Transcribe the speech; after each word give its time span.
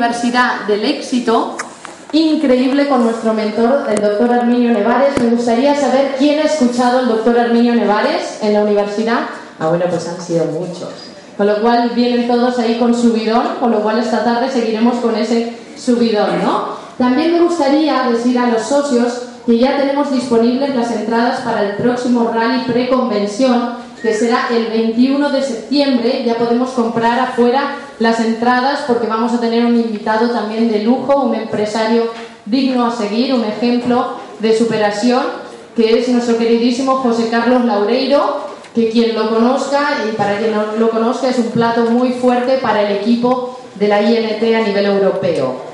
Universidad 0.00 0.62
del 0.66 0.82
Éxito 0.82 1.58
increíble 2.12 2.88
con 2.88 3.04
nuestro 3.04 3.34
mentor, 3.34 3.84
el 3.90 4.00
doctor 4.00 4.32
Arminio 4.32 4.72
Nevares. 4.72 5.10
Me 5.20 5.28
gustaría 5.28 5.74
saber 5.74 6.14
quién 6.18 6.38
ha 6.38 6.44
escuchado 6.44 7.00
al 7.00 7.08
doctor 7.08 7.38
Arminio 7.38 7.74
Nevares 7.74 8.38
en 8.40 8.54
la 8.54 8.62
universidad. 8.62 9.26
Ah, 9.58 9.68
bueno, 9.68 9.84
pues 9.90 10.08
han 10.08 10.18
sido 10.18 10.46
muchos. 10.46 10.88
Con 11.36 11.46
lo 11.46 11.60
cual 11.60 11.90
vienen 11.90 12.26
todos 12.26 12.58
ahí 12.58 12.78
con 12.78 12.94
subidón, 12.94 13.56
con 13.60 13.72
lo 13.72 13.82
cual 13.82 13.98
esta 13.98 14.24
tarde 14.24 14.50
seguiremos 14.50 14.96
con 15.00 15.14
ese 15.16 15.54
subidón, 15.76 16.42
¿no? 16.42 16.76
También 16.96 17.34
me 17.34 17.42
gustaría 17.42 18.08
decir 18.10 18.38
a 18.38 18.46
los 18.46 18.62
socios 18.62 19.24
que 19.44 19.58
ya 19.58 19.76
tenemos 19.76 20.10
disponibles 20.10 20.74
las 20.74 20.90
entradas 20.92 21.40
para 21.40 21.62
el 21.62 21.76
próximo 21.76 22.32
rally 22.32 22.62
preconvención, 22.64 23.74
que 24.02 24.14
será 24.14 24.48
el 24.50 24.66
21 24.66 25.30
de 25.30 25.42
septiembre. 25.42 26.22
Ya 26.24 26.36
podemos 26.36 26.70
comprar 26.70 27.18
afuera 27.18 27.76
las 27.98 28.20
entradas 28.20 28.80
porque 28.86 29.06
vamos 29.06 29.32
a 29.32 29.40
tener 29.40 29.64
un 29.64 29.76
invitado 29.76 30.30
también 30.30 30.70
de 30.70 30.82
lujo, 30.82 31.22
un 31.22 31.34
empresario 31.34 32.10
digno 32.46 32.86
a 32.86 32.96
seguir, 32.96 33.34
un 33.34 33.44
ejemplo 33.44 34.14
de 34.38 34.56
superación, 34.56 35.22
que 35.76 35.98
es 35.98 36.08
nuestro 36.08 36.38
queridísimo 36.38 36.96
José 36.96 37.28
Carlos 37.30 37.64
Laureiro, 37.64 38.48
que 38.74 38.90
quien 38.90 39.14
lo 39.14 39.30
conozca 39.30 39.98
y 40.08 40.16
para 40.16 40.38
quien 40.38 40.52
no 40.52 40.76
lo 40.78 40.90
conozca 40.90 41.28
es 41.28 41.38
un 41.38 41.50
plato 41.50 41.82
muy 41.82 42.10
fuerte 42.10 42.58
para 42.58 42.82
el 42.82 42.96
equipo 42.96 43.58
de 43.74 43.88
la 43.88 44.02
INT 44.02 44.42
a 44.42 44.66
nivel 44.66 44.86
europeo. 44.86 45.70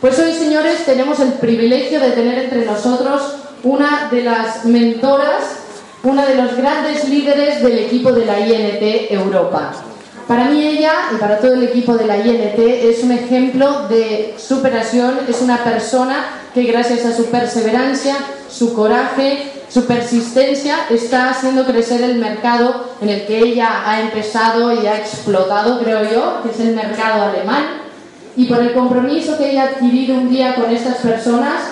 Pues 0.00 0.18
hoy, 0.18 0.32
señores, 0.32 0.84
tenemos 0.84 1.20
el 1.20 1.34
privilegio 1.34 2.00
de 2.00 2.10
tener 2.10 2.38
entre 2.38 2.64
nosotros 2.64 3.36
una 3.62 4.08
de 4.10 4.22
las 4.22 4.64
mentoras, 4.64 5.65
una 6.06 6.24
de 6.24 6.36
los 6.36 6.56
grandes 6.56 7.08
líderes 7.08 7.60
del 7.60 7.80
equipo 7.80 8.12
de 8.12 8.24
la 8.24 8.38
INT 8.38 9.10
Europa. 9.10 9.72
Para 10.28 10.44
mí 10.44 10.64
ella 10.64 10.92
y 11.12 11.16
para 11.16 11.38
todo 11.38 11.54
el 11.54 11.64
equipo 11.64 11.96
de 11.96 12.06
la 12.06 12.18
INT 12.18 12.58
es 12.58 13.02
un 13.02 13.10
ejemplo 13.10 13.88
de 13.88 14.36
superación, 14.38 15.18
es 15.28 15.42
una 15.42 15.64
persona 15.64 16.26
que 16.54 16.62
gracias 16.62 17.04
a 17.04 17.12
su 17.12 17.26
perseverancia, 17.26 18.14
su 18.48 18.72
coraje, 18.72 19.50
su 19.68 19.84
persistencia 19.86 20.76
está 20.90 21.30
haciendo 21.30 21.66
crecer 21.66 22.00
el 22.02 22.18
mercado 22.18 22.88
en 23.00 23.08
el 23.08 23.26
que 23.26 23.40
ella 23.40 23.82
ha 23.84 24.00
empezado 24.00 24.80
y 24.80 24.86
ha 24.86 24.96
explotado, 24.96 25.80
creo 25.80 26.04
yo, 26.04 26.42
que 26.44 26.50
es 26.50 26.60
el 26.60 26.76
mercado 26.76 27.24
alemán 27.24 27.64
y 28.36 28.46
por 28.46 28.60
el 28.60 28.74
compromiso 28.74 29.36
que 29.36 29.50
ella 29.50 29.62
ha 29.62 29.66
adquirido 29.70 30.14
un 30.14 30.30
día 30.30 30.54
con 30.54 30.70
estas 30.70 30.98
personas, 30.98 31.62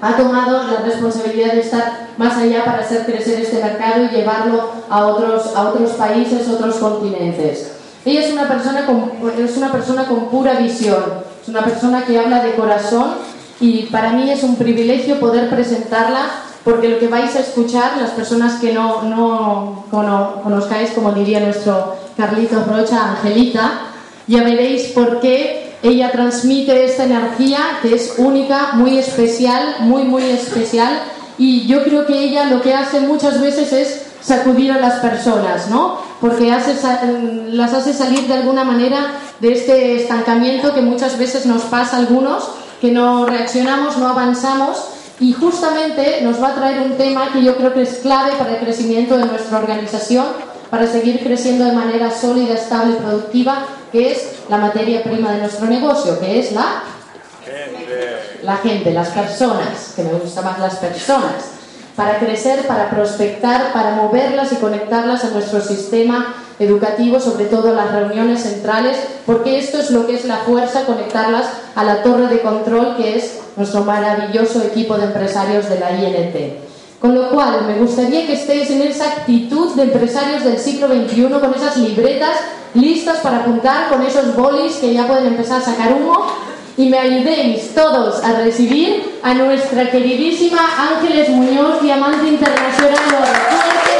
ha 0.00 0.16
tomado 0.16 0.62
la 0.64 0.80
responsabilidad 0.80 1.52
de 1.52 1.60
estar 1.60 2.08
más 2.16 2.36
allá 2.38 2.64
para 2.64 2.78
hacer 2.78 3.04
crecer 3.04 3.40
este 3.40 3.62
mercado 3.62 4.04
y 4.04 4.08
llevarlo 4.08 4.70
a 4.88 5.06
otros, 5.06 5.54
a 5.54 5.68
otros 5.68 5.90
países, 5.92 6.48
otros 6.48 6.76
continentes. 6.76 7.72
Ella 8.04 8.20
es 8.24 8.32
una, 8.32 8.48
persona 8.48 8.86
con, 8.86 9.12
es 9.38 9.56
una 9.56 9.70
persona 9.70 10.06
con 10.06 10.28
pura 10.28 10.54
visión, 10.54 11.04
es 11.42 11.48
una 11.48 11.62
persona 11.62 12.04
que 12.06 12.18
habla 12.18 12.42
de 12.42 12.54
corazón 12.54 13.16
y 13.60 13.82
para 13.86 14.12
mí 14.12 14.30
es 14.30 14.42
un 14.42 14.56
privilegio 14.56 15.20
poder 15.20 15.50
presentarla 15.50 16.26
porque 16.64 16.88
lo 16.88 16.98
que 16.98 17.08
vais 17.08 17.34
a 17.36 17.40
escuchar, 17.40 17.98
las 17.98 18.10
personas 18.10 18.60
que 18.60 18.72
no, 18.72 19.02
no 19.02 19.84
conozcáis, 19.90 20.90
como 20.90 21.12
diría 21.12 21.40
nuestro 21.40 21.94
Carlitos 22.16 22.66
Rocha, 22.66 23.10
Angelita, 23.10 23.82
ya 24.26 24.44
veréis 24.44 24.88
por 24.92 25.20
qué 25.20 25.59
ella 25.82 26.12
transmite 26.12 26.84
esta 26.84 27.04
energía 27.04 27.58
que 27.80 27.94
es 27.94 28.14
única, 28.18 28.72
muy 28.74 28.98
especial, 28.98 29.76
muy, 29.80 30.04
muy 30.04 30.22
especial. 30.24 31.00
Y 31.38 31.66
yo 31.66 31.82
creo 31.84 32.06
que 32.06 32.18
ella 32.18 32.44
lo 32.44 32.60
que 32.60 32.74
hace 32.74 33.00
muchas 33.00 33.40
veces 33.40 33.72
es 33.72 34.02
sacudir 34.20 34.72
a 34.72 34.78
las 34.78 35.00
personas, 35.00 35.68
¿no? 35.68 35.98
Porque 36.20 36.50
las 36.50 37.72
hace 37.72 37.94
salir 37.94 38.26
de 38.26 38.34
alguna 38.34 38.64
manera 38.64 39.12
de 39.40 39.52
este 39.52 39.96
estancamiento 39.96 40.74
que 40.74 40.82
muchas 40.82 41.18
veces 41.18 41.46
nos 41.46 41.62
pasa 41.62 41.96
a 41.96 42.00
algunos, 42.00 42.50
que 42.80 42.92
no 42.92 43.24
reaccionamos, 43.24 43.96
no 43.96 44.08
avanzamos. 44.08 44.84
Y 45.18 45.32
justamente 45.34 46.20
nos 46.22 46.42
va 46.42 46.48
a 46.48 46.54
traer 46.54 46.80
un 46.80 46.96
tema 46.96 47.30
que 47.32 47.42
yo 47.42 47.56
creo 47.56 47.74
que 47.74 47.82
es 47.82 47.98
clave 47.98 48.32
para 48.38 48.52
el 48.52 48.58
crecimiento 48.58 49.18
de 49.18 49.26
nuestra 49.26 49.58
organización, 49.58 50.26
para 50.70 50.86
seguir 50.86 51.20
creciendo 51.22 51.64
de 51.64 51.72
manera 51.72 52.10
sólida, 52.10 52.54
estable 52.54 52.94
y 52.94 53.02
productiva 53.02 53.66
que 53.90 54.12
es 54.12 54.34
la 54.48 54.58
materia 54.58 55.02
prima 55.02 55.32
de 55.32 55.40
nuestro 55.40 55.66
negocio, 55.66 56.18
que 56.20 56.38
es 56.38 56.52
la 56.52 56.82
gente. 57.44 58.18
La 58.42 58.56
gente, 58.56 58.92
las 58.92 59.08
personas, 59.08 59.92
que 59.96 60.02
me 60.02 60.12
gusta 60.12 60.42
más 60.42 60.58
las 60.58 60.76
personas, 60.76 61.50
para 61.96 62.18
crecer, 62.18 62.66
para 62.66 62.88
prospectar, 62.88 63.72
para 63.72 63.90
moverlas 63.96 64.52
y 64.52 64.56
conectarlas 64.56 65.24
a 65.24 65.30
nuestro 65.30 65.60
sistema 65.60 66.34
educativo, 66.58 67.18
sobre 67.18 67.46
todo 67.46 67.74
las 67.74 67.92
reuniones 67.92 68.42
centrales, 68.42 68.96
porque 69.26 69.58
esto 69.58 69.78
es 69.78 69.90
lo 69.90 70.06
que 70.06 70.14
es 70.14 70.24
la 70.24 70.38
fuerza, 70.38 70.86
conectarlas 70.86 71.46
a 71.74 71.84
la 71.84 72.02
torre 72.02 72.28
de 72.28 72.40
control 72.40 72.96
que 72.96 73.18
es 73.18 73.40
nuestro 73.56 73.84
maravilloso 73.84 74.62
equipo 74.62 74.96
de 74.96 75.06
empresarios 75.06 75.68
de 75.68 75.80
la 75.80 75.90
INT. 75.90 76.69
Con 77.00 77.14
lo 77.14 77.30
cual, 77.30 77.64
me 77.66 77.78
gustaría 77.78 78.26
que 78.26 78.34
estéis 78.34 78.70
en 78.70 78.82
esa 78.82 79.06
actitud 79.06 79.74
de 79.74 79.84
empresarios 79.84 80.44
del 80.44 80.58
siglo 80.58 80.86
XXI, 80.86 81.28
con 81.40 81.54
esas 81.54 81.78
libretas 81.78 82.36
listas 82.74 83.18
para 83.20 83.38
apuntar, 83.38 83.88
con 83.88 84.02
esos 84.02 84.36
bolis 84.36 84.74
que 84.74 84.92
ya 84.92 85.06
pueden 85.06 85.28
empezar 85.28 85.62
a 85.62 85.64
sacar 85.64 85.94
humo, 85.94 86.26
y 86.76 86.90
me 86.90 86.98
ayudéis 86.98 87.74
todos 87.74 88.22
a 88.22 88.40
recibir 88.40 89.18
a 89.22 89.32
nuestra 89.32 89.90
queridísima 89.90 90.60
Ángeles 90.78 91.30
Muñoz, 91.30 91.80
diamante 91.80 92.28
internacional. 92.28 93.99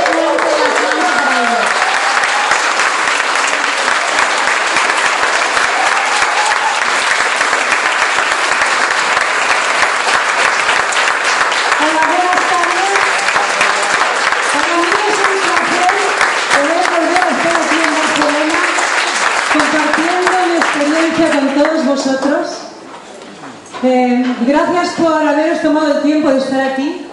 Gracias 24.72 24.94
por 24.96 25.12
haberos 25.12 25.60
tomado 25.60 25.96
el 25.96 26.02
tiempo 26.02 26.28
de 26.30 26.38
estar 26.38 26.60
aquí. 26.60 27.06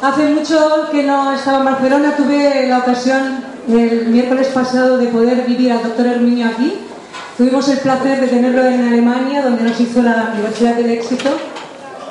Hace 0.00 0.24
mucho 0.30 0.88
que 0.90 1.02
no 1.02 1.32
estaba 1.32 1.58
en 1.58 1.64
Barcelona, 1.64 2.16
tuve 2.16 2.66
la 2.68 2.78
ocasión 2.78 3.44
el 3.68 4.06
miércoles 4.06 4.48
pasado 4.48 4.98
de 4.98 5.06
poder 5.08 5.44
vivir 5.46 5.72
al 5.72 5.82
doctor 5.82 6.06
Herminio 6.06 6.48
aquí. 6.48 6.74
Tuvimos 7.36 7.68
el 7.68 7.78
placer 7.78 8.20
de 8.20 8.26
tenerlo 8.26 8.64
en 8.64 8.88
Alemania, 8.88 9.42
donde 9.42 9.62
nos 9.62 9.80
hizo 9.80 10.02
la 10.02 10.30
Universidad 10.32 10.74
del 10.74 10.90
Éxito. 10.90 11.30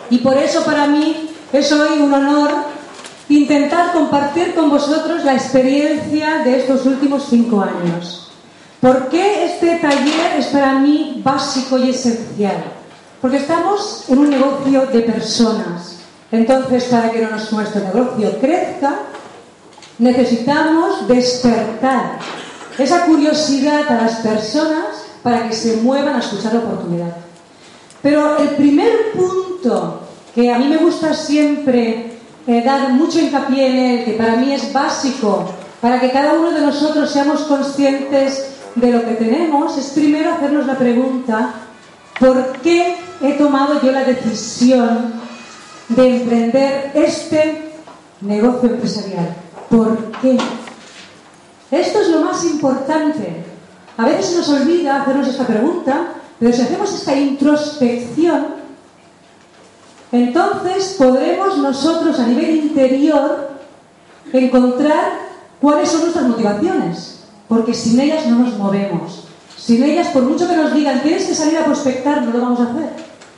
Y 0.09 0.19
por 0.19 0.38
eso 0.38 0.63
para 0.63 0.88
mí 0.88 1.29
es 1.51 1.72
hoy 1.72 2.00
un 2.00 2.13
honor 2.13 2.51
intentar 3.29 3.94
compartir 3.94 4.53
con 4.56 4.69
vosotros 4.69 5.23
la 5.23 5.34
experiencia 5.34 6.40
de 6.44 6.59
estos 6.59 6.85
últimos 6.85 7.28
cinco 7.29 7.61
años. 7.61 8.31
¿Por 8.79 9.09
qué 9.09 9.45
este 9.45 9.78
taller 9.78 10.40
es 10.40 10.47
para 10.47 10.73
mí 10.73 11.22
básico 11.23 11.78
y 11.78 11.90
esencial? 11.90 12.81
Porque 13.22 13.38
estamos 13.38 14.06
en 14.09 14.18
un 14.18 14.30
negocio 14.30 14.88
de 14.88 15.02
personas. 15.02 15.98
Entonces, 16.32 16.86
para 16.86 17.12
que 17.12 17.22
nuestro 17.22 17.59
negocio 17.59 18.40
crezca, 18.40 18.96
necesitamos 20.00 21.08
despertar 21.08 22.18
esa 22.78 23.06
curiosidad 23.06 23.88
a 23.90 24.02
las 24.02 24.16
personas 24.18 25.06
para 25.22 25.48
que 25.48 25.54
se 25.54 25.78
muevan 25.78 26.16
a 26.16 26.20
escuchar 26.20 26.54
la 26.54 26.62
oportunidad. 26.62 27.16
Pero 28.02 28.38
el 28.40 28.50
primer 28.50 29.12
punto 29.14 30.02
que 30.34 30.52
a 30.52 30.58
mí 30.58 30.68
me 30.68 30.78
gusta 30.78 31.14
siempre 31.14 32.14
eh, 32.48 32.64
dar 32.64 32.90
mucho 32.94 33.20
hincapié 33.20 33.68
en 33.68 33.78
él, 33.78 34.06
que 34.06 34.14
para 34.14 34.38
mí 34.38 34.52
es 34.53 34.74
básico, 34.74 35.52
para 35.80 36.00
que 36.00 36.12
cada 36.12 36.34
uno 36.34 36.52
de 36.52 36.62
nosotros 36.62 37.12
seamos 37.12 37.42
conscientes 37.42 38.48
de 38.76 38.92
lo 38.92 39.06
que 39.06 39.14
tenemos, 39.14 39.78
es 39.78 39.88
primero 39.88 40.32
hacernos 40.32 40.66
la 40.66 40.78
pregunta, 40.78 41.53
¿por 42.22 42.54
qué 42.62 42.96
he 43.22 43.34
tomado 43.34 43.82
yo 43.82 43.91
la 43.91 44.06
decisión 44.06 45.20
de 45.96 46.22
emprender 46.22 46.91
este 46.94 47.72
negocio 48.22 48.70
empresarial. 48.70 49.35
¿Por 49.70 50.12
qué? 50.22 50.38
Esto 51.72 52.02
es 52.02 52.09
lo 52.09 52.22
más 52.22 52.44
importante. 52.46 53.44
A 53.97 54.06
veces 54.06 54.35
nos 54.35 54.50
olvida 54.50 55.02
hacernos 55.02 55.28
esta 55.28 55.46
pregunta, 55.46 56.14
pero 56.40 56.53
si 56.53 56.62
hacemos 56.62 56.94
esta 56.94 57.16
introspección, 57.16 58.62
entonces 60.12 60.96
podremos 60.97 61.58
nosotros 61.58 62.20
a 62.20 62.28
nivel 62.28 62.58
interior 62.58 63.52
encontrar 64.34 65.20
cuáles 65.59 65.90
son 65.90 66.02
nuestras 66.02 66.26
motivaciones, 66.26 67.24
porque 67.47 67.74
sin 67.74 68.00
ellas 68.00 68.26
no 68.28 68.40
nos 68.40 68.58
movemos. 68.58 69.30
Sin 69.72 69.84
ellas, 69.84 70.09
por 70.09 70.23
mucho 70.23 70.50
que 70.50 70.58
nos 70.58 70.73
digan, 70.73 71.02
tienes 71.02 71.23
que 71.23 71.34
salir 71.34 71.58
a 71.58 71.64
prospectar, 71.64 72.23
no 72.23 72.34
lo 72.34 72.41
vamos 72.41 72.59
a 72.59 72.64
hacer. 72.64 72.90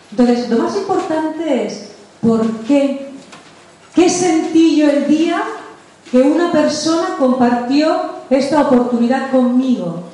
Entonces, 0.09 0.49
lo 0.49 0.63
más 0.63 0.75
importante 0.75 1.67
es 1.67 1.89
por 2.21 2.43
qué. 2.61 3.11
¿Qué 3.93 4.09
sentí 4.09 4.77
yo 4.77 4.89
el 4.89 5.07
día 5.07 5.43
que 6.09 6.23
una 6.23 6.51
persona 6.51 7.17
compartió 7.19 7.95
esta 8.31 8.61
oportunidad 8.61 9.29
conmigo? 9.29 10.05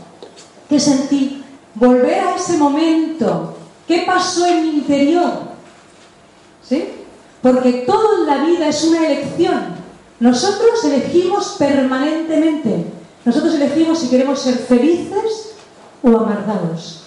¿Qué 0.68 0.78
sentí? 0.78 1.42
Volver 1.76 2.20
a 2.20 2.36
ese 2.36 2.58
momento 2.58 3.56
¿Qué 3.88 4.04
pasó 4.06 4.46
en 4.46 4.62
mi 4.64 4.70
interior? 4.80 5.32
¿Sí? 6.68 6.84
Porque 7.42 7.86
todo 7.88 8.20
en 8.20 8.26
la 8.28 8.44
vida 8.44 8.68
es 8.68 8.84
una 8.84 9.08
elección. 9.08 9.68
Nosotros 10.20 10.84
elegimos 10.84 11.56
permanentemente. 11.58 12.88
Nosotros 13.24 13.56
elegimos 13.56 14.00
si 14.00 14.10
queremos 14.10 14.42
ser 14.42 14.56
felices 14.56 15.49
o 16.04 16.18
amargados. 16.18 17.04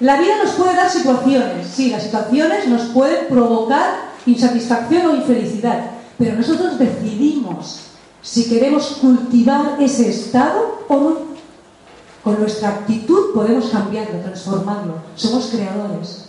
La 0.00 0.20
vida 0.20 0.42
nos 0.42 0.54
puede 0.54 0.74
dar 0.74 0.90
situaciones, 0.90 1.68
sí, 1.68 1.90
las 1.90 2.02
situaciones 2.02 2.66
nos 2.66 2.82
pueden 2.88 3.28
provocar 3.28 4.12
insatisfacción 4.26 5.06
o 5.06 5.14
infelicidad, 5.14 5.92
pero 6.18 6.34
nosotros 6.34 6.78
decidimos 6.78 7.80
si 8.20 8.48
queremos 8.48 8.98
cultivar 9.00 9.76
ese 9.80 10.10
estado 10.10 10.84
o 10.88 10.96
no. 10.96 11.16
Con 12.22 12.40
nuestra 12.40 12.68
actitud 12.68 13.32
podemos 13.34 13.70
cambiarlo, 13.70 14.20
transformarlo. 14.20 14.94
Somos 15.16 15.46
creadores. 15.46 16.26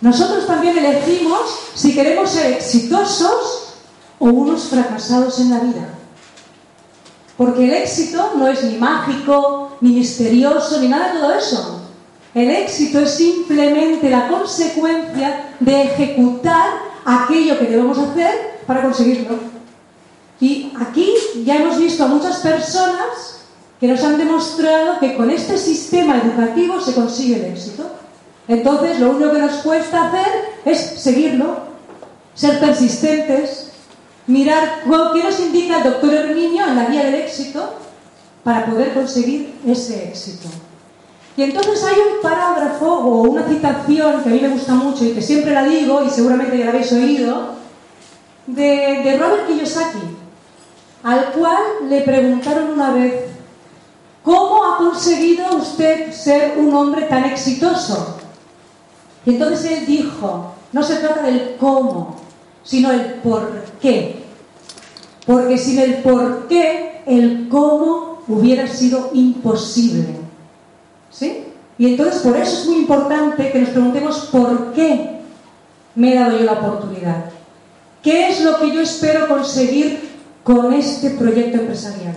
Nosotros 0.00 0.46
también 0.46 0.76
elegimos 0.76 1.40
si 1.74 1.94
queremos 1.94 2.30
ser 2.30 2.52
exitosos 2.52 3.74
o 4.18 4.26
unos 4.26 4.64
fracasados 4.64 5.38
en 5.38 5.50
la 5.50 5.60
vida. 5.60 5.99
Porque 7.40 7.64
el 7.64 7.72
éxito 7.72 8.32
no 8.36 8.48
es 8.48 8.62
ni 8.64 8.76
mágico, 8.76 9.70
ni 9.80 9.92
misterioso, 9.92 10.78
ni 10.78 10.88
nada 10.88 11.14
de 11.14 11.20
todo 11.20 11.32
eso. 11.32 11.80
El 12.34 12.50
éxito 12.50 13.00
es 13.00 13.12
simplemente 13.12 14.10
la 14.10 14.28
consecuencia 14.28 15.54
de 15.58 15.82
ejecutar 15.84 16.68
aquello 17.02 17.58
que 17.58 17.64
debemos 17.64 17.96
hacer 17.96 18.60
para 18.66 18.82
conseguirlo. 18.82 19.38
Y 20.38 20.70
aquí 20.78 21.14
ya 21.46 21.56
hemos 21.56 21.78
visto 21.78 22.04
a 22.04 22.08
muchas 22.08 22.40
personas 22.40 23.46
que 23.80 23.88
nos 23.88 24.04
han 24.04 24.18
demostrado 24.18 25.00
que 25.00 25.16
con 25.16 25.30
este 25.30 25.56
sistema 25.56 26.18
educativo 26.18 26.78
se 26.78 26.92
consigue 26.92 27.36
el 27.36 27.54
éxito. 27.54 27.90
Entonces, 28.48 29.00
lo 29.00 29.12
único 29.12 29.32
que 29.32 29.38
nos 29.38 29.62
cuesta 29.62 30.08
hacer 30.08 30.28
es 30.66 30.78
seguirlo, 30.78 31.56
ser 32.34 32.60
persistentes, 32.60 33.59
mirar 34.30 34.82
qué 34.84 35.22
nos 35.24 35.40
indica 35.40 35.78
el 35.78 35.84
doctor 35.84 36.14
Herminio 36.14 36.66
en 36.66 36.76
la 36.76 36.86
guía 36.86 37.04
del 37.04 37.16
éxito 37.16 37.74
para 38.44 38.66
poder 38.66 38.94
conseguir 38.94 39.54
ese 39.66 40.08
éxito. 40.08 40.48
Y 41.36 41.42
entonces 41.42 41.82
hay 41.84 41.96
un 41.96 42.22
parágrafo 42.22 42.86
o 42.86 43.22
una 43.22 43.48
citación 43.48 44.22
que 44.22 44.28
a 44.28 44.32
mí 44.32 44.40
me 44.40 44.48
gusta 44.50 44.74
mucho 44.74 45.04
y 45.04 45.12
que 45.12 45.22
siempre 45.22 45.52
la 45.52 45.64
digo 45.64 46.04
y 46.04 46.10
seguramente 46.10 46.56
ya 46.56 46.66
la 46.66 46.70
habéis 46.70 46.92
oído, 46.92 47.60
de, 48.46 49.16
Robert 49.18 49.46
Kiyosaki, 49.46 49.98
al 51.02 51.32
cual 51.32 51.62
le 51.88 52.00
preguntaron 52.02 52.70
una 52.70 52.92
vez, 52.92 53.14
¿cómo 54.22 54.64
ha 54.64 54.78
conseguido 54.78 55.56
usted 55.56 56.12
ser 56.12 56.58
un 56.58 56.74
hombre 56.74 57.02
tan 57.02 57.24
exitoso? 57.24 58.16
Y 59.24 59.30
entonces 59.30 59.70
él 59.70 59.86
dijo, 59.86 60.54
no 60.72 60.82
se 60.82 60.96
trata 60.96 61.22
del 61.22 61.56
cómo, 61.58 62.16
sino 62.62 62.90
el 62.90 63.14
por 63.14 63.64
qué. 63.80 64.19
Porque 65.30 65.58
sin 65.58 65.78
el 65.78 65.98
por 65.98 66.48
qué, 66.48 67.02
el 67.06 67.48
cómo 67.48 68.20
hubiera 68.26 68.66
sido 68.66 69.10
imposible. 69.12 70.08
¿Sí? 71.08 71.44
Y 71.78 71.86
entonces 71.86 72.20
por 72.22 72.36
eso 72.36 72.62
es 72.62 72.66
muy 72.66 72.78
importante 72.78 73.52
que 73.52 73.60
nos 73.60 73.68
preguntemos 73.68 74.28
por 74.32 74.72
qué 74.72 75.20
me 75.94 76.12
he 76.12 76.18
dado 76.18 76.36
yo 76.36 76.44
la 76.44 76.54
oportunidad. 76.54 77.26
¿Qué 78.02 78.28
es 78.28 78.40
lo 78.40 78.58
que 78.58 78.72
yo 78.72 78.80
espero 78.80 79.28
conseguir 79.28 80.18
con 80.42 80.72
este 80.72 81.10
proyecto 81.10 81.58
empresarial? 81.58 82.16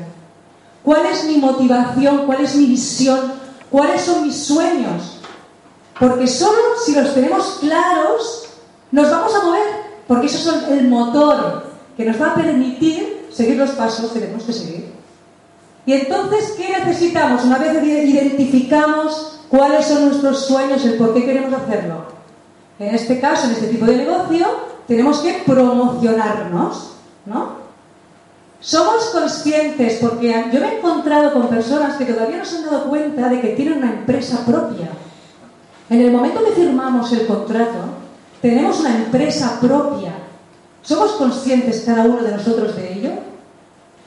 ¿Cuál 0.82 1.06
es 1.06 1.26
mi 1.26 1.38
motivación? 1.38 2.26
¿Cuál 2.26 2.44
es 2.44 2.56
mi 2.56 2.66
visión? 2.66 3.34
¿Cuáles 3.70 4.02
son 4.02 4.24
mis 4.24 4.44
sueños? 4.44 5.20
Porque 6.00 6.26
solo 6.26 6.58
si 6.84 6.96
los 6.96 7.14
tenemos 7.14 7.60
claros 7.60 8.46
nos 8.90 9.12
vamos 9.12 9.36
a 9.36 9.44
mover, 9.44 9.68
porque 10.08 10.26
eso 10.26 10.56
es 10.56 10.68
el 10.70 10.88
motor 10.88 11.73
que 11.96 12.06
nos 12.06 12.22
va 12.22 12.32
a 12.32 12.36
permitir 12.36 13.28
seguir 13.32 13.58
los 13.58 13.72
pasos 13.72 14.12
que 14.12 14.20
tenemos 14.20 14.44
que 14.44 14.54
seguir. 14.54 14.94
Y 15.86 15.94
entonces, 15.94 16.54
¿qué 16.58 16.70
necesitamos? 16.86 17.44
Una 17.44 17.58
vez 17.58 17.84
identificamos 17.84 19.40
cuáles 19.50 19.86
son 19.86 20.06
nuestros 20.06 20.46
sueños, 20.46 20.84
el 20.86 20.96
por 20.96 21.14
qué 21.14 21.26
queremos 21.26 21.54
hacerlo. 21.54 22.06
En 22.80 22.96
este 22.96 23.20
caso, 23.20 23.48
en 23.48 23.54
este 23.54 23.68
tipo 23.68 23.86
de 23.86 23.98
negocio, 23.98 24.48
tenemos 24.88 25.20
que 25.20 25.44
promocionarnos, 25.46 26.94
¿no? 27.26 27.64
Somos 28.60 29.06
conscientes, 29.08 30.00
porque 30.02 30.46
yo 30.54 30.60
me 30.62 30.68
he 30.68 30.78
encontrado 30.78 31.34
con 31.34 31.50
personas 31.50 31.98
que 31.98 32.06
todavía 32.06 32.38
no 32.38 32.46
se 32.46 32.58
han 32.58 32.66
dado 32.66 32.86
cuenta 32.86 33.28
de 33.28 33.42
que 33.42 33.50
tienen 33.50 33.80
una 33.80 33.92
empresa 33.92 34.46
propia. 34.46 34.88
En 35.90 36.00
el 36.00 36.12
momento 36.12 36.44
que 36.46 36.52
firmamos 36.52 37.12
el 37.12 37.28
contrato, 37.28 37.80
tenemos 38.42 38.80
una 38.80 38.96
empresa 38.96 39.60
propia. 39.60 40.13
¿Somos 40.84 41.14
conscientes 41.14 41.84
cada 41.86 42.04
uno 42.04 42.22
de 42.22 42.32
nosotros 42.32 42.76
de 42.76 42.94
ello? 42.94 43.12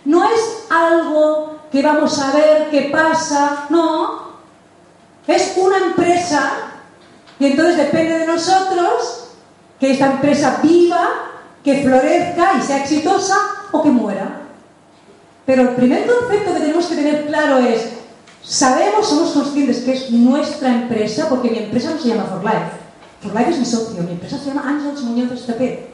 No 0.05 0.23
es 0.25 0.67
algo 0.71 1.59
que 1.73 1.83
vamos 1.83 2.19
a 2.19 2.33
ver 2.33 2.69
qué 2.71 2.91
pasa, 2.93 3.67
no. 3.71 4.27
Es 5.27 5.55
una 5.57 5.79
empresa 5.79 6.53
y 7.39 7.47
entonces 7.47 7.79
depende 7.79 8.19
de 8.21 8.27
nosotros 8.27 9.29
que 9.81 9.93
esta 9.93 10.13
empresa 10.13 10.61
viva, 10.63 11.09
que 11.65 11.83
florezca 11.83 12.53
y 12.59 12.63
sea 12.63 12.83
exitosa 12.83 13.37
o 13.73 13.83
que 13.83 13.91
muera. 13.91 14.43
Pero 15.47 15.63
el 15.63 15.69
primer 15.71 16.07
concepto 16.07 16.55
que 16.55 16.61
tenemos 16.61 16.87
que 16.87 16.97
tener 16.97 17.27
claro 17.27 17.59
es, 17.59 17.89
sabemos, 18.43 19.09
somos 19.09 19.31
conscientes 19.31 19.79
que 19.79 19.93
es 19.93 20.11
nuestra 20.11 20.73
empresa, 20.73 21.29
porque 21.29 21.51
mi 21.51 21.59
empresa 21.59 21.91
no 21.91 22.01
se 22.01 22.09
llama 22.09 22.25
For 22.25 22.45
Life. 22.45 22.71
For 23.23 23.35
Life 23.35 23.51
es 23.51 23.59
mi 23.59 23.65
socio, 23.65 24.03
mi 24.03 24.13
empresa 24.13 24.39
se 24.39 24.47
llama 24.47 24.65
Ángels 24.67 25.03
Muñoz 25.03 25.33
Estapé. 25.33 25.86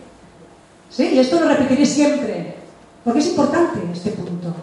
¿Sí? 0.94 1.10
Y 1.14 1.18
esto 1.18 1.40
lo 1.40 1.48
repetiré 1.48 1.86
siempre, 1.86 2.54
porque 3.02 3.20
es 3.20 3.28
importante 3.28 3.80
este 3.92 4.10
punto. 4.10 4.54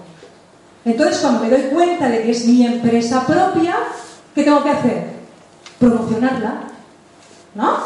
Entonces, 0.86 1.20
cuando 1.20 1.42
me 1.42 1.50
doy 1.50 1.62
cuenta 1.74 2.08
de 2.08 2.22
que 2.22 2.32
es 2.32 2.46
mi 2.46 2.66
empresa 2.66 3.26
propia, 3.26 3.76
¿qué 4.36 4.44
tengo 4.44 4.64
que 4.64 4.70
hacer? 4.70 5.08
Promocionarla. 5.80 6.62
¿No? 7.56 7.78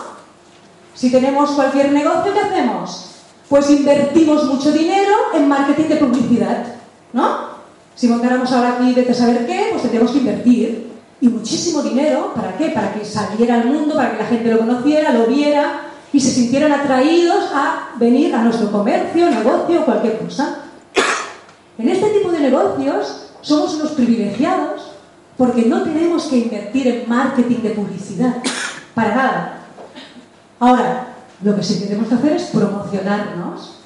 Si 0.94 1.10
tenemos 1.10 1.52
cualquier 1.52 1.92
negocio, 1.92 2.34
¿qué 2.34 2.40
hacemos? 2.40 3.12
Pues 3.50 3.70
invertimos 3.70 4.44
mucho 4.46 4.72
dinero 4.72 5.16
en 5.34 5.48
marketing 5.48 5.88
de 5.88 5.96
publicidad. 5.96 6.66
¿No? 7.14 7.54
Si 7.96 8.08
montáramos 8.08 8.52
ahora 8.52 8.74
aquí 8.74 8.94
de 8.94 9.14
saber 9.14 9.46
qué, 9.46 9.68
pues 9.72 9.84
tendríamos 9.84 10.12
que 10.12 10.18
invertir. 10.18 10.94
Y 11.22 11.30
muchísimo 11.30 11.82
dinero, 11.82 12.34
¿para 12.36 12.58
qué? 12.58 12.70
Para 12.70 12.94
que 12.94 13.06
saliera 13.06 13.56
al 13.56 13.66
mundo, 13.66 13.96
para 13.96 14.12
que 14.12 14.18
la 14.18 14.26
gente 14.26 14.52
lo 14.52 14.60
conociera, 14.60 15.14
lo 15.14 15.28
viera 15.28 15.93
y 16.14 16.20
se 16.20 16.30
sintieran 16.30 16.72
atraídos 16.72 17.46
a 17.54 17.90
venir 17.98 18.34
a 18.36 18.44
nuestro 18.44 18.72
comercio, 18.72 19.30
negocio 19.32 19.84
cualquier 19.84 20.20
cosa. 20.20 20.60
En 21.80 21.90
este 21.90 22.08
tipo 22.12 22.32
de 22.32 22.40
negocios 22.40 23.32
somos 23.42 23.74
unos 23.74 23.92
privilegiados 23.92 24.92
porque 25.36 25.64
no 25.64 25.82
tenemos 25.82 26.28
que 26.28 26.38
invertir 26.38 26.88
en 26.88 27.10
marketing 27.10 27.64
de 27.64 27.70
publicidad, 27.72 28.36
para 28.94 29.16
nada. 29.16 29.58
Ahora, 30.60 31.08
lo 31.42 31.56
que 31.56 31.64
sí 31.64 31.80
tenemos 31.80 32.08
que 32.08 32.16
hacer 32.16 32.34
es 32.34 32.44
promocionarnos. 32.44 33.80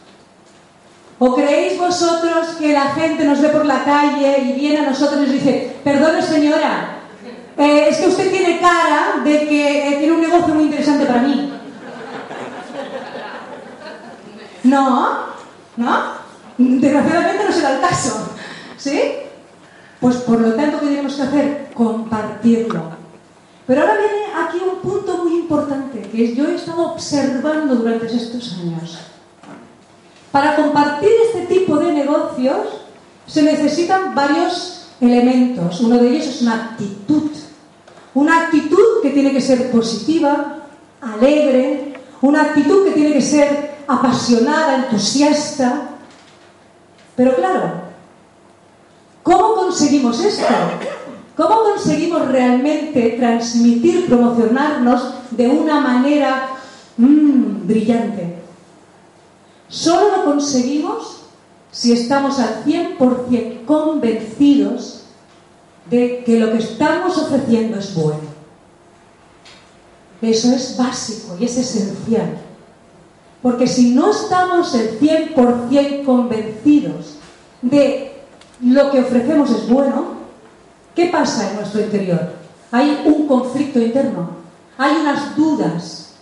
¿O 1.19 1.33
creéis 1.33 1.79
vosotros 1.79 2.47
que 2.59 2.73
la 2.73 2.91
gente 2.91 3.23
nos 3.23 3.41
ve 3.41 3.49
por 3.49 3.65
la 3.65 3.85
calle 3.85 4.41
y 4.41 4.51
viene 4.51 4.79
a 4.79 4.89
nosotros 4.89 5.21
y 5.21 5.23
nos 5.23 5.31
dice, 5.31 5.77
perdone 5.83 6.21
señora, 6.21 6.99
eh, 7.57 7.87
es 7.89 7.97
que 7.97 8.07
usted 8.07 8.29
tiene 8.29 8.59
cara 8.59 9.23
de 9.23 9.47
que 9.47 9.87
eh, 9.87 9.97
tiene 9.97 10.13
un 10.13 10.21
negocio 10.21 10.53
muy 10.53 10.65
interesante 10.65 11.05
para 11.05 11.21
mí? 11.21 11.56
No, 14.67 15.17
¿no? 15.77 15.97
Desgraciadamente 16.57 17.45
no 17.45 17.51
se 17.51 17.61
da 17.61 17.75
el 17.75 17.81
caso. 17.81 18.29
¿Sí? 18.77 18.99
Pues 19.99 20.17
por 20.17 20.41
lo 20.41 20.53
tanto, 20.53 20.79
¿qué 20.79 20.87
tenemos 20.87 21.15
que 21.15 21.21
hacer? 21.21 21.69
Compartirlo. 21.73 22.97
Pero 23.65 23.81
ahora 23.81 23.97
viene 23.97 24.25
aquí 24.35 24.57
un 24.63 24.79
punto 24.79 25.23
muy 25.23 25.39
importante 25.39 26.01
que 26.01 26.35
yo 26.35 26.47
he 26.47 26.55
estado 26.55 26.93
observando 26.93 27.75
durante 27.75 28.07
estos 28.07 28.53
años. 28.53 28.97
Para 30.31 30.55
compartir 30.55 31.09
este 31.25 31.53
tipo 31.53 31.77
de 31.77 31.93
negocios 31.93 32.67
se 33.25 33.43
necesitan 33.43 34.13
varios 34.13 34.87
elementos. 35.01 35.81
Uno 35.81 35.97
de 35.97 36.09
ellos 36.09 36.27
es 36.27 36.41
una 36.41 36.55
actitud. 36.55 37.31
Una 38.13 38.43
actitud 38.43 39.01
que 39.01 39.11
tiene 39.11 39.31
que 39.31 39.41
ser 39.41 39.71
positiva, 39.71 40.59
alegre, 41.01 41.93
una 42.21 42.41
actitud 42.41 42.85
que 42.85 42.91
tiene 42.91 43.13
que 43.13 43.21
ser 43.21 43.76
apasionada, 43.87 44.85
entusiasta, 44.85 45.89
pero 47.15 47.35
claro, 47.35 47.71
¿cómo 49.23 49.55
conseguimos 49.55 50.19
esto? 50.23 50.45
¿Cómo 51.35 51.63
conseguimos 51.63 52.27
realmente 52.27 53.15
transmitir, 53.19 54.07
promocionarnos 54.07 55.13
de 55.31 55.47
una 55.47 55.79
manera 55.79 56.49
mmm, 56.97 57.67
brillante? 57.67 58.37
Solo 59.69 60.17
lo 60.17 60.25
conseguimos 60.25 61.21
si 61.71 61.91
estamos 61.91 62.39
al 62.39 62.63
100% 62.65 63.65
convencidos 63.65 65.03
de 65.89 66.23
que 66.25 66.39
lo 66.39 66.51
que 66.51 66.57
estamos 66.57 67.17
ofreciendo 67.17 67.77
es 67.79 67.93
bueno. 67.93 68.37
Eso 70.21 70.51
es 70.53 70.75
básico 70.77 71.37
y 71.39 71.45
es 71.45 71.57
esencial. 71.57 72.46
Porque 73.47 73.65
si 73.65 73.91
no 73.91 74.11
estamos 74.11 74.75
el 74.75 74.99
100% 74.99 76.03
convencidos 76.03 77.15
de 77.61 78.11
lo 78.59 78.91
que 78.91 78.99
ofrecemos 78.99 79.49
es 79.51 79.69
bueno, 79.69 80.17
¿qué 80.93 81.05
pasa 81.05 81.49
en 81.49 81.55
nuestro 81.55 81.79
interior? 81.79 82.33
Hay 82.73 83.03
un 83.05 83.25
conflicto 83.25 83.79
interno, 83.79 84.31
hay 84.77 84.97
unas 84.97 85.37
dudas. 85.37 86.15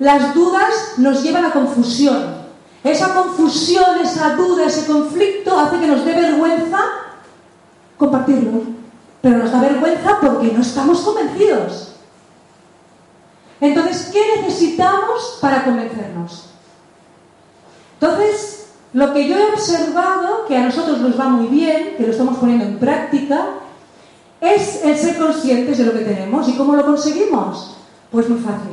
Las 0.00 0.34
dudas 0.34 0.94
nos 0.96 1.22
llevan 1.22 1.44
a 1.44 1.52
confusión. 1.52 2.34
Esa 2.82 3.14
confusión, 3.14 4.00
esa 4.02 4.34
duda, 4.34 4.66
ese 4.66 4.84
conflicto 4.84 5.56
hace 5.56 5.78
que 5.78 5.86
nos 5.86 6.04
dé 6.04 6.14
vergüenza 6.14 6.80
compartirlo. 7.96 8.60
Pero 9.20 9.38
nos 9.38 9.52
da 9.52 9.60
vergüenza 9.60 10.18
porque 10.20 10.50
no 10.50 10.60
estamos 10.62 10.98
convencidos. 11.02 11.92
Entonces, 13.60 14.10
¿qué 14.12 14.42
necesitamos 14.42 15.38
para 15.40 15.64
convencernos? 15.64 16.48
Entonces, 18.02 18.66
lo 18.94 19.14
que 19.14 19.28
yo 19.28 19.38
he 19.38 19.52
observado, 19.52 20.46
que 20.48 20.56
a 20.56 20.64
nosotros 20.64 20.98
nos 20.98 21.18
va 21.18 21.28
muy 21.28 21.46
bien, 21.46 21.94
que 21.96 22.02
lo 22.02 22.10
estamos 22.10 22.36
poniendo 22.38 22.64
en 22.64 22.80
práctica, 22.80 23.46
es 24.40 24.84
el 24.84 24.98
ser 24.98 25.18
conscientes 25.18 25.78
de 25.78 25.84
lo 25.84 25.92
que 25.92 26.00
tenemos. 26.00 26.48
¿Y 26.48 26.56
cómo 26.56 26.74
lo 26.74 26.84
conseguimos? 26.84 27.76
Pues 28.10 28.28
muy 28.28 28.40
fácil. 28.40 28.72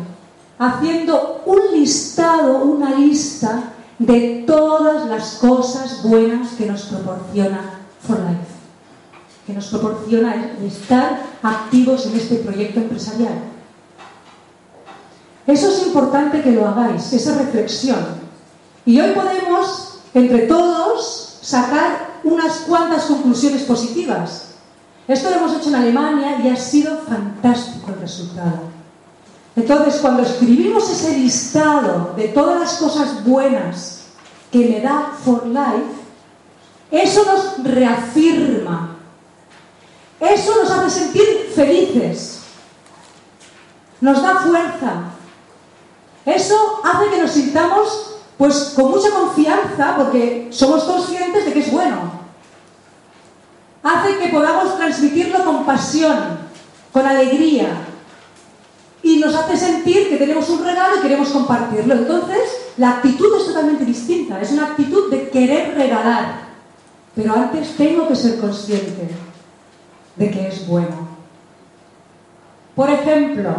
Haciendo 0.57 1.43
un 1.45 1.59
listado, 1.79 2.63
una 2.63 2.95
lista 2.95 3.71
de 3.99 4.45
todas 4.47 5.07
las 5.07 5.35
cosas 5.35 6.01
buenas 6.01 6.53
que 6.53 6.65
nos 6.65 6.81
proporciona 6.85 7.81
For 8.01 8.17
Life, 8.17 8.49
que 9.45 9.53
nos 9.53 9.67
proporciona 9.67 10.53
estar 10.65 11.21
activos 11.43 12.07
en 12.07 12.17
este 12.17 12.37
proyecto 12.37 12.79
empresarial. 12.79 13.43
Eso 15.45 15.67
es 15.69 15.85
importante 15.85 16.41
que 16.41 16.51
lo 16.51 16.67
hagáis, 16.67 17.13
esa 17.13 17.37
reflexión. 17.37 18.18
Y 18.89 18.99
hoy 18.99 19.11
podemos, 19.11 19.99
entre 20.15 20.47
todos, 20.47 21.37
sacar 21.43 22.21
unas 22.23 22.61
cuantas 22.61 23.03
conclusiones 23.03 23.61
positivas. 23.61 24.45
Esto 25.07 25.29
lo 25.29 25.35
hemos 25.35 25.57
hecho 25.57 25.69
en 25.69 25.75
Alemania 25.75 26.39
y 26.43 26.49
ha 26.49 26.55
sido 26.55 26.97
fantástico 27.07 27.91
el 27.91 28.01
resultado. 28.01 28.61
Entonces, 29.55 30.01
cuando 30.01 30.23
escribimos 30.23 30.89
ese 30.89 31.19
listado 31.19 32.15
de 32.17 32.29
todas 32.29 32.59
las 32.59 32.77
cosas 32.77 33.23
buenas 33.23 34.05
que 34.51 34.67
me 34.67 34.81
da 34.81 35.11
For 35.23 35.45
Life, 35.45 36.01
eso 36.89 37.25
nos 37.25 37.63
reafirma, 37.63 38.97
eso 40.19 40.63
nos 40.63 40.71
hace 40.71 40.99
sentir 41.01 41.51
felices, 41.53 42.39
nos 44.01 44.19
da 44.19 44.39
fuerza, 44.39 45.11
eso 46.25 46.81
hace 46.83 47.09
que 47.11 47.21
nos 47.21 47.29
sintamos 47.29 48.15
pues 48.39 48.71
con 48.73 48.91
mucha 48.91 49.09
confianza, 49.11 49.97
porque 49.97 50.47
somos 50.49 50.85
conscientes 50.85 51.43
de 51.43 51.51
que 51.51 51.59
es 51.59 51.69
bueno. 51.69 51.97
Hace 53.83 54.17
que 54.17 54.29
podamos 54.29 54.77
transmitirlo 54.77 55.43
con 55.43 55.65
pasión, 55.65 56.39
con 56.93 57.05
alegría. 57.05 57.67
Y 59.03 59.17
nos 59.17 59.35
hace 59.35 59.57
sentir 59.57 60.07
que 60.07 60.15
tenemos 60.15 60.49
un 60.49 60.63
regalo 60.63 60.95
y 60.95 61.01
queremos 61.01 61.27
compartirlo. 61.31 61.93
Entonces, 61.93 62.39
la 62.77 62.91
actitud 62.91 63.27
es 63.35 63.47
totalmente 63.47 63.83
distinta. 63.83 64.39
Es 64.39 64.53
una 64.53 64.67
actitud 64.67 65.11
de 65.11 65.29
querer 65.29 65.75
regalar. 65.75 66.47
Pero 67.15 67.33
antes 67.33 67.75
tengo 67.75 68.07
que 68.07 68.15
ser 68.15 68.39
consciente 68.39 69.09
de 70.15 70.31
que 70.31 70.47
es 70.47 70.65
bueno. 70.65 71.09
Por 72.73 72.89
ejemplo, 72.89 73.53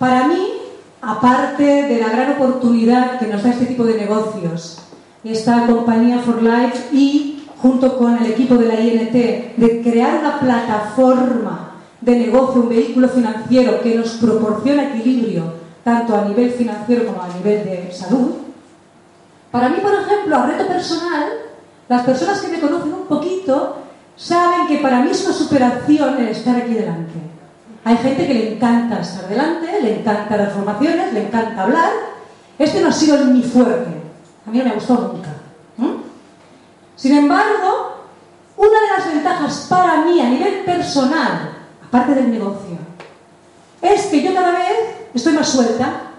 para 0.00 0.26
mí 0.26 0.61
aparte 1.02 1.64
de 1.64 1.98
la 1.98 2.10
gran 2.10 2.32
oportunidad 2.32 3.18
que 3.18 3.26
nos 3.26 3.42
da 3.42 3.50
este 3.50 3.66
tipo 3.66 3.84
de 3.84 3.98
negocios, 3.98 4.78
esta 5.24 5.66
compañía 5.66 6.20
For 6.20 6.40
Life 6.40 6.96
y 6.96 7.44
junto 7.58 7.98
con 7.98 8.16
el 8.16 8.30
equipo 8.30 8.54
de 8.54 8.66
la 8.66 8.80
INT, 8.80 9.12
de 9.12 9.82
crear 9.82 10.20
una 10.20 10.38
plataforma 10.38 11.72
de 12.00 12.16
negocio, 12.16 12.62
un 12.62 12.68
vehículo 12.68 13.08
financiero 13.08 13.80
que 13.82 13.96
nos 13.96 14.10
proporciona 14.12 14.88
equilibrio, 14.88 15.54
tanto 15.84 16.16
a 16.16 16.24
nivel 16.24 16.50
financiero 16.52 17.06
como 17.06 17.22
a 17.22 17.28
nivel 17.28 17.64
de 17.64 17.92
salud, 17.92 18.36
para 19.50 19.68
mí, 19.68 19.78
por 19.82 19.92
ejemplo, 19.94 20.36
a 20.36 20.46
reto 20.46 20.66
personal, 20.66 21.28
las 21.88 22.02
personas 22.02 22.40
que 22.40 22.48
me 22.48 22.60
conocen 22.60 22.94
un 22.94 23.06
poquito 23.06 23.76
saben 24.16 24.66
que 24.66 24.78
para 24.78 25.00
mí 25.00 25.10
es 25.10 25.24
una 25.24 25.34
superación 25.34 26.20
el 26.20 26.28
estar 26.28 26.56
aquí 26.56 26.74
delante. 26.74 27.12
Hay 27.84 27.96
gente 27.96 28.26
que 28.26 28.34
le 28.34 28.54
encanta 28.54 29.00
estar 29.00 29.28
delante, 29.28 29.80
le 29.82 30.00
encanta 30.00 30.36
las 30.36 30.52
formaciones, 30.52 31.12
le 31.12 31.26
encanta 31.26 31.64
hablar. 31.64 31.90
Este 32.58 32.80
no 32.80 32.88
ha 32.88 32.92
sido 32.92 33.24
mi 33.24 33.42
fuerte. 33.42 33.90
A 34.46 34.50
mí 34.50 34.58
no 34.58 34.64
me 34.64 34.70
ha 34.70 34.74
gustado 34.74 35.12
nunca. 35.12 35.30
Sin 36.96 37.16
embargo, 37.16 37.96
una 38.56 38.80
de 38.80 38.88
las 38.96 39.12
ventajas 39.12 39.66
para 39.68 40.04
mí 40.04 40.20
a 40.20 40.28
nivel 40.28 40.64
personal, 40.64 41.50
aparte 41.84 42.14
del 42.14 42.30
negocio, 42.30 42.78
es 43.80 44.06
que 44.06 44.22
yo 44.22 44.32
cada 44.32 44.52
vez 44.52 44.70
estoy 45.12 45.32
más 45.32 45.48
suelta, 45.48 46.12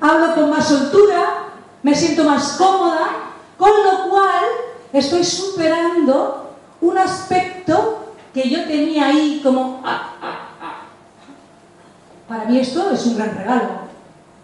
hablo 0.00 0.34
con 0.34 0.48
más 0.48 0.66
soltura, 0.66 1.50
me 1.82 1.94
siento 1.94 2.24
más 2.24 2.52
cómoda, 2.52 3.08
con 3.58 3.70
lo 3.70 4.08
cual 4.08 4.44
estoy 4.94 5.22
superando 5.22 6.54
un 6.80 6.96
aspecto 6.96 8.14
que 8.32 8.48
yo 8.48 8.64
tenía 8.64 9.08
ahí 9.08 9.40
como... 9.42 9.82
Ah, 9.84 10.10
ah, 10.22 10.48
para 12.34 12.50
mí 12.50 12.58
esto 12.58 12.90
es 12.90 13.06
un 13.06 13.16
gran 13.16 13.36
regalo. 13.36 13.68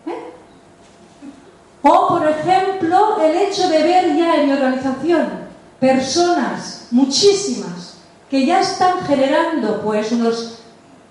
¿eh? 0.06 0.32
O, 1.82 2.08
por 2.08 2.28
ejemplo, 2.28 3.20
el 3.20 3.36
hecho 3.36 3.68
de 3.68 3.82
ver 3.82 4.16
ya 4.16 4.36
en 4.36 4.46
mi 4.46 4.52
organización 4.52 5.50
personas, 5.80 6.88
muchísimas, 6.90 7.94
que 8.28 8.46
ya 8.46 8.60
están 8.60 9.00
generando, 9.06 9.80
pues, 9.82 10.12
unos, 10.12 10.58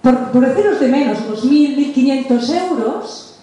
por, 0.02 0.32
por 0.32 0.46
deciros 0.46 0.80
de 0.80 0.88
menos, 0.88 1.18
unos 1.28 1.44
1.000, 1.44 1.94
1.500 1.94 2.70
euros, 2.70 3.40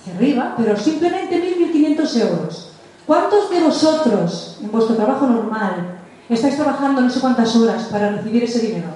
hacia 0.00 0.14
arriba, 0.14 0.54
pero 0.56 0.76
simplemente 0.76 1.36
1.000, 1.36 1.96
1.500 1.96 2.20
euros. 2.20 2.70
¿Cuántos 3.06 3.50
de 3.50 3.60
vosotros, 3.60 4.58
en 4.62 4.72
vuestro 4.72 4.96
trabajo 4.96 5.26
normal, 5.26 5.98
estáis 6.28 6.56
trabajando 6.56 7.02
no 7.02 7.10
sé 7.10 7.20
cuántas 7.20 7.54
horas 7.54 7.84
para 7.84 8.10
recibir 8.10 8.44
ese 8.44 8.60
dinero? 8.60 8.88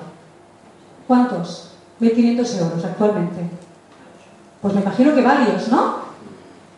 ¿Cuántos? 1.07 1.75
1.500 2.01 2.59
euros 2.61 2.85
actualmente. 2.85 3.64
Pues 4.65 4.73
me 4.73 4.81
imagino 4.81 5.15
que 5.15 5.21
varios, 5.21 5.69
¿no? 5.69 5.97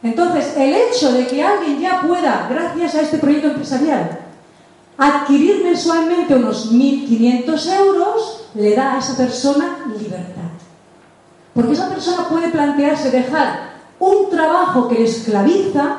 Entonces, 0.03 0.57
el 0.57 0.75
hecho 0.75 1.13
de 1.13 1.25
que 1.25 1.41
alguien 1.41 1.79
ya 1.79 2.01
pueda, 2.01 2.49
gracias 2.51 2.97
a 2.97 3.03
este 3.03 3.19
proyecto 3.19 3.47
empresarial, 3.47 4.23
adquirir 4.99 5.63
mensualmente 5.63 6.35
unos 6.35 6.73
1.500 6.73 7.77
euros, 7.77 8.49
le 8.57 8.75
da 8.75 8.95
a 8.95 8.99
esa 8.99 9.17
persona 9.17 9.87
libertad. 9.87 10.51
Porque 11.55 11.75
esa 11.75 11.89
persona 11.89 12.29
puede 12.29 12.49
plantearse 12.49 13.13
dejar 13.13 13.75
un 14.01 14.31
trabajo 14.31 14.89
que 14.89 14.97
le 14.97 15.05
esclaviza, 15.05 15.99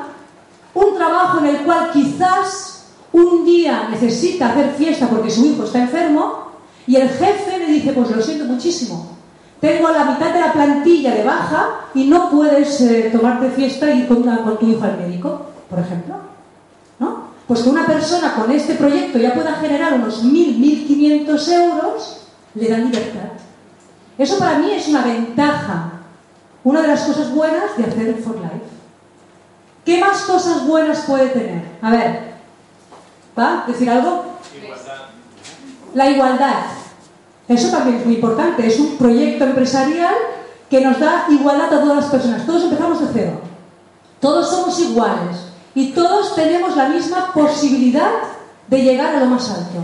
un 0.74 0.94
trabajo 0.94 1.38
en 1.38 1.46
el 1.46 1.56
cual 1.62 1.90
quizás 1.90 2.84
un 3.12 3.46
día 3.46 3.88
necesita 3.90 4.50
hacer 4.50 4.74
fiesta 4.74 5.08
porque 5.08 5.30
su 5.30 5.46
hijo 5.46 5.64
está 5.64 5.80
enfermo, 5.80 6.48
y 6.86 6.96
el 6.96 7.08
jefe 7.08 7.60
le 7.60 7.66
dice, 7.66 7.94
pues 7.94 8.10
lo 8.10 8.20
siento 8.20 8.44
muchísimo, 8.44 9.17
tengo 9.60 9.90
la 9.90 10.04
mitad 10.04 10.32
de 10.32 10.40
la 10.40 10.52
plantilla 10.52 11.14
de 11.14 11.24
baja 11.24 11.80
y 11.94 12.04
no 12.04 12.30
puedes 12.30 12.80
eh, 12.80 13.10
tomarte 13.12 13.50
fiesta 13.50 13.90
y 13.90 14.00
ir 14.00 14.08
con, 14.08 14.22
con, 14.22 14.58
tu 14.58 14.68
hijo 14.68 14.84
al 14.84 14.98
médico, 14.98 15.46
por 15.68 15.80
ejemplo. 15.80 16.14
¿No? 17.00 17.28
Pues 17.46 17.62
que 17.62 17.68
una 17.68 17.86
persona 17.86 18.34
con 18.34 18.50
este 18.52 18.74
proyecto 18.74 19.18
ya 19.18 19.34
pueda 19.34 19.54
generar 19.54 19.94
unos 19.94 20.24
1.000, 20.24 21.26
1.500 21.26 21.52
euros, 21.52 22.26
le 22.54 22.68
da 22.68 22.78
libertad. 22.78 23.30
Eso 24.16 24.38
para 24.38 24.58
mí 24.58 24.70
es 24.72 24.88
una 24.88 25.02
ventaja, 25.02 25.92
una 26.64 26.82
de 26.82 26.88
las 26.88 27.02
cosas 27.02 27.32
buenas 27.32 27.76
de 27.76 27.84
hacer 27.84 28.14
For 28.22 28.36
Life. 28.36 28.66
¿Qué 29.84 29.98
más 29.98 30.22
cosas 30.22 30.66
buenas 30.66 31.00
puede 31.00 31.28
tener? 31.28 31.62
A 31.80 31.90
ver, 31.90 32.34
¿va? 33.38 33.64
¿Decir 33.66 33.88
algo? 33.88 34.24
Igualdad. 34.54 34.98
La 35.94 36.10
igualdad. 36.10 36.64
Eso 37.48 37.70
también 37.70 37.96
es 37.96 38.06
muy 38.06 38.16
importante. 38.16 38.66
Es 38.66 38.78
un 38.78 38.96
proyecto 38.98 39.44
empresarial 39.44 40.14
que 40.68 40.80
nos 40.80 41.00
da 41.00 41.26
igualdad 41.30 41.72
a 41.72 41.80
todas 41.80 41.96
las 41.96 42.06
personas. 42.06 42.46
Todos 42.46 42.64
empezamos 42.64 43.00
de 43.00 43.06
cero. 43.12 43.40
Todos 44.20 44.50
somos 44.50 44.78
iguales. 44.80 45.38
Y 45.74 45.92
todos 45.92 46.34
tenemos 46.34 46.76
la 46.76 46.88
misma 46.88 47.32
posibilidad 47.32 48.10
de 48.66 48.82
llegar 48.82 49.14
a 49.14 49.20
lo 49.20 49.26
más 49.26 49.48
alto. 49.50 49.78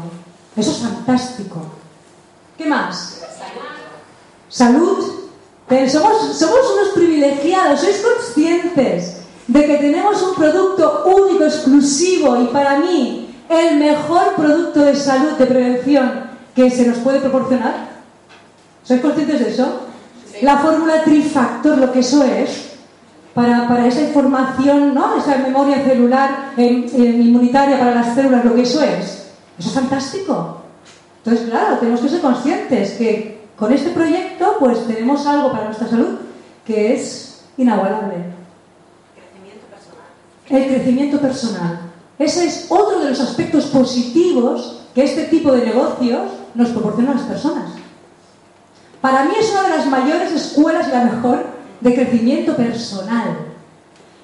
Eso 0.57 0.71
es 0.71 0.79
fantástico. 0.79 1.63
¿Qué 2.59 2.67
más? 2.67 3.21
Salud. 4.49 5.13
Somos, 5.91 6.37
somos 6.37 6.61
unos 6.75 6.89
privilegiados. 6.95 7.81
¿Sois 7.81 8.03
conscientes 8.03 9.17
de 9.47 9.67
que 9.67 9.77
tenemos 9.77 10.23
un 10.23 10.35
producto 10.35 11.05
único, 11.07 11.45
exclusivo 11.45 12.41
y 12.41 12.47
para 12.47 12.79
mí 12.79 13.35
el 13.49 13.79
mejor 13.79 14.35
producto 14.37 14.81
de 14.81 14.95
salud, 14.95 15.33
de 15.33 15.47
prevención 15.47 16.34
que 16.55 16.71
se 16.71 16.87
nos 16.87 16.99
puede 16.99 17.21
proporcionar? 17.21 17.95
¿Sois 18.83 19.01
conscientes 19.01 19.41
de 19.41 19.51
eso? 19.51 19.85
la 20.43 20.59
fórmula 20.59 21.03
trifactor, 21.05 21.79
lo 21.79 21.93
que 21.93 22.01
eso 22.01 22.25
es, 22.25 22.73
para, 23.35 23.69
para 23.69 23.87
esa 23.87 24.03
información, 24.03 24.95
¿no? 24.95 25.17
esa 25.17 25.39
memoria 25.39 25.85
celular 25.85 26.53
eh, 26.57 26.87
eh, 26.93 26.99
inmunitaria 26.99 27.79
para 27.79 27.95
las 27.95 28.15
células, 28.15 28.45
lo 28.45 28.55
que 28.55 28.63
eso 28.63 28.83
es. 28.83 29.27
Eso 29.59 29.69
es 29.69 29.73
fantástico. 29.73 30.63
Entonces, 31.25 31.49
claro, 31.49 31.79
tenemos 31.79 32.01
que 32.01 32.09
ser 32.09 32.21
conscientes 32.21 32.93
que 32.93 33.45
con 33.57 33.73
este 33.73 33.91
proyecto 33.91 34.57
pues 34.59 34.87
tenemos 34.87 35.27
algo 35.27 35.53
para 35.53 35.67
nuestra 35.67 35.89
salud 35.89 36.19
que 36.67 36.95
es 36.95 37.45
inagualable. 37.57 38.17
Crecimiento 39.15 39.67
personal. 39.71 40.11
El 40.51 40.67
crecimiento 40.67 41.21
personal. 41.21 41.81
Ese 42.19 42.47
es 42.47 42.67
otro 42.69 43.01
de 43.01 43.11
los 43.11 43.21
aspectos 43.21 43.67
positivos 43.67 44.83
que 44.95 45.05
este 45.05 45.25
tipo 45.25 45.53
de 45.53 45.67
negocios 45.67 46.23
nos 46.55 46.71
proporciona 46.71 47.13
a 47.13 47.15
las 47.15 47.25
personas. 47.25 47.71
Para 49.01 49.25
mí 49.25 49.35
es 49.39 49.51
una 49.51 49.63
de 49.65 49.77
las 49.77 49.87
mayores 49.87 50.33
escuelas 50.33 50.89
y 50.89 50.93
la 50.93 51.05
mejor 51.05 51.45
de 51.81 51.95
crecimiento 51.95 52.57
personal. 52.57 53.37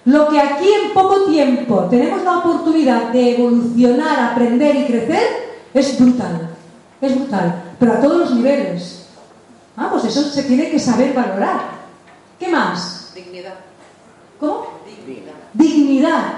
Lo 0.07 0.29
que 0.29 0.41
aquí 0.41 0.69
en 0.73 0.95
poco 0.95 1.25
tiempo 1.25 1.85
tenemos 1.91 2.23
la 2.23 2.39
oportunidad 2.39 3.11
de 3.13 3.37
evolucionar, 3.37 4.33
aprender 4.33 4.77
y 4.77 4.87
crecer 4.87 5.23
es 5.75 5.99
brutal. 5.99 6.49
Es 7.01 7.15
brutal. 7.15 7.63
Pero 7.79 7.93
a 7.93 8.01
todos 8.01 8.19
los 8.19 8.35
niveles. 8.35 9.07
Ah, 9.77 9.89
pues 9.91 10.05
eso 10.05 10.23
se 10.23 10.45
tiene 10.45 10.71
que 10.71 10.79
saber 10.79 11.13
valorar. 11.15 11.61
¿Qué 12.39 12.49
más? 12.49 13.13
Dignidad. 13.15 13.55
¿Cómo? 14.39 14.67
Dignidad. 14.87 15.35
Dignidad. 15.53 16.35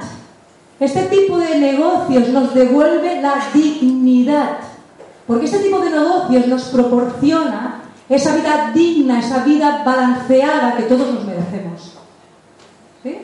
Este 0.80 1.02
tipo 1.04 1.38
de 1.38 1.58
negocios 1.58 2.28
nos 2.30 2.52
devuelve 2.54 3.22
la 3.22 3.34
dignidad. 3.54 4.58
Porque 5.26 5.46
este 5.46 5.58
tipo 5.60 5.78
de 5.80 5.90
negocios 5.90 6.46
nos 6.48 6.62
proporciona 6.64 7.82
esa 8.08 8.34
vida 8.36 8.70
digna, 8.74 9.20
esa 9.20 9.38
vida 9.44 9.82
balanceada 9.84 10.76
que 10.76 10.82
todos 10.84 11.12
nos 11.14 11.24
merecemos. 11.24 11.92
¿Sí? 13.02 13.18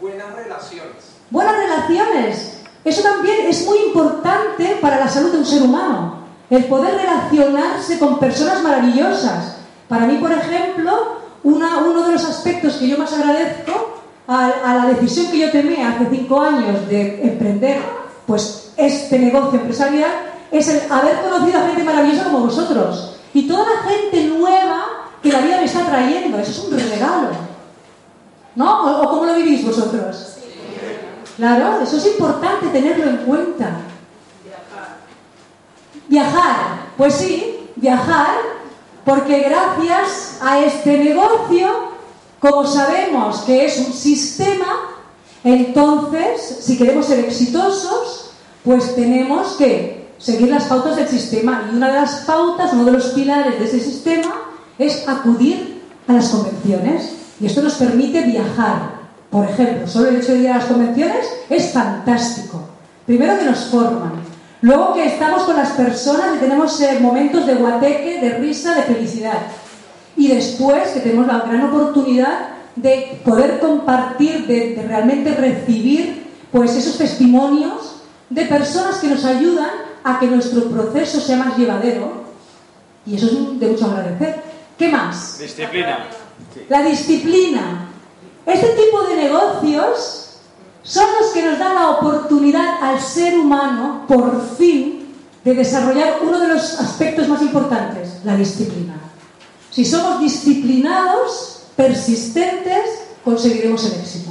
Buenas 0.00 0.34
relaciones. 0.34 0.94
Buenas 1.30 1.54
relaciones. 1.56 2.60
Eso 2.84 3.02
también 3.02 3.46
es 3.48 3.66
muy 3.66 3.78
importante 3.88 4.78
para 4.80 5.00
la 5.00 5.08
salud 5.08 5.32
de 5.32 5.38
un 5.38 5.46
ser 5.46 5.62
humano. 5.62 6.18
El 6.48 6.64
poder 6.64 6.94
relacionarse 6.94 7.98
con 7.98 8.18
personas 8.18 8.62
maravillosas. 8.62 9.56
Para 9.88 10.06
mí, 10.06 10.16
por 10.18 10.32
ejemplo, 10.32 11.18
una- 11.42 11.78
uno 11.78 12.06
de 12.06 12.12
los 12.12 12.24
aspectos 12.24 12.74
que 12.76 12.88
yo 12.88 12.98
más 12.98 13.12
agradezco 13.12 14.00
a, 14.26 14.46
a 14.64 14.74
la 14.76 14.86
decisión 14.86 15.30
que 15.30 15.38
yo 15.38 15.50
tomé 15.50 15.84
hace 15.84 16.06
cinco 16.10 16.40
años 16.40 16.88
de 16.88 17.22
emprender 17.22 17.80
pues, 18.26 18.72
este 18.76 19.18
negocio 19.18 19.58
empresarial 19.58 20.10
es 20.50 20.68
el 20.68 20.90
haber 20.90 21.20
conocido 21.20 21.58
a 21.58 21.66
gente 21.66 21.84
maravillosa 21.84 22.24
como 22.24 22.40
vosotros. 22.40 23.16
Y 23.34 23.46
toda 23.46 23.64
la 23.64 23.90
gente 23.90 24.24
nueva 24.24 24.84
que 25.22 25.32
la 25.32 25.40
vida 25.40 25.58
me 25.58 25.64
está 25.64 25.84
trayendo. 25.84 26.38
Eso 26.38 26.50
es 26.50 26.58
un 26.58 26.78
regalo. 26.78 27.28
¿No? 28.54 29.02
¿O, 29.02 29.10
cómo 29.10 29.26
lo 29.26 29.34
vivís 29.34 29.64
vosotros? 29.64 30.36
Claro, 31.36 31.80
eso 31.82 31.96
es 31.98 32.06
importante 32.06 32.66
tenerlo 32.68 33.10
en 33.10 33.16
cuenta. 33.18 33.70
Viajar, 36.08 36.86
pues 36.96 37.14
sí, 37.14 37.68
viajar, 37.76 38.34
porque 39.04 39.40
gracias 39.40 40.38
a 40.42 40.58
este 40.60 40.98
negocio, 40.98 41.68
como 42.40 42.66
sabemos 42.66 43.42
que 43.42 43.66
es 43.66 43.78
un 43.78 43.92
sistema, 43.92 44.88
entonces, 45.44 46.58
si 46.60 46.76
queremos 46.76 47.06
ser 47.06 47.20
exitosos, 47.20 48.30
pues 48.64 48.96
tenemos 48.96 49.56
que 49.56 50.07
seguir 50.18 50.48
las 50.48 50.64
pautas 50.64 50.96
del 50.96 51.08
sistema. 51.08 51.68
Y 51.72 51.76
una 51.76 51.88
de 51.88 52.00
las 52.00 52.16
pautas, 52.26 52.72
uno 52.72 52.84
de 52.84 52.92
los 52.92 53.06
pilares 53.08 53.58
de 53.58 53.64
ese 53.64 53.80
sistema, 53.80 54.34
es 54.78 55.08
acudir 55.08 55.82
a 56.06 56.12
las 56.12 56.28
convenciones. 56.28 57.12
Y 57.40 57.46
esto 57.46 57.62
nos 57.62 57.74
permite 57.74 58.22
viajar. 58.22 58.98
Por 59.30 59.44
ejemplo, 59.44 59.86
solo 59.86 60.08
el 60.08 60.16
hecho 60.16 60.32
de 60.32 60.38
ir 60.38 60.50
a 60.50 60.58
las 60.58 60.66
convenciones 60.66 61.26
es 61.48 61.72
fantástico. 61.72 62.62
Primero 63.06 63.38
que 63.38 63.44
nos 63.44 63.66
forman. 63.66 64.12
Luego 64.60 64.94
que 64.94 65.06
estamos 65.06 65.44
con 65.44 65.56
las 65.56 65.70
personas 65.70 66.36
y 66.36 66.38
tenemos 66.38 66.80
eh, 66.80 66.98
momentos 67.00 67.46
de 67.46 67.54
guateque, 67.54 68.20
de 68.20 68.38
risa, 68.38 68.74
de 68.74 68.82
felicidad. 68.82 69.38
Y 70.16 70.28
después 70.28 70.88
que 70.88 71.00
tenemos 71.00 71.28
la 71.28 71.40
gran 71.40 71.64
oportunidad 71.64 72.48
de 72.74 73.20
poder 73.24 73.60
compartir, 73.60 74.46
de, 74.46 74.74
de 74.74 74.82
realmente 74.82 75.32
recibir 75.34 76.26
pues 76.50 76.74
esos 76.74 76.98
testimonios 76.98 78.02
de 78.30 78.44
personas 78.46 78.96
que 78.96 79.08
nos 79.08 79.24
ayudan 79.24 79.70
a 80.04 80.18
que 80.18 80.26
nuestro 80.26 80.64
proceso 80.64 81.20
sea 81.20 81.36
más 81.36 81.56
llevadero. 81.56 82.24
Y 83.06 83.16
eso 83.16 83.26
es 83.26 83.60
de 83.60 83.68
mucho 83.68 83.86
agradecer. 83.86 84.42
¿Qué 84.76 84.88
más? 84.88 85.38
Disciplina. 85.38 86.06
La 86.68 86.82
disciplina. 86.82 87.88
Este 88.46 88.68
tipo 88.68 89.02
de 89.02 89.16
negocios 89.16 90.28
son 90.82 91.06
los 91.20 91.32
que 91.32 91.42
nos 91.42 91.58
dan 91.58 91.74
la 91.74 91.90
oportunidad 91.90 92.82
al 92.82 93.00
ser 93.00 93.38
humano, 93.38 94.04
por 94.08 94.56
fin, 94.56 95.14
de 95.44 95.54
desarrollar 95.54 96.20
uno 96.22 96.38
de 96.38 96.48
los 96.48 96.80
aspectos 96.80 97.28
más 97.28 97.42
importantes, 97.42 98.20
la 98.24 98.36
disciplina. 98.36 98.94
Si 99.70 99.84
somos 99.84 100.20
disciplinados, 100.20 101.64
persistentes, 101.76 103.02
conseguiremos 103.24 103.84
el 103.84 104.00
éxito. 104.00 104.30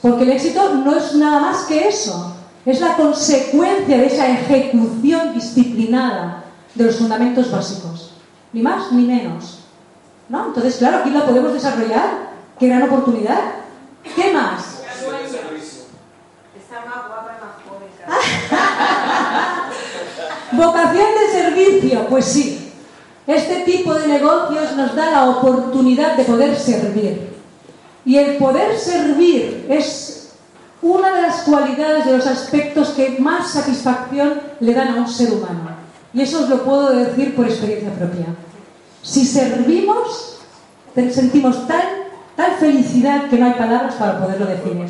Porque 0.00 0.24
el 0.24 0.30
éxito 0.30 0.74
no 0.74 0.96
es 0.96 1.14
nada 1.14 1.40
más 1.40 1.64
que 1.64 1.88
eso, 1.88 2.36
es 2.70 2.80
la 2.80 2.96
consecuencia 2.96 3.96
de 3.96 4.06
esa 4.06 4.28
ejecución 4.28 5.32
disciplinada 5.34 6.44
de 6.74 6.84
los 6.84 6.96
fundamentos 6.96 7.50
básicos. 7.50 8.12
Ni 8.52 8.60
más 8.60 8.92
ni 8.92 9.04
menos. 9.04 9.60
¿No? 10.28 10.46
Entonces, 10.48 10.76
claro, 10.76 10.98
aquí 10.98 11.10
la 11.10 11.24
podemos 11.24 11.54
desarrollar. 11.54 12.28
Qué 12.58 12.68
gran 12.68 12.82
oportunidad. 12.82 13.40
¿Qué 14.14 14.32
más? 14.32 14.82
Está 16.56 16.84
más 16.84 17.06
guapa 17.08 17.38
y 17.38 17.40
más 17.42 17.54
joven. 17.64 17.88
Vocación 20.52 21.06
de 21.20 21.32
servicio, 21.32 22.06
pues 22.08 22.24
sí. 22.26 22.72
Este 23.26 23.60
tipo 23.60 23.94
de 23.94 24.08
negocios 24.08 24.76
nos 24.76 24.94
da 24.94 25.10
la 25.10 25.30
oportunidad 25.30 26.16
de 26.16 26.24
poder 26.24 26.54
servir. 26.56 27.32
Y 28.04 28.16
el 28.16 28.36
poder 28.36 28.78
servir 28.78 29.66
es 29.70 30.17
una 30.82 31.14
de 31.16 31.22
las 31.22 31.42
cualidades, 31.42 32.06
de 32.06 32.16
los 32.16 32.26
aspectos 32.26 32.90
que 32.90 33.16
más 33.18 33.50
satisfacción 33.50 34.40
le 34.60 34.74
dan 34.74 34.88
a 34.88 34.94
un 34.96 35.08
ser 35.08 35.32
humano. 35.32 35.70
Y 36.12 36.22
eso 36.22 36.44
os 36.44 36.48
lo 36.48 36.64
puedo 36.64 36.90
decir 36.90 37.34
por 37.34 37.46
experiencia 37.46 37.92
propia. 37.92 38.26
Si 39.02 39.24
servimos, 39.26 40.38
sentimos 40.94 41.66
tal, 41.66 41.82
tal 42.36 42.52
felicidad 42.58 43.28
que 43.28 43.36
no 43.36 43.46
hay 43.46 43.54
palabras 43.54 43.94
para 43.94 44.18
poderlo 44.18 44.46
definir. 44.46 44.86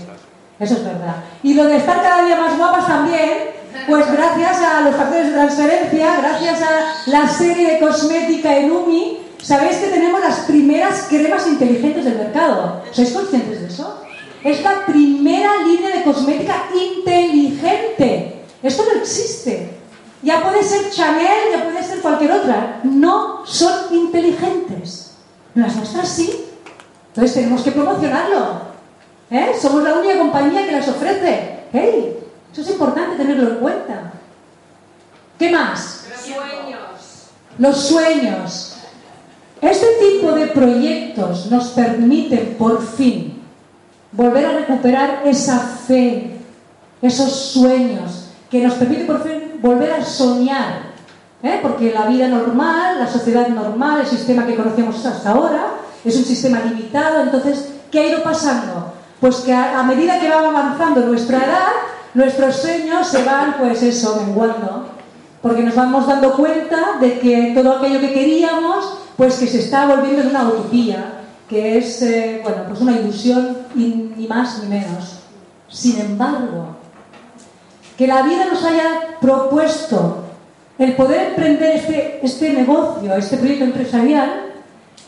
Eso 0.61 0.75
es 0.75 0.85
verdad. 0.85 1.17
Y 1.43 1.55
lo 1.55 1.65
de 1.65 1.77
estar 1.77 2.03
cada 2.03 2.25
día 2.25 2.37
más 2.37 2.57
guapas 2.59 2.87
también, 2.87 3.59
pues 3.87 4.11
gracias 4.11 4.59
a 4.61 4.81
los 4.83 4.95
factores 4.97 5.29
de 5.29 5.33
transferencia, 5.33 6.17
gracias 6.21 6.63
a 6.63 7.11
la 7.11 7.29
serie 7.29 7.75
de 7.75 7.81
cosmética 7.81 8.57
Enumi, 8.57 9.19
sabéis 9.41 9.77
que 9.77 9.89
tenemos 9.89 10.21
las 10.21 10.41
primeras 10.41 11.07
cremas 11.09 11.47
inteligentes 11.47 12.05
del 12.05 12.19
mercado. 12.19 12.83
¿Sois 12.91 13.13
conscientes 13.13 13.61
de 13.61 13.67
eso? 13.69 14.03
Es 14.43 14.63
la 14.63 14.87
primera 14.87 15.57
línea 15.65 15.97
de 15.97 16.05
cosmética 16.05 16.69
inteligente. 16.75 18.45
Esto 18.63 18.85
no 18.85 19.01
existe. 19.01 19.71
Ya 20.23 20.43
puede 20.43 20.63
ser 20.63 20.91
Chanel, 20.91 21.53
ya 21.53 21.65
puede 21.65 21.83
ser 21.83 22.01
cualquier 22.01 22.33
otra. 22.33 22.81
No 22.85 23.45
son 23.47 23.95
inteligentes. 23.95 25.13
Las 25.55 25.77
nuestras 25.77 26.09
sí. 26.09 26.45
Entonces 27.09 27.35
tenemos 27.35 27.63
que 27.63 27.73
promocionarlo. 27.73 28.69
¿Eh? 29.31 29.53
Somos 29.61 29.83
la 29.83 29.95
única 29.95 30.19
compañía 30.19 30.67
que 30.67 30.73
las 30.73 30.89
ofrece. 30.89 31.65
¡Hey! 31.73 32.17
Eso 32.53 32.63
es 32.63 32.71
importante 32.71 33.17
tenerlo 33.17 33.51
en 33.51 33.57
cuenta. 33.57 34.13
¿Qué 35.39 35.51
más? 35.51 36.07
Sueños. 36.25 37.29
Los 37.59 37.77
sueños. 37.89 38.77
Este 39.61 39.87
tipo 40.01 40.33
de 40.33 40.47
proyectos 40.49 41.47
nos 41.51 41.69
permiten 41.71 42.55
por 42.57 42.85
fin 42.87 43.38
volver 44.19 44.45
a 44.45 44.53
recuperar 44.53 45.23
esa 45.25 45.61
fe, 45.61 46.33
esos 47.01 47.33
sueños, 47.33 48.31
que 48.51 48.65
nos 48.65 48.75
permiten 48.75 49.07
por 49.07 49.23
fin 49.23 49.61
volver 49.63 49.93
a 49.93 50.05
soñar. 50.05 50.89
¿eh? 51.45 51.61
Porque 51.63 51.95
la 51.95 52.07
vida 52.07 52.27
normal, 52.27 52.99
la 52.99 53.07
sociedad 53.07 53.47
normal, 53.47 54.01
el 54.01 54.07
sistema 54.09 54.45
que 54.45 54.57
conocíamos 54.57 55.07
hasta 55.07 55.31
ahora, 55.31 55.69
es 56.05 56.17
un 56.17 56.25
sistema 56.25 56.59
limitado. 56.61 57.23
Entonces, 57.23 57.71
¿qué 57.93 58.01
ha 58.01 58.07
ido 58.09 58.25
pasando? 58.25 58.93
Pues 59.21 59.37
que 59.37 59.53
a, 59.53 59.79
a 59.79 59.85
medida 59.85 60.19
que 60.19 60.29
va 60.29 60.41
avanzando 60.41 61.03
nuestra 61.03 61.39
edad, 61.39 61.73
nuestros 62.15 62.57
sueños 62.57 63.07
se 63.07 63.23
van, 63.23 63.55
pues 63.59 63.85
eso, 63.85 64.21
menguando 64.27 64.99
porque 65.43 65.63
nos 65.63 65.77
vamos 65.77 66.09
dando 66.09 66.33
cuenta 66.33 66.99
de 67.01 67.21
que 67.21 67.53
todo 67.55 67.77
aquello 67.77 68.01
que 68.01 68.13
queríamos, 68.13 68.99
pues 69.17 69.37
que 69.37 69.47
se 69.47 69.61
está 69.61 69.87
volviendo 69.87 70.23
en 70.23 70.29
una 70.31 70.49
utopía, 70.49 71.19
que 71.49 71.79
es, 71.79 72.03
eh, 72.03 72.41
bueno, 72.43 72.65
pues 72.69 72.81
una 72.81 72.99
ilusión 72.99 73.57
ni 73.87 74.27
más 74.27 74.63
ni 74.63 74.69
menos. 74.69 75.21
Sin 75.69 76.01
embargo, 76.01 76.77
que 77.97 78.07
la 78.07 78.23
vida 78.23 78.47
nos 78.47 78.65
haya 78.65 79.19
propuesto 79.21 80.25
el 80.79 80.95
poder 80.95 81.31
emprender 81.31 81.77
este, 81.77 82.21
este 82.23 82.53
negocio, 82.53 83.15
este 83.17 83.37
proyecto 83.37 83.65
empresarial, 83.65 84.53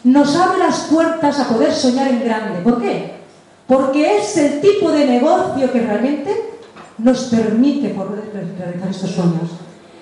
nos 0.03 0.35
abre 0.35 0.59
las 0.59 0.81
puertas 0.85 1.39
a 1.39 1.49
poder 1.49 1.73
soñar 1.73 2.09
en 2.09 2.25
grande. 2.25 2.61
¿Por 2.63 2.81
qué? 2.83 3.21
Porque 3.67 4.17
es 4.17 4.37
el 4.37 4.61
tipo 4.61 4.91
de 4.91 5.07
negocio 5.07 5.71
que 5.71 5.81
realmente 5.81 6.35
nos 6.99 7.25
permite 7.25 7.91
poder 7.91 8.31
realizar 8.59 8.91
estos 8.91 9.11
sueños. 9.11 9.51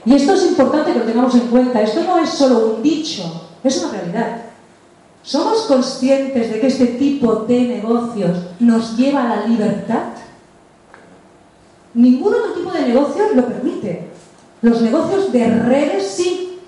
Y 0.06 0.14
esto 0.14 0.32
es 0.32 0.46
importante 0.46 0.92
que 0.92 1.00
lo 1.00 1.04
tengamos 1.04 1.34
en 1.34 1.48
cuenta. 1.48 1.82
Esto 1.82 2.02
no 2.04 2.18
es 2.18 2.30
solo 2.30 2.76
un 2.76 2.82
dicho, 2.82 3.50
es 3.62 3.84
una 3.84 3.92
realidad. 3.92 4.42
¿Somos 5.22 5.62
conscientes 5.62 6.50
de 6.50 6.60
que 6.60 6.66
este 6.66 6.86
tipo 6.86 7.34
de 7.46 7.60
negocios 7.62 8.38
nos 8.60 8.96
lleva 8.96 9.22
a 9.22 9.36
la 9.36 9.46
libertad? 9.46 10.04
Ningún 11.94 12.34
otro 12.34 12.52
tipo 12.52 12.70
de 12.72 12.82
negocio 12.82 13.24
lo 13.34 13.46
permite. 13.46 14.08
Los 14.62 14.80
negocios 14.80 15.32
de 15.32 15.48
redes 15.48 16.06
sí. 16.06 16.60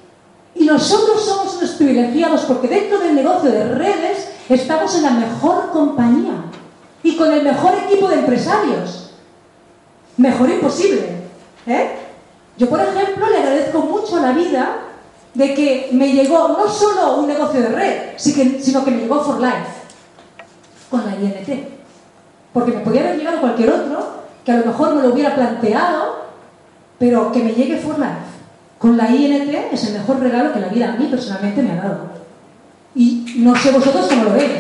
Y 0.55 0.65
nosotros 0.65 1.25
somos 1.25 1.57
unos 1.57 1.71
privilegiados 1.71 2.43
porque 2.43 2.69
dentro 2.69 2.99
del 2.99 3.15
negocio 3.15 3.51
de 3.51 3.75
redes 3.75 4.29
estamos 4.49 4.95
en 4.97 5.03
la 5.03 5.11
mejor 5.13 5.71
compañía 5.71 6.45
y 7.03 7.17
con 7.17 7.33
el 7.33 7.43
mejor 7.43 7.75
equipo 7.87 8.09
de 8.09 8.17
empresarios. 8.17 9.11
Mejor 10.17 10.51
imposible. 10.51 11.09
¿eh? 11.67 11.91
Yo, 12.59 12.69
por 12.69 12.81
ejemplo, 12.81 13.31
le 13.31 13.39
agradezco 13.39 13.81
mucho 13.81 14.21
la 14.21 14.33
vida 14.33 14.90
de 15.35 15.55
que 15.55 15.89
me 15.93 16.13
llegó 16.13 16.49
no 16.49 16.69
solo 16.69 17.17
un 17.17 17.29
negocio 17.29 17.61
de 17.61 17.69
red, 17.69 17.97
sino 18.17 18.85
que 18.85 18.91
me 18.91 19.03
llegó 19.03 19.23
For 19.23 19.41
Life 19.41 19.81
con 20.91 21.05
la 21.05 21.15
INT. 21.15 21.69
Porque 22.53 22.73
me 22.73 22.81
podía 22.81 23.03
haber 23.03 23.19
llegado 23.19 23.41
cualquier 23.41 23.71
otro 23.71 24.21
que 24.45 24.53
a 24.53 24.57
lo 24.57 24.67
mejor 24.67 24.95
me 24.95 25.03
lo 25.03 25.13
hubiera 25.13 25.35
planteado, 25.35 26.27
pero 26.99 27.31
que 27.31 27.43
me 27.43 27.53
llegue 27.53 27.79
For 27.79 27.99
Life 27.99 28.31
con 28.79 28.97
la 28.97 29.11
INT 29.11 29.55
es 29.73 29.85
el 29.85 29.99
mejor 29.99 30.21
regalo 30.21 30.53
que 30.53 30.61
la 30.61 30.69
vida 30.69 30.93
a 30.93 30.97
mí 30.97 31.07
personalmente 31.07 31.63
me 31.63 31.73
ha 31.73 31.83
dado. 31.83 32.11
Y 32.95 33.35
no 33.37 33.55
sé 33.55 33.71
vosotros 33.71 34.07
cómo 34.09 34.25
lo 34.25 34.33
veis. 34.33 34.53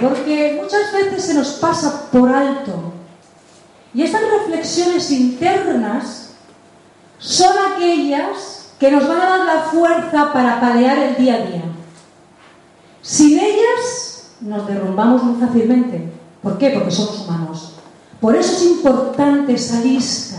Porque 0.00 0.58
muchas 0.60 0.92
veces 0.92 1.24
se 1.24 1.34
nos 1.34 1.48
pasa 1.54 2.08
por 2.10 2.28
alto. 2.30 2.92
Y 3.94 4.02
estas 4.02 4.22
reflexiones 4.22 5.10
internas 5.10 6.30
son 7.18 7.52
aquellas 7.72 8.72
que 8.78 8.90
nos 8.90 9.08
van 9.08 9.20
a 9.20 9.28
dar 9.28 9.46
la 9.46 9.62
fuerza 9.62 10.32
para 10.32 10.60
palear 10.60 10.98
el 10.98 11.16
día 11.16 11.34
a 11.34 11.38
día. 11.38 11.62
Sin 13.00 13.38
ellas 13.38 14.32
nos 14.40 14.66
derrumbamos 14.66 15.22
muy 15.22 15.40
fácilmente. 15.40 16.12
¿Por 16.42 16.58
qué? 16.58 16.70
Porque 16.70 16.90
somos 16.90 17.20
humanos. 17.20 17.72
Por 18.20 18.36
eso 18.36 18.52
es 18.52 18.62
importante 18.64 19.54
esa 19.54 19.80
lista. 19.80 20.36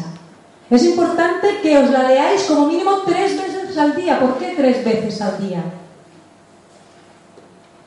Es 0.70 0.84
importante 0.84 1.62
que 1.62 1.78
os 1.78 1.89
la 1.89 2.08
leáis 2.08 2.43
como 2.43 2.67
mínimo 2.67 3.04
tres 3.06 3.38
veces 3.38 3.78
al 3.78 3.96
día. 3.96 4.20
¿Por 4.20 4.38
qué 4.38 4.54
tres 4.56 4.84
veces 4.84 5.22
al 5.22 5.39
día? 5.39 5.63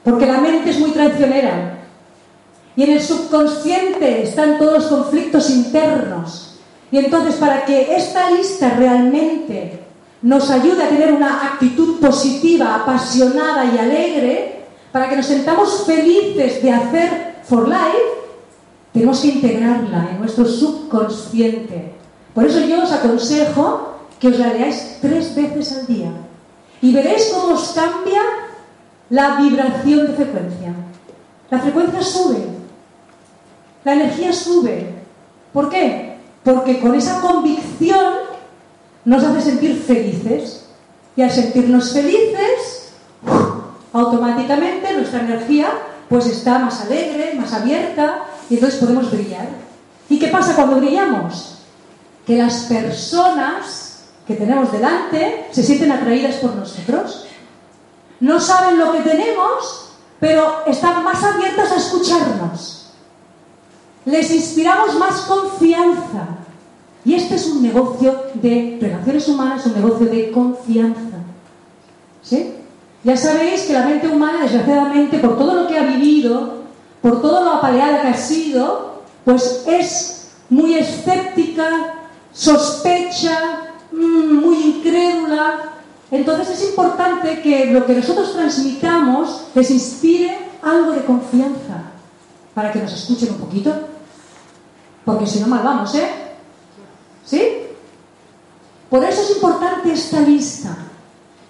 Porque 0.04 0.26
la 0.26 0.40
mente 0.40 0.70
es 0.70 0.78
muy 0.78 0.90
traicionera. 0.90 1.78
Y 2.76 2.84
en 2.84 2.92
el 2.92 3.02
subconsciente 3.02 4.22
están 4.22 4.58
todos 4.58 4.74
los 4.74 4.86
conflictos 4.86 5.50
internos. 5.50 6.58
Y 6.90 6.98
entonces 6.98 7.36
para 7.36 7.64
que 7.64 7.94
esta 7.94 8.30
lista 8.30 8.70
realmente 8.70 9.80
nos 10.22 10.50
ayude 10.50 10.84
a 10.84 10.88
tener 10.88 11.12
una 11.12 11.46
actitud 11.46 12.00
positiva, 12.00 12.74
apasionada 12.74 13.64
y 13.64 13.78
alegre, 13.78 14.60
para 14.92 15.08
que 15.08 15.16
nos 15.16 15.26
sentamos 15.26 15.84
felices 15.86 16.62
de 16.62 16.72
hacer 16.72 17.36
for 17.44 17.68
life, 17.68 18.20
tenemos 18.92 19.20
que 19.20 19.28
integrarla 19.28 20.08
en 20.12 20.20
nuestro 20.20 20.44
subconsciente. 20.44 21.92
Por 22.34 22.44
eso 22.44 22.60
yo 22.60 22.82
os 22.82 22.92
aconsejo 22.92 23.94
que 24.18 24.28
os 24.28 24.38
la 24.38 24.52
leáis 24.52 24.98
tres 25.00 25.34
veces 25.34 25.78
al 25.78 25.86
día. 25.86 26.10
Y 26.82 26.92
veréis 26.92 27.30
cómo 27.32 27.54
os 27.54 27.70
cambia 27.70 28.20
la 29.10 29.36
vibración 29.36 30.06
de 30.06 30.14
frecuencia. 30.14 30.74
La 31.50 31.58
frecuencia 31.58 32.00
sube, 32.00 32.46
la 33.84 33.94
energía 33.94 34.32
sube. 34.32 34.94
¿Por 35.52 35.68
qué? 35.68 36.16
Porque 36.44 36.80
con 36.80 36.94
esa 36.94 37.20
convicción 37.20 38.14
nos 39.04 39.24
hace 39.24 39.42
sentir 39.42 39.82
felices. 39.82 40.66
Y 41.16 41.22
al 41.22 41.30
sentirnos 41.30 41.92
felices, 41.92 42.92
automáticamente 43.92 44.94
nuestra 44.94 45.20
energía 45.20 45.70
pues 46.08 46.26
está 46.26 46.58
más 46.58 46.80
alegre, 46.82 47.34
más 47.34 47.52
abierta 47.52 48.24
y 48.48 48.54
entonces 48.54 48.80
podemos 48.80 49.10
brillar. 49.10 49.48
¿Y 50.08 50.18
qué 50.18 50.28
pasa 50.28 50.54
cuando 50.54 50.76
brillamos? 50.76 51.58
Que 52.26 52.38
las 52.38 52.64
personas 52.64 54.04
que 54.26 54.34
tenemos 54.34 54.72
delante 54.72 55.46
se 55.50 55.62
sienten 55.62 55.92
atraídas 55.92 56.36
por 56.36 56.54
nosotros 56.54 57.26
no 58.20 58.40
saben 58.40 58.78
lo 58.78 58.92
que 58.92 59.00
tenemos, 59.00 59.90
pero 60.20 60.64
están 60.66 61.02
más 61.02 61.22
abiertas 61.24 61.72
a 61.72 61.76
escucharnos. 61.76 62.90
Les 64.04 64.30
inspiramos 64.30 64.98
más 64.98 65.22
confianza. 65.22 66.36
Y 67.04 67.14
este 67.14 67.36
es 67.36 67.46
un 67.46 67.62
negocio 67.62 68.24
de 68.34 68.78
relaciones 68.80 69.28
humanas, 69.28 69.64
un 69.66 69.74
negocio 69.74 70.06
de 70.06 70.30
confianza. 70.30 71.18
¿Sí? 72.22 72.54
Ya 73.02 73.16
sabéis 73.16 73.62
que 73.62 73.72
la 73.72 73.86
mente 73.86 74.08
humana, 74.08 74.42
desgraciadamente, 74.42 75.18
por 75.18 75.38
todo 75.38 75.54
lo 75.54 75.66
que 75.66 75.78
ha 75.78 75.84
vivido, 75.84 76.60
por 77.00 77.22
todo 77.22 77.42
lo 77.42 77.52
apaleada 77.52 78.02
que 78.02 78.08
ha 78.08 78.16
sido, 78.16 79.02
pues 79.24 79.64
es 79.66 80.28
muy 80.50 80.74
escéptica, 80.74 81.94
sospecha, 82.32 83.70
mm, 83.92 84.34
muy 84.34 84.56
incrédula, 84.56 85.72
entonces 86.10 86.50
es 86.50 86.70
importante 86.70 87.40
que 87.40 87.66
lo 87.66 87.86
que 87.86 87.94
nosotros 87.94 88.32
transmitamos 88.32 89.42
les 89.54 89.70
inspire 89.70 90.36
algo 90.62 90.92
de 90.92 91.04
confianza 91.04 91.84
para 92.54 92.72
que 92.72 92.80
nos 92.80 92.92
escuchen 92.92 93.30
un 93.30 93.38
poquito. 93.38 93.72
Porque 95.04 95.26
si 95.26 95.40
no, 95.40 95.46
mal 95.46 95.62
vamos, 95.62 95.94
¿eh? 95.94 96.08
¿Sí? 97.24 97.42
Por 98.88 99.04
eso 99.04 99.22
es 99.22 99.30
importante 99.30 99.92
esta 99.92 100.20
lista. 100.20 100.76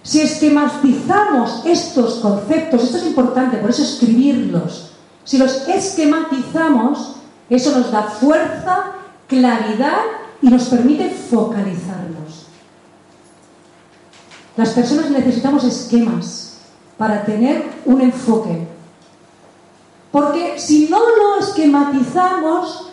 Si 0.03 0.21
esquematizamos 0.21 1.65
estos 1.65 2.15
conceptos, 2.15 2.83
esto 2.83 2.97
es 2.97 3.05
importante, 3.07 3.57
por 3.57 3.69
eso 3.69 3.83
escribirlos. 3.83 4.91
Si 5.23 5.37
los 5.37 5.67
esquematizamos, 5.67 7.15
eso 7.49 7.77
nos 7.77 7.91
da 7.91 8.03
fuerza, 8.03 8.93
claridad 9.27 10.01
y 10.41 10.47
nos 10.47 10.65
permite 10.65 11.09
focalizarnos. 11.09 12.10
Las 14.57 14.69
personas 14.69 15.09
necesitamos 15.09 15.63
esquemas 15.63 16.57
para 16.97 17.23
tener 17.23 17.63
un 17.85 18.01
enfoque. 18.01 18.67
Porque 20.11 20.59
si 20.59 20.89
no 20.89 20.99
lo 20.99 21.39
esquematizamos, 21.39 22.89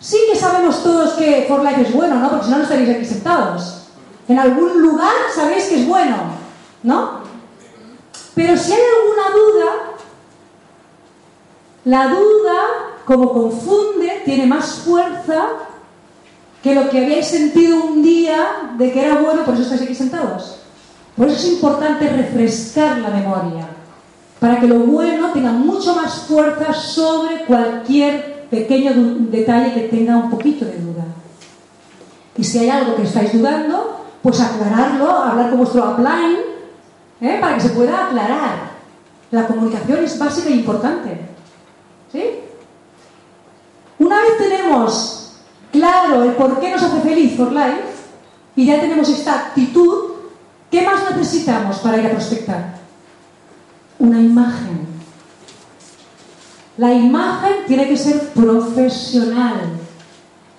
sí 0.00 0.16
que 0.32 0.38
sabemos 0.38 0.82
todos 0.82 1.12
que 1.12 1.44
For 1.46 1.62
Life 1.62 1.82
es 1.82 1.92
bueno, 1.92 2.16
¿no? 2.16 2.30
Porque 2.30 2.46
si 2.46 2.50
no, 2.50 2.56
no 2.56 2.62
estaréis 2.62 2.90
aquí 2.90 3.04
sentados. 3.04 3.82
En 4.26 4.38
algún 4.38 4.80
lugar 4.80 5.12
sabéis 5.34 5.64
que 5.64 5.80
es 5.80 5.86
bueno, 5.86 6.16
¿no? 6.82 7.20
Pero 8.34 8.56
si 8.56 8.72
hay 8.72 8.80
alguna 8.80 9.36
duda, 9.36 9.72
la 11.84 12.08
duda, 12.08 12.56
como 13.04 13.32
confunde, 13.32 14.22
tiene 14.24 14.46
más 14.46 14.76
fuerza 14.76 15.48
que 16.62 16.74
lo 16.74 16.88
que 16.88 16.98
habíais 16.98 17.26
sentido 17.26 17.84
un 17.84 18.02
día 18.02 18.72
de 18.78 18.92
que 18.92 19.04
era 19.04 19.20
bueno, 19.20 19.44
por 19.44 19.54
eso 19.54 19.64
estáis 19.64 19.82
aquí 19.82 19.94
sentados. 19.94 20.59
Por 21.20 21.28
eso 21.28 21.36
es 21.36 21.52
importante 21.52 22.08
refrescar 22.08 22.96
la 22.96 23.10
memoria, 23.10 23.68
para 24.38 24.58
que 24.58 24.66
lo 24.66 24.78
bueno 24.78 25.32
tenga 25.32 25.52
mucho 25.52 25.94
más 25.94 26.20
fuerza 26.20 26.72
sobre 26.72 27.44
cualquier 27.44 28.46
pequeño 28.48 28.92
detalle 29.30 29.74
que 29.74 29.88
tenga 29.88 30.16
un 30.16 30.30
poquito 30.30 30.64
de 30.64 30.78
duda. 30.78 31.04
Y 32.38 32.42
si 32.42 32.60
hay 32.60 32.70
algo 32.70 32.96
que 32.96 33.02
estáis 33.02 33.34
dudando, 33.34 34.06
pues 34.22 34.40
aclararlo, 34.40 35.10
hablar 35.10 35.50
con 35.50 35.58
vuestro 35.58 35.90
upline, 35.90 36.38
¿eh? 37.20 37.36
para 37.38 37.56
que 37.56 37.60
se 37.60 37.68
pueda 37.68 38.06
aclarar. 38.06 38.70
La 39.30 39.46
comunicación 39.46 40.02
es 40.02 40.18
básica 40.18 40.48
e 40.48 40.52
importante. 40.52 41.20
¿Sí? 42.10 42.24
Una 43.98 44.22
vez 44.22 44.38
tenemos 44.38 45.34
claro 45.70 46.24
el 46.24 46.30
por 46.30 46.58
qué 46.60 46.70
nos 46.70 46.82
hace 46.82 47.00
feliz 47.02 47.36
for 47.36 47.52
life, 47.52 47.90
y 48.56 48.64
ya 48.64 48.80
tenemos 48.80 49.06
esta 49.10 49.34
actitud, 49.34 50.09
¿Qué 50.70 50.82
más 50.82 51.16
necesitamos 51.16 51.78
para 51.78 51.98
ir 51.98 52.06
a 52.06 52.10
prospectar? 52.10 52.78
Una 53.98 54.20
imagen. 54.20 54.86
La 56.76 56.92
imagen 56.92 57.66
tiene 57.66 57.88
que 57.88 57.96
ser 57.96 58.28
profesional. 58.30 59.72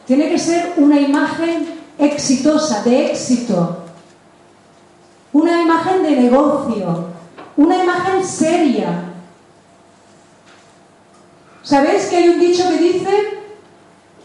Tiene 0.05 0.29
que 0.29 0.37
ser 0.37 0.73
una 0.77 0.99
imagen 0.99 1.67
exitosa, 1.97 2.83
de 2.83 3.11
éxito. 3.11 3.85
Una 5.31 5.61
imagen 5.61 6.03
de 6.03 6.11
negocio. 6.11 7.05
Una 7.55 7.83
imagen 7.83 8.25
seria. 8.25 9.05
¿Sabéis 11.63 12.05
que 12.07 12.17
hay 12.17 12.29
un 12.29 12.39
dicho 12.39 12.67
que 12.67 12.77
dice 12.77 13.41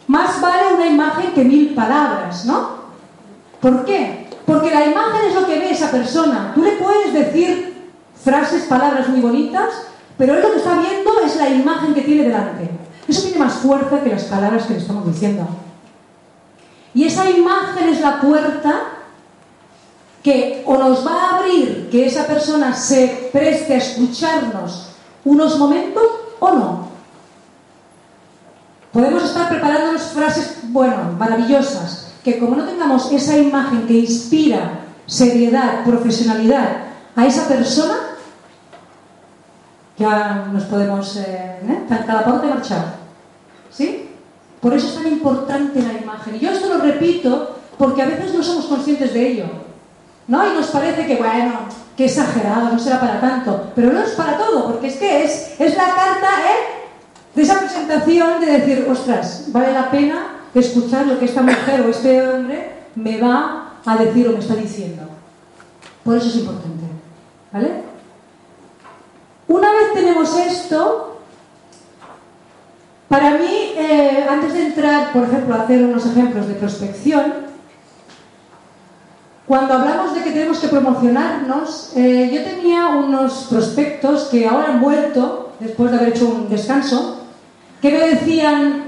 más 0.06 0.40
vale 0.40 0.74
una 0.74 0.86
imagen 0.86 1.32
que 1.32 1.44
mil 1.44 1.74
palabras, 1.74 2.44
¿no? 2.44 2.76
¿Por 3.60 3.84
qué? 3.84 4.25
Porque 4.46 4.70
la 4.70 4.86
imagen 4.86 5.28
es 5.28 5.34
lo 5.34 5.46
que 5.46 5.58
ve 5.58 5.70
esa 5.70 5.90
persona. 5.90 6.52
Tú 6.54 6.62
le 6.62 6.72
puedes 6.72 7.12
decir 7.12 7.74
frases, 8.22 8.64
palabras 8.64 9.08
muy 9.08 9.20
bonitas, 9.20 9.70
pero 10.16 10.34
él 10.34 10.42
lo 10.42 10.52
que 10.52 10.58
está 10.58 10.78
viendo 10.78 11.20
es 11.24 11.36
la 11.36 11.48
imagen 11.48 11.94
que 11.94 12.02
tiene 12.02 12.22
delante. 12.22 12.70
Eso 13.08 13.22
tiene 13.22 13.38
más 13.38 13.54
fuerza 13.54 14.00
que 14.02 14.10
las 14.10 14.24
palabras 14.24 14.66
que 14.66 14.74
le 14.74 14.80
estamos 14.80 15.06
diciendo. 15.06 15.46
Y 16.94 17.04
esa 17.04 17.28
imagen 17.28 17.88
es 17.88 18.00
la 18.00 18.20
puerta 18.20 18.82
que 20.22 20.62
o 20.66 20.76
nos 20.76 21.06
va 21.06 21.12
a 21.12 21.36
abrir 21.36 21.88
que 21.90 22.06
esa 22.06 22.26
persona 22.26 22.74
se 22.74 23.30
preste 23.32 23.74
a 23.74 23.78
escucharnos 23.78 24.88
unos 25.24 25.58
momentos 25.58 26.04
o 26.40 26.50
no. 26.52 26.88
Podemos 28.92 29.24
estar 29.24 29.48
preparándonos 29.48 30.02
frases, 30.02 30.58
bueno, 30.64 30.96
maravillosas, 31.18 32.05
que 32.26 32.40
como 32.40 32.56
no 32.56 32.64
tengamos 32.64 33.12
esa 33.12 33.38
imagen 33.38 33.86
que 33.86 34.00
inspira 34.00 34.80
seriedad, 35.06 35.84
profesionalidad 35.84 36.78
a 37.14 37.24
esa 37.24 37.46
persona, 37.46 37.94
ya 39.96 40.48
nos 40.52 40.64
podemos, 40.64 41.18
eh, 41.18 41.60
¿eh? 41.62 41.86
cada 41.88 42.24
parte 42.24 42.48
marchar. 42.48 42.96
¿Sí? 43.70 44.08
Por 44.60 44.74
eso 44.74 44.88
es 44.88 44.94
tan 44.96 45.06
importante 45.06 45.80
la 45.80 45.92
imagen. 46.02 46.34
Y 46.34 46.40
yo 46.40 46.50
esto 46.50 46.66
lo 46.66 46.80
repito 46.82 47.60
porque 47.78 48.02
a 48.02 48.06
veces 48.06 48.34
no 48.34 48.42
somos 48.42 48.64
conscientes 48.64 49.14
de 49.14 49.28
ello. 49.28 49.44
¿No? 50.26 50.44
Y 50.50 50.54
nos 50.54 50.66
parece 50.66 51.06
que, 51.06 51.14
bueno, 51.14 51.60
que 51.96 52.06
exagerado, 52.06 52.70
no 52.72 52.78
será 52.80 52.98
para 52.98 53.20
tanto. 53.20 53.70
Pero 53.76 53.92
no 53.92 54.00
es 54.00 54.10
para 54.10 54.36
todo, 54.36 54.72
porque 54.72 54.88
es 54.88 54.96
que 54.96 55.22
es, 55.22 55.60
es 55.60 55.76
la 55.76 55.84
carta 55.84 56.28
¿eh? 56.44 56.88
de 57.36 57.42
esa 57.42 57.60
presentación 57.60 58.40
de 58.40 58.46
decir, 58.46 58.88
ostras, 58.90 59.44
vale 59.52 59.72
la 59.72 59.92
pena 59.92 60.35
escuchar 60.60 61.06
lo 61.06 61.18
que 61.18 61.26
esta 61.26 61.42
mujer 61.42 61.82
o 61.82 61.88
este 61.90 62.26
hombre 62.26 62.72
me 62.94 63.20
va 63.20 63.74
a 63.84 63.96
decir 63.96 64.28
o 64.28 64.32
me 64.32 64.38
está 64.38 64.54
diciendo. 64.54 65.02
Por 66.04 66.16
eso 66.16 66.28
es 66.28 66.36
importante. 66.36 66.84
¿Vale? 67.52 67.82
Una 69.48 69.70
vez 69.70 69.92
tenemos 69.94 70.36
esto, 70.38 71.20
para 73.08 73.32
mí, 73.32 73.72
eh, 73.76 74.26
antes 74.28 74.52
de 74.52 74.66
entrar, 74.66 75.12
por 75.12 75.24
ejemplo, 75.24 75.54
a 75.54 75.62
hacer 75.62 75.84
unos 75.84 76.04
ejemplos 76.06 76.48
de 76.48 76.54
prospección, 76.54 77.46
cuando 79.46 79.74
hablamos 79.74 80.14
de 80.14 80.22
que 80.22 80.32
tenemos 80.32 80.58
que 80.58 80.66
promocionarnos, 80.66 81.92
eh, 81.94 82.30
yo 82.34 82.42
tenía 82.42 82.88
unos 82.88 83.46
prospectos 83.48 84.24
que 84.24 84.46
ahora 84.46 84.72
han 84.72 84.80
vuelto, 84.80 85.52
después 85.60 85.92
de 85.92 85.98
haber 85.98 86.08
hecho 86.08 86.28
un 86.28 86.48
descanso, 86.48 87.20
que 87.80 87.92
me 87.92 87.98
decían, 88.08 88.85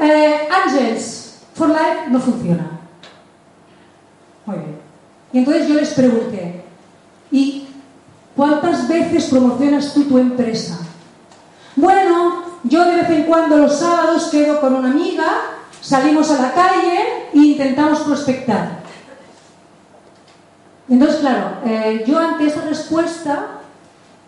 eh, 0.00 0.48
Angels, 0.64 1.42
for 1.54 1.68
Life 1.68 2.08
no 2.10 2.20
funciona. 2.20 2.80
Muy 4.46 4.56
bien. 4.56 4.78
Y 5.32 5.38
entonces 5.38 5.68
yo 5.68 5.74
les 5.74 5.94
pregunté, 5.94 6.64
¿y 7.30 7.68
cuántas 8.34 8.88
veces 8.88 9.26
promocionas 9.26 9.94
tú 9.94 10.04
tu 10.04 10.18
empresa? 10.18 10.78
Bueno, 11.76 12.44
yo 12.64 12.84
de 12.84 12.96
vez 12.96 13.10
en 13.10 13.24
cuando 13.24 13.58
los 13.58 13.78
sábados 13.78 14.28
quedo 14.30 14.60
con 14.60 14.74
una 14.74 14.90
amiga, 14.90 15.26
salimos 15.80 16.30
a 16.30 16.42
la 16.42 16.52
calle 16.52 17.28
e 17.32 17.38
intentamos 17.38 18.00
prospectar. 18.00 18.80
Entonces, 20.88 21.20
claro, 21.20 21.58
eh, 21.64 22.04
yo 22.06 22.18
ante 22.18 22.46
esa 22.46 22.62
respuesta 22.62 23.60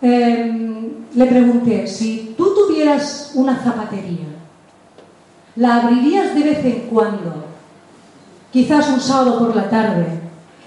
eh, 0.00 0.92
le 1.14 1.26
pregunté, 1.26 1.86
si 1.88 2.34
tú 2.36 2.54
tuvieras 2.54 3.32
una 3.34 3.56
zapatería, 3.62 4.31
¿la 5.56 5.76
abrirías 5.76 6.34
de 6.34 6.42
vez 6.42 6.64
en 6.64 6.80
cuando? 6.88 7.44
Quizás 8.52 8.88
un 8.88 9.00
sábado 9.00 9.38
por 9.38 9.56
la 9.56 9.68
tarde. 9.68 10.06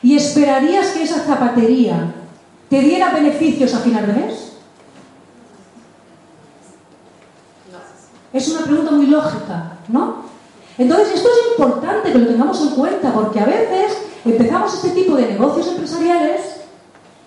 ¿Y 0.02 0.16
esperarías 0.16 0.88
que 0.88 1.04
esa 1.04 1.20
zapatería 1.22 2.14
te 2.70 2.80
diera 2.80 3.12
beneficios 3.12 3.74
a 3.74 3.80
final 3.80 4.08
de 4.08 4.14
mes? 4.14 4.52
Es 8.34 8.50
una 8.50 8.66
pregunta 8.66 8.92
muy 8.92 9.08
lógica, 9.08 9.78
¿no? 9.88 10.26
Entonces, 10.78 11.16
esto 11.16 11.30
es 11.30 11.52
importante 11.58 12.12
que 12.12 12.18
lo 12.18 12.28
tengamos 12.28 12.62
en 12.62 12.70
cuenta, 12.70 13.14
porque 13.14 13.40
a 13.40 13.46
veces 13.46 13.98
empezamos 14.26 14.74
este 14.74 14.90
tipo 14.90 15.16
de 15.16 15.28
negocios 15.28 15.68
empresariales 15.70 16.42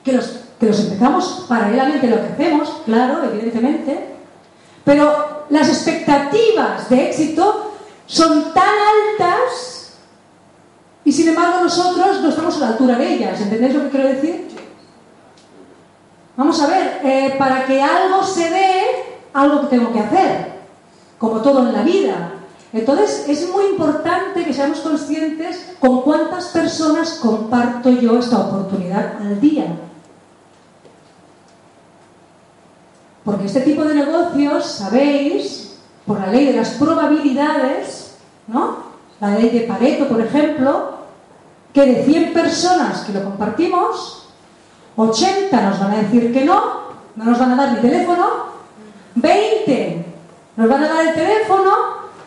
que 0.04 0.12
los, 0.12 0.40
que 0.60 0.66
los 0.66 0.80
empezamos 0.80 1.46
paralelamente 1.48 2.06
a 2.06 2.10
lo 2.10 2.16
que 2.16 2.32
hacemos, 2.32 2.82
claro, 2.84 3.24
evidentemente, 3.24 4.16
pero 4.84 5.37
las 5.50 5.68
expectativas 5.68 6.88
de 6.90 7.10
éxito 7.10 7.72
son 8.06 8.52
tan 8.52 8.64
altas 8.68 9.94
y 11.04 11.12
sin 11.12 11.28
embargo 11.28 11.62
nosotros 11.62 12.20
no 12.20 12.28
estamos 12.28 12.56
a 12.56 12.60
la 12.60 12.68
altura 12.68 12.96
de 12.96 13.14
ellas. 13.14 13.40
¿Entendéis 13.40 13.74
lo 13.74 13.84
que 13.84 13.90
quiero 13.90 14.08
decir? 14.08 14.48
Vamos 16.36 16.60
a 16.60 16.66
ver, 16.66 17.00
eh, 17.02 17.34
para 17.38 17.66
que 17.66 17.82
algo 17.82 18.22
se 18.22 18.50
dé, 18.50 18.82
algo 19.32 19.62
que 19.62 19.76
tengo 19.76 19.92
que 19.92 20.00
hacer, 20.00 20.52
como 21.18 21.40
todo 21.40 21.66
en 21.66 21.72
la 21.72 21.82
vida. 21.82 22.32
Entonces, 22.72 23.24
es 23.28 23.48
muy 23.50 23.64
importante 23.70 24.44
que 24.44 24.52
seamos 24.52 24.80
conscientes 24.80 25.74
con 25.80 26.02
cuántas 26.02 26.48
personas 26.48 27.14
comparto 27.14 27.90
yo 27.90 28.18
esta 28.18 28.38
oportunidad 28.38 29.16
al 29.20 29.40
día. 29.40 29.66
Porque 33.28 33.44
este 33.44 33.60
tipo 33.60 33.84
de 33.84 33.94
negocios, 33.94 34.64
sabéis, 34.64 35.74
por 36.06 36.18
la 36.18 36.28
ley 36.28 36.46
de 36.46 36.54
las 36.54 36.70
probabilidades, 36.70 38.14
¿no? 38.46 38.78
La 39.20 39.34
ley 39.34 39.50
de 39.50 39.60
Pareto, 39.66 40.08
por 40.08 40.18
ejemplo, 40.18 40.94
que 41.74 41.84
de 41.84 42.04
100 42.04 42.32
personas 42.32 43.00
que 43.00 43.12
lo 43.12 43.22
compartimos, 43.24 44.30
80 44.96 45.60
nos 45.60 45.78
van 45.78 45.90
a 45.90 45.96
decir 45.98 46.32
que 46.32 46.46
no, 46.46 46.84
no 47.16 47.24
nos 47.26 47.38
van 47.38 47.52
a 47.52 47.56
dar 47.56 47.72
ni 47.74 47.80
teléfono, 47.80 48.28
20 49.16 50.06
nos 50.56 50.66
van 50.66 50.84
a 50.84 50.88
dar 50.88 51.06
el 51.08 51.14
teléfono 51.14 51.72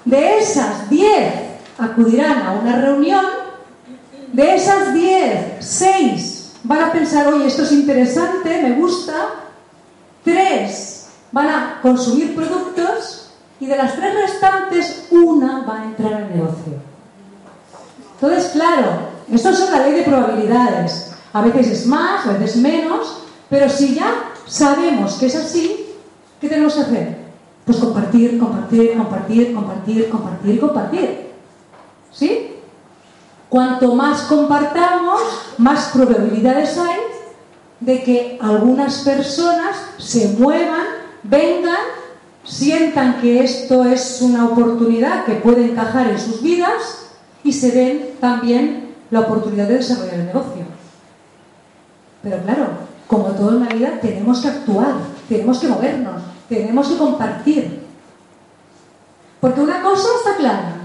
de 0.05 0.37
esas 0.37 0.87
10 0.87 1.33
acudirán 1.79 2.45
a 2.45 2.51
una 2.51 2.79
reunión, 2.79 3.25
de 4.33 4.53
esas 4.53 4.93
10, 4.93 5.65
6 5.65 6.51
van 6.61 6.83
a 6.83 6.91
pensar, 6.91 7.27
oye, 7.33 7.47
esto 7.47 7.63
es 7.63 7.71
interesante, 7.71 8.61
me 8.61 8.73
gusta, 8.73 9.15
3 10.23 11.09
van 11.31 11.47
a 11.47 11.79
consumir 11.81 12.35
productos 12.35 13.31
y 13.59 13.65
de 13.65 13.77
las 13.77 13.95
3 13.95 14.13
restantes, 14.15 15.07
una 15.11 15.65
va 15.65 15.81
a 15.81 15.85
entrar 15.85 16.13
al 16.13 16.35
negocio. 16.35 16.73
Entonces, 18.15 18.51
claro, 18.51 19.11
esto 19.31 19.49
es 19.49 19.71
la 19.71 19.85
ley 19.85 19.93
de 19.93 20.03
probabilidades. 20.03 21.11
A 21.33 21.41
veces 21.41 21.67
es 21.67 21.85
más, 21.85 22.25
a 22.27 22.33
veces 22.33 22.57
menos, 22.57 23.23
pero 23.49 23.69
si 23.69 23.95
ya 23.95 24.31
sabemos 24.45 25.15
que 25.15 25.27
es 25.27 25.35
así, 25.35 25.87
¿qué 26.39 26.49
tenemos 26.49 26.73
que 26.73 26.81
hacer? 26.81 27.17
Pues 27.65 27.77
compartir, 27.77 28.37
compartir, 28.39 28.97
compartir, 28.97 29.53
compartir, 29.53 30.09
compartir, 30.09 30.59
compartir. 30.59 31.31
¿Sí? 32.11 32.55
Cuanto 33.49 33.95
más 33.95 34.21
compartamos, 34.23 35.21
más 35.57 35.89
probabilidades 35.93 36.77
hay 36.77 37.10
de 37.81 38.03
que 38.03 38.37
algunas 38.41 38.99
personas 38.99 39.75
se 39.97 40.29
muevan, 40.39 40.85
vengan, 41.23 41.75
sientan 42.43 43.19
que 43.19 43.43
esto 43.43 43.83
es 43.85 44.21
una 44.21 44.45
oportunidad 44.45 45.25
que 45.25 45.33
puede 45.33 45.65
encajar 45.65 46.09
en 46.09 46.19
sus 46.19 46.41
vidas 46.41 47.09
y 47.43 47.51
se 47.51 47.71
den 47.71 48.11
también 48.19 48.95
la 49.09 49.21
oportunidad 49.21 49.67
de 49.67 49.77
desarrollar 49.77 50.13
el 50.13 50.25
negocio. 50.27 50.63
Pero 52.23 52.37
claro, 52.43 52.67
como 53.07 53.25
todo 53.31 53.57
en 53.57 53.65
la 53.65 53.73
vida, 53.73 53.99
tenemos 53.99 54.41
que 54.41 54.47
actuar, 54.47 54.93
tenemos 55.27 55.59
que 55.59 55.67
movernos, 55.67 56.21
tenemos 56.47 56.87
que 56.87 56.97
compartir. 56.97 57.81
Porque 59.39 59.59
una 59.59 59.81
cosa 59.81 60.07
está 60.19 60.37
clara, 60.37 60.75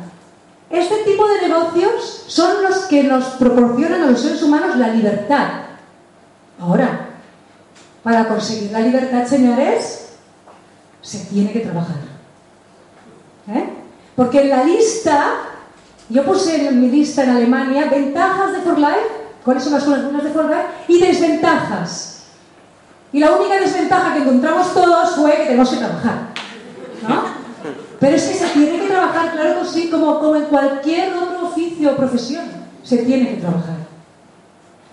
este 0.71 0.97
tipo 1.05 1.29
de 1.29 1.49
negocios 1.49 2.25
son 2.27 2.63
los 2.63 2.79
que 2.87 3.05
nos 3.05 3.25
proporcionan 3.35 4.03
a 4.03 4.07
los 4.07 4.21
seres 4.21 4.43
humanos 4.43 4.77
la 4.77 4.89
libertad. 4.89 5.66
Ahora, 6.61 7.11
para 8.03 8.29
conseguir 8.29 8.71
la 8.73 8.81
libertad, 8.81 9.27
señores, 9.27 10.07
se 11.03 11.19
tiene 11.27 11.53
que 11.53 11.61
trabajar. 11.61 11.97
¿Eh? 13.49 13.65
Porque 14.15 14.43
en 14.43 14.51
la 14.51 14.65
lista, 14.65 15.35
yo 16.09 16.25
puse 16.25 16.69
en 16.69 16.81
mi 16.81 16.89
lista 16.89 17.25
en 17.25 17.31
Alemania 17.31 17.89
ventajas 17.91 18.53
de 18.53 18.61
For 18.61 18.79
Life, 18.79 19.09
cuáles 19.45 19.65
son 19.65 19.75
las 19.75 19.85
cosas 19.85 20.25
de 20.25 20.31
For 20.31 20.45
Life, 20.47 20.67
y 20.89 21.01
desventajas. 21.01 22.25
Y 23.13 23.21
la 23.21 23.33
única 23.33 23.61
desventaja 23.61 24.15
que 24.15 24.21
encontramos 24.21 24.73
todos 24.75 25.17
fue 25.17 25.37
que 25.37 25.45
tenemos 25.45 25.69
que 25.69 25.77
trabajar. 25.77 26.29
¿no? 27.09 27.25
Pero 28.01 28.17
es 28.17 28.25
que 28.25 28.35
se 28.35 28.47
tiene 28.49 28.81
que 28.81 28.89
trabajar, 28.89 29.33
claro 29.33 29.61
que 29.61 29.67
sí, 29.67 29.89
como, 29.91 30.19
como 30.19 30.37
en 30.37 30.45
cualquier 30.45 31.15
otro 31.15 31.49
oficio 31.49 31.93
o 31.93 31.97
profesión. 31.97 32.45
Se 32.83 32.99
tiene 32.99 33.31
que 33.31 33.41
trabajar. 33.41 33.77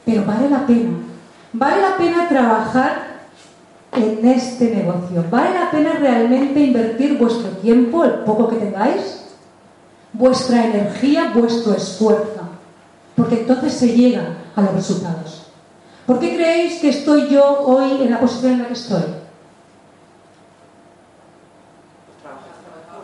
Pero 0.05 0.25
vale 0.25 0.49
la 0.49 0.65
pena. 0.65 1.12
Vale 1.53 1.81
la 1.81 1.97
pena 1.97 2.27
trabajar 2.27 3.13
en 3.91 4.27
este 4.27 4.75
negocio. 4.75 5.23
Vale 5.29 5.53
la 5.53 5.69
pena 5.69 5.93
realmente 5.93 6.59
invertir 6.59 7.17
vuestro 7.17 7.49
tiempo, 7.57 8.03
el 8.03 8.23
poco 8.25 8.49
que 8.49 8.55
tengáis, 8.55 9.25
vuestra 10.11 10.65
energía, 10.65 11.31
vuestro 11.33 11.73
esfuerzo, 11.73 12.41
porque 13.15 13.41
entonces 13.41 13.73
se 13.73 13.95
llega 13.95 14.37
a 14.55 14.61
los 14.61 14.73
resultados. 14.73 15.43
¿Por 16.07 16.19
qué 16.19 16.35
creéis 16.35 16.81
que 16.81 16.89
estoy 16.89 17.29
yo 17.29 17.59
hoy 17.61 18.03
en 18.03 18.11
la 18.11 18.19
posición 18.19 18.53
en 18.53 18.59
la 18.59 18.67
que 18.67 18.73
estoy? 18.73 19.03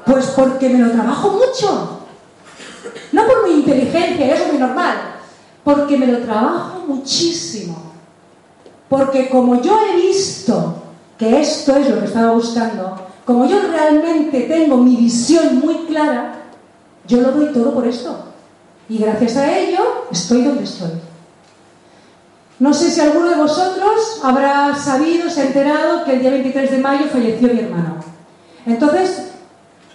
Pues 0.05 0.25
porque 0.35 0.69
me 0.69 0.79
lo 0.79 0.91
trabajo 0.91 1.31
mucho. 1.31 1.99
No 3.11 3.27
por 3.27 3.47
mi 3.47 3.59
inteligencia, 3.59 4.33
eso 4.33 4.45
es 4.45 4.51
muy 4.51 4.59
normal. 4.59 4.97
Porque 5.63 5.97
me 5.97 6.07
lo 6.07 6.19
trabajo 6.19 6.83
muchísimo. 6.87 7.88
Porque 8.89 9.29
como 9.29 9.61
yo 9.61 9.79
he 9.79 9.95
visto 9.95 10.83
que 11.17 11.39
esto 11.39 11.75
es 11.75 11.89
lo 11.89 11.99
que 11.99 12.05
estaba 12.05 12.31
buscando, 12.31 12.95
como 13.25 13.45
yo 13.45 13.59
realmente 13.61 14.41
tengo 14.41 14.77
mi 14.77 14.95
visión 14.95 15.59
muy 15.59 15.85
clara, 15.85 16.33
yo 17.05 17.21
lo 17.21 17.31
doy 17.31 17.53
todo 17.53 17.73
por 17.73 17.85
esto. 17.85 18.25
Y 18.89 18.97
gracias 18.97 19.37
a 19.37 19.55
ello 19.55 20.05
estoy 20.11 20.43
donde 20.43 20.63
estoy. 20.63 20.89
No 22.57 22.73
sé 22.73 22.89
si 22.89 22.99
alguno 22.99 23.29
de 23.29 23.35
vosotros 23.35 24.19
habrá 24.23 24.75
sabido, 24.75 25.29
se 25.29 25.41
ha 25.41 25.45
enterado 25.45 26.03
que 26.03 26.13
el 26.13 26.21
día 26.21 26.31
23 26.31 26.71
de 26.71 26.77
mayo 26.79 27.05
falleció 27.05 27.53
mi 27.53 27.59
hermano. 27.59 27.95
Entonces, 28.65 29.31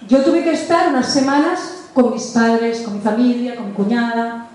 yo 0.08 0.22
tuve 0.22 0.44
que 0.44 0.52
estar 0.52 0.88
unas 0.88 1.12
semanas 1.12 1.88
con 1.92 2.12
mis 2.12 2.24
padres, 2.28 2.82
con 2.82 2.94
mi 2.94 3.00
familia, 3.00 3.56
con 3.56 3.66
mi 3.66 3.72
cuñada. 3.72 4.48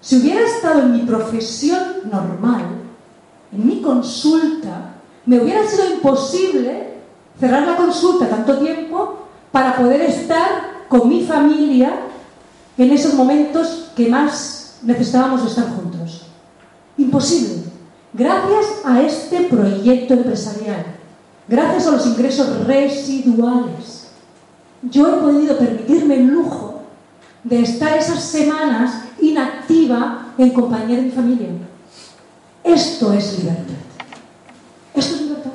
Si 0.00 0.18
hubiera 0.18 0.44
estado 0.44 0.80
en 0.80 0.92
mi 0.92 1.02
profesión 1.02 1.82
normal, 2.10 2.81
en 3.52 3.66
mi 3.66 3.80
consulta, 3.80 4.94
me 5.26 5.40
hubiera 5.40 5.66
sido 5.66 5.94
imposible 5.94 6.94
cerrar 7.38 7.66
la 7.66 7.76
consulta 7.76 8.28
tanto 8.28 8.58
tiempo 8.58 9.26
para 9.50 9.76
poder 9.76 10.00
estar 10.02 10.86
con 10.88 11.08
mi 11.08 11.24
familia 11.24 11.92
en 12.78 12.90
esos 12.90 13.14
momentos 13.14 13.90
que 13.94 14.08
más 14.08 14.78
necesitábamos 14.82 15.46
estar 15.46 15.68
juntos. 15.76 16.26
Imposible. 16.96 17.62
Gracias 18.12 18.66
a 18.84 19.00
este 19.00 19.44
proyecto 19.44 20.14
empresarial, 20.14 20.84
gracias 21.48 21.86
a 21.86 21.92
los 21.92 22.06
ingresos 22.06 22.66
residuales, 22.66 24.08
yo 24.82 25.08
he 25.08 25.20
podido 25.20 25.56
permitirme 25.56 26.16
el 26.16 26.26
lujo 26.26 26.82
de 27.44 27.60
estar 27.60 27.96
esas 27.96 28.22
semanas 28.22 29.04
inactiva 29.20 30.26
en 30.36 30.50
compañía 30.50 30.96
de 30.96 31.02
mi 31.02 31.10
familia. 31.10 31.48
Esto 32.64 33.12
es 33.12 33.38
libertad. 33.38 33.74
Esto 34.94 35.14
es 35.14 35.20
libertad. 35.22 35.50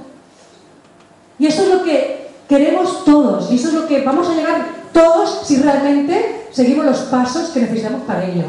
Y 1.39 1.45
esto 1.45 1.63
es 1.63 1.69
lo 1.69 1.83
que 1.83 2.29
queremos 2.47 3.05
todos. 3.05 3.51
Y 3.51 3.55
eso 3.55 3.69
es 3.69 3.73
lo 3.73 3.87
que 3.87 4.03
vamos 4.03 4.27
a 4.29 4.33
llegar 4.33 4.65
todos 4.91 5.41
si 5.43 5.57
realmente 5.57 6.47
seguimos 6.51 6.85
los 6.85 6.99
pasos 7.01 7.49
que 7.49 7.61
necesitamos 7.61 8.01
para 8.01 8.25
ello. 8.25 8.45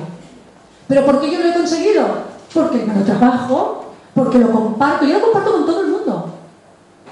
¿Pero 0.86 1.04
por 1.04 1.20
qué 1.20 1.30
yo 1.30 1.40
lo 1.40 1.50
he 1.50 1.54
conseguido? 1.54 2.06
Porque 2.52 2.78
me 2.78 2.94
lo 2.94 3.04
trabajo, 3.04 3.92
porque 4.14 4.38
lo 4.38 4.50
comparto. 4.50 5.04
Yo 5.04 5.18
lo 5.18 5.24
comparto 5.24 5.52
con 5.52 5.66
todo 5.66 5.82
el 5.82 5.88
mundo. 5.88 6.30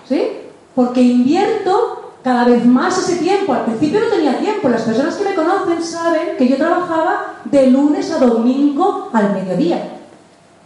¿Sí? 0.08 0.28
Porque 0.74 1.02
invierto 1.02 2.14
cada 2.22 2.44
vez 2.44 2.64
más 2.64 2.96
ese 2.98 3.16
tiempo. 3.16 3.52
Al 3.52 3.66
principio 3.66 4.00
no 4.00 4.06
tenía 4.06 4.38
tiempo. 4.38 4.68
Las 4.68 4.82
personas 4.82 5.14
que 5.16 5.24
me 5.24 5.34
conocen 5.34 5.82
saben 5.82 6.36
que 6.38 6.48
yo 6.48 6.56
trabajaba 6.56 7.34
de 7.44 7.66
lunes 7.68 8.10
a 8.10 8.18
domingo 8.18 9.10
al 9.12 9.32
mediodía. 9.34 9.95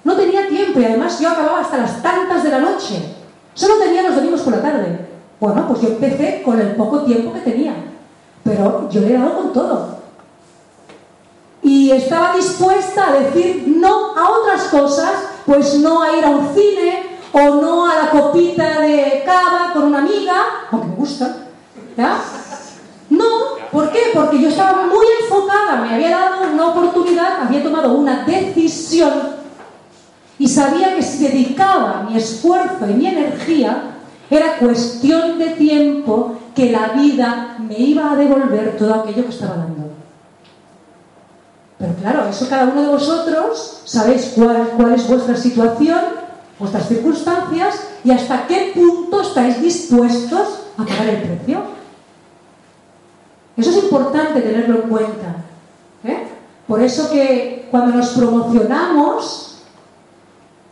No 0.02 0.16
tenía 0.16 0.48
tiempo 0.48 0.80
y 0.80 0.84
además 0.84 1.20
yo 1.20 1.28
acababa 1.28 1.60
hasta 1.60 1.78
las 1.78 2.02
tantas 2.02 2.42
de 2.42 2.50
la 2.50 2.60
noche. 2.60 3.14
Solo 3.54 3.74
tenía 3.76 4.02
los 4.02 4.16
domingos 4.16 4.40
por 4.40 4.54
la 4.54 4.62
tarde. 4.62 5.06
Bueno, 5.38 5.66
pues 5.68 5.82
yo 5.82 5.88
empecé 5.88 6.42
con 6.42 6.60
el 6.60 6.74
poco 6.76 7.02
tiempo 7.02 7.32
que 7.32 7.40
tenía. 7.40 7.74
Pero 8.44 8.88
yo 8.90 9.00
le 9.00 9.10
he 9.10 9.18
dado 9.18 9.36
con 9.36 9.52
todo. 9.52 10.00
Y 11.62 11.90
estaba 11.90 12.34
dispuesta 12.34 13.08
a 13.08 13.12
decir 13.12 13.64
no 13.76 14.16
a 14.16 14.30
otras 14.30 14.64
cosas, 14.68 15.12
pues 15.44 15.78
no 15.78 16.02
a 16.02 16.16
ir 16.16 16.24
a 16.24 16.30
un 16.30 16.54
cine 16.54 17.18
o 17.32 17.56
no 17.56 17.86
a 17.86 17.96
la 17.96 18.10
copita 18.10 18.80
de 18.80 19.22
cava 19.24 19.72
con 19.72 19.84
una 19.84 19.98
amiga, 19.98 20.42
aunque 20.70 20.88
me 20.88 20.94
gusta, 20.96 21.36
¿Ya? 21.96 22.18
No, 23.10 23.26
¿por 23.70 23.90
qué? 23.90 24.10
Porque 24.14 24.40
yo 24.40 24.48
estaba 24.48 24.86
muy 24.86 25.04
enfocada, 25.22 25.76
me 25.82 25.94
había 25.94 26.10
dado 26.10 26.52
una 26.52 26.68
oportunidad, 26.68 27.42
había 27.42 27.62
tomado 27.62 27.92
una 27.92 28.24
decisión 28.24 29.39
y 30.40 30.48
sabía 30.48 30.96
que 30.96 31.02
si 31.02 31.28
dedicaba 31.28 32.06
mi 32.08 32.16
esfuerzo 32.16 32.88
y 32.88 32.94
mi 32.94 33.06
energía, 33.06 33.90
era 34.30 34.56
cuestión 34.56 35.38
de 35.38 35.50
tiempo 35.50 36.38
que 36.54 36.72
la 36.72 36.94
vida 36.94 37.58
me 37.58 37.78
iba 37.78 38.10
a 38.10 38.16
devolver 38.16 38.74
todo 38.78 38.94
aquello 38.94 39.24
que 39.24 39.32
estaba 39.32 39.56
dando. 39.56 39.90
Pero 41.78 41.92
claro, 42.00 42.26
eso 42.26 42.48
cada 42.48 42.72
uno 42.72 42.80
de 42.80 42.88
vosotros 42.88 43.82
sabéis 43.84 44.32
cuál, 44.34 44.70
cuál 44.78 44.94
es 44.94 45.06
vuestra 45.06 45.36
situación, 45.36 46.00
vuestras 46.58 46.88
circunstancias 46.88 47.88
y 48.02 48.10
hasta 48.10 48.46
qué 48.46 48.72
punto 48.74 49.20
estáis 49.20 49.60
dispuestos 49.60 50.60
a 50.78 50.86
pagar 50.86 51.06
el 51.06 51.22
precio. 51.22 51.60
Eso 53.58 53.68
es 53.68 53.76
importante 53.76 54.40
tenerlo 54.40 54.76
en 54.76 54.88
cuenta. 54.88 55.36
¿eh? 56.02 56.28
Por 56.66 56.80
eso 56.80 57.10
que 57.10 57.68
cuando 57.70 57.98
nos 57.98 58.08
promocionamos, 58.10 59.49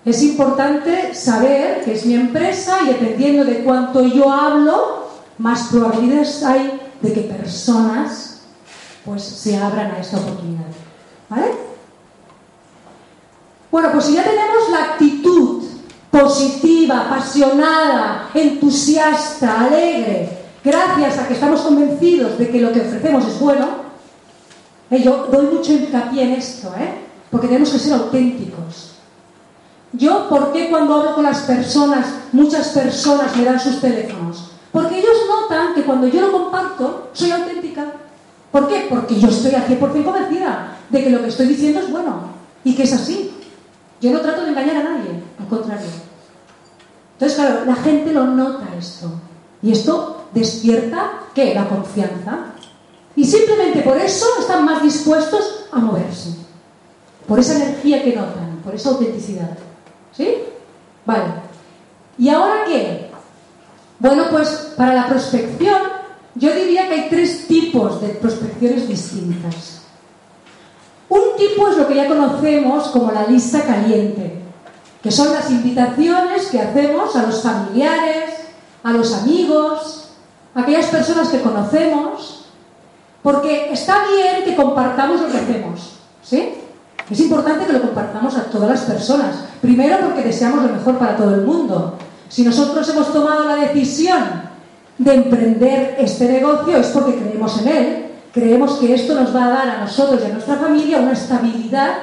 es 0.04 0.22
importante 0.22 1.14
saber 1.14 1.82
que 1.84 1.94
es 1.94 2.06
mi 2.06 2.14
empresa 2.14 2.78
y 2.84 2.88
dependiendo 2.88 3.44
de 3.44 3.64
cuánto 3.64 4.06
yo 4.06 4.30
hablo, 4.30 5.08
más 5.38 5.68
probabilidades 5.68 6.42
hay 6.42 6.80
de 7.00 7.12
que 7.12 7.20
personas 7.22 8.40
pues 9.04 9.22
se 9.22 9.56
abran 9.56 9.92
a 9.92 9.98
esta 9.98 10.18
oportunidad. 10.18 10.66
¿Vale? 11.28 11.52
Bueno, 13.70 13.90
pues 13.92 14.06
si 14.06 14.14
ya 14.14 14.24
tenemos 14.24 14.70
la 14.70 14.84
actitud 14.92 15.64
positiva, 16.10 17.02
apasionada, 17.02 18.30
entusiasta, 18.34 19.66
alegre, 19.66 20.38
gracias 20.64 21.18
a 21.18 21.28
que 21.28 21.34
estamos 21.34 21.60
convencidos 21.60 22.38
de 22.38 22.48
que 22.48 22.60
lo 22.60 22.72
que 22.72 22.80
ofrecemos 22.80 23.26
es 23.26 23.38
bueno, 23.38 23.66
eh, 24.90 25.02
yo 25.02 25.28
doy 25.30 25.46
mucho 25.54 25.72
hincapié 25.72 26.22
en 26.22 26.32
esto, 26.32 26.72
¿eh? 26.78 26.94
porque 27.30 27.46
tenemos 27.46 27.70
que 27.70 27.78
ser 27.78 27.92
auténticos. 27.92 28.87
Yo, 29.92 30.28
¿por 30.28 30.52
qué 30.52 30.68
cuando 30.68 30.96
hablo 30.96 31.14
con 31.14 31.24
las 31.24 31.40
personas, 31.40 32.06
muchas 32.32 32.68
personas 32.68 33.34
me 33.36 33.44
dan 33.44 33.58
sus 33.58 33.80
teléfonos? 33.80 34.50
Porque 34.70 34.98
ellos 34.98 35.16
notan 35.28 35.74
que 35.74 35.82
cuando 35.82 36.08
yo 36.08 36.20
lo 36.20 36.32
comparto, 36.32 37.08
soy 37.12 37.30
auténtica. 37.30 37.86
¿Por 38.52 38.68
qué? 38.68 38.86
Porque 38.88 39.18
yo 39.18 39.28
estoy 39.28 39.54
al 39.54 39.66
100% 39.66 40.04
convencida 40.04 40.76
de 40.90 41.04
que 41.04 41.10
lo 41.10 41.22
que 41.22 41.28
estoy 41.28 41.46
diciendo 41.46 41.80
es 41.80 41.90
bueno 41.90 42.20
y 42.64 42.74
que 42.74 42.82
es 42.82 42.92
así. 42.92 43.32
Yo 44.00 44.12
no 44.12 44.20
trato 44.20 44.42
de 44.42 44.50
engañar 44.50 44.76
a 44.76 44.84
nadie, 44.84 45.22
al 45.38 45.48
contrario. 45.48 45.88
Entonces, 47.14 47.38
claro, 47.38 47.64
la 47.64 47.74
gente 47.74 48.12
lo 48.12 48.26
nota 48.26 48.66
esto. 48.78 49.10
Y 49.62 49.72
esto 49.72 50.28
despierta 50.32 51.10
¿qué? 51.34 51.54
La 51.54 51.68
confianza. 51.68 52.52
Y 53.16 53.24
simplemente 53.24 53.80
por 53.82 53.96
eso 53.96 54.26
están 54.38 54.64
más 54.64 54.82
dispuestos 54.82 55.66
a 55.72 55.78
moverse. 55.78 56.34
Por 57.26 57.38
esa 57.38 57.56
energía 57.56 58.02
que 58.02 58.14
notan, 58.14 58.60
por 58.64 58.74
esa 58.74 58.90
autenticidad. 58.90 59.56
¿Sí? 60.18 60.36
Vale. 61.06 61.26
¿Y 62.18 62.28
ahora 62.28 62.64
qué? 62.66 63.08
Bueno, 64.00 64.24
pues 64.30 64.74
para 64.76 64.94
la 64.94 65.06
prospección, 65.06 65.80
yo 66.34 66.52
diría 66.54 66.88
que 66.88 66.94
hay 66.94 67.08
tres 67.08 67.46
tipos 67.46 68.00
de 68.00 68.08
prospecciones 68.08 68.88
distintas. 68.88 69.82
Un 71.08 71.36
tipo 71.38 71.68
es 71.68 71.76
lo 71.76 71.86
que 71.86 71.94
ya 71.94 72.08
conocemos 72.08 72.88
como 72.88 73.12
la 73.12 73.28
lista 73.28 73.62
caliente, 73.62 74.40
que 75.02 75.12
son 75.12 75.32
las 75.32 75.50
invitaciones 75.52 76.48
que 76.48 76.60
hacemos 76.60 77.14
a 77.14 77.22
los 77.22 77.40
familiares, 77.40 78.30
a 78.82 78.92
los 78.92 79.14
amigos, 79.14 80.10
aquellas 80.52 80.86
personas 80.86 81.28
que 81.28 81.40
conocemos, 81.40 82.46
porque 83.22 83.72
está 83.72 84.04
bien 84.08 84.44
que 84.44 84.56
compartamos 84.56 85.20
lo 85.20 85.30
que 85.30 85.38
hacemos, 85.38 85.92
¿sí? 86.22 86.54
Es 87.10 87.20
importante 87.20 87.66
que 87.66 87.72
lo 87.72 87.80
compartamos 87.80 88.36
a 88.36 88.44
todas 88.44 88.68
las 88.68 88.80
personas. 88.82 89.36
Primero 89.62 89.98
porque 90.04 90.22
deseamos 90.22 90.62
lo 90.62 90.68
mejor 90.68 90.98
para 90.98 91.16
todo 91.16 91.34
el 91.34 91.40
mundo. 91.42 91.96
Si 92.28 92.44
nosotros 92.44 92.86
hemos 92.88 93.12
tomado 93.12 93.44
la 93.44 93.56
decisión 93.56 94.48
de 94.98 95.14
emprender 95.14 95.96
este 95.98 96.28
negocio 96.30 96.76
es 96.76 96.88
porque 96.88 97.16
creemos 97.16 97.60
en 97.62 97.68
él. 97.68 98.04
Creemos 98.32 98.74
que 98.74 98.94
esto 98.94 99.14
nos 99.14 99.34
va 99.34 99.46
a 99.46 99.50
dar 99.50 99.68
a 99.68 99.80
nosotros 99.80 100.20
y 100.22 100.26
a 100.26 100.34
nuestra 100.34 100.56
familia 100.56 100.98
una 100.98 101.12
estabilidad, 101.12 101.94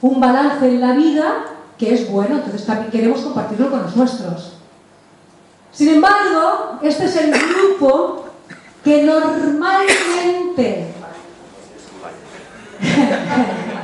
un 0.00 0.20
balance 0.20 0.68
en 0.68 0.80
la 0.80 0.92
vida 0.92 1.44
que 1.76 1.92
es 1.92 2.08
bueno. 2.08 2.36
Entonces 2.36 2.64
también 2.64 2.92
queremos 2.92 3.22
compartirlo 3.22 3.70
con 3.70 3.82
los 3.82 3.96
nuestros. 3.96 4.52
Sin 5.72 5.88
embargo, 5.88 6.78
este 6.82 7.06
es 7.06 7.16
el 7.16 7.32
grupo 7.32 8.26
que 8.84 9.02
normalmente 9.02 10.94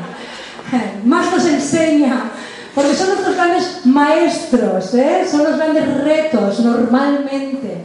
más 1.05 1.31
nos 1.33 1.47
enseña, 1.47 2.31
porque 2.75 2.95
son 2.95 3.09
nuestros 3.09 3.37
grandes 3.37 3.87
maestros, 3.87 4.95
¿eh? 4.95 5.27
son 5.31 5.45
los 5.45 5.57
grandes 5.57 6.05
retos 6.05 6.61
normalmente. 6.61 7.85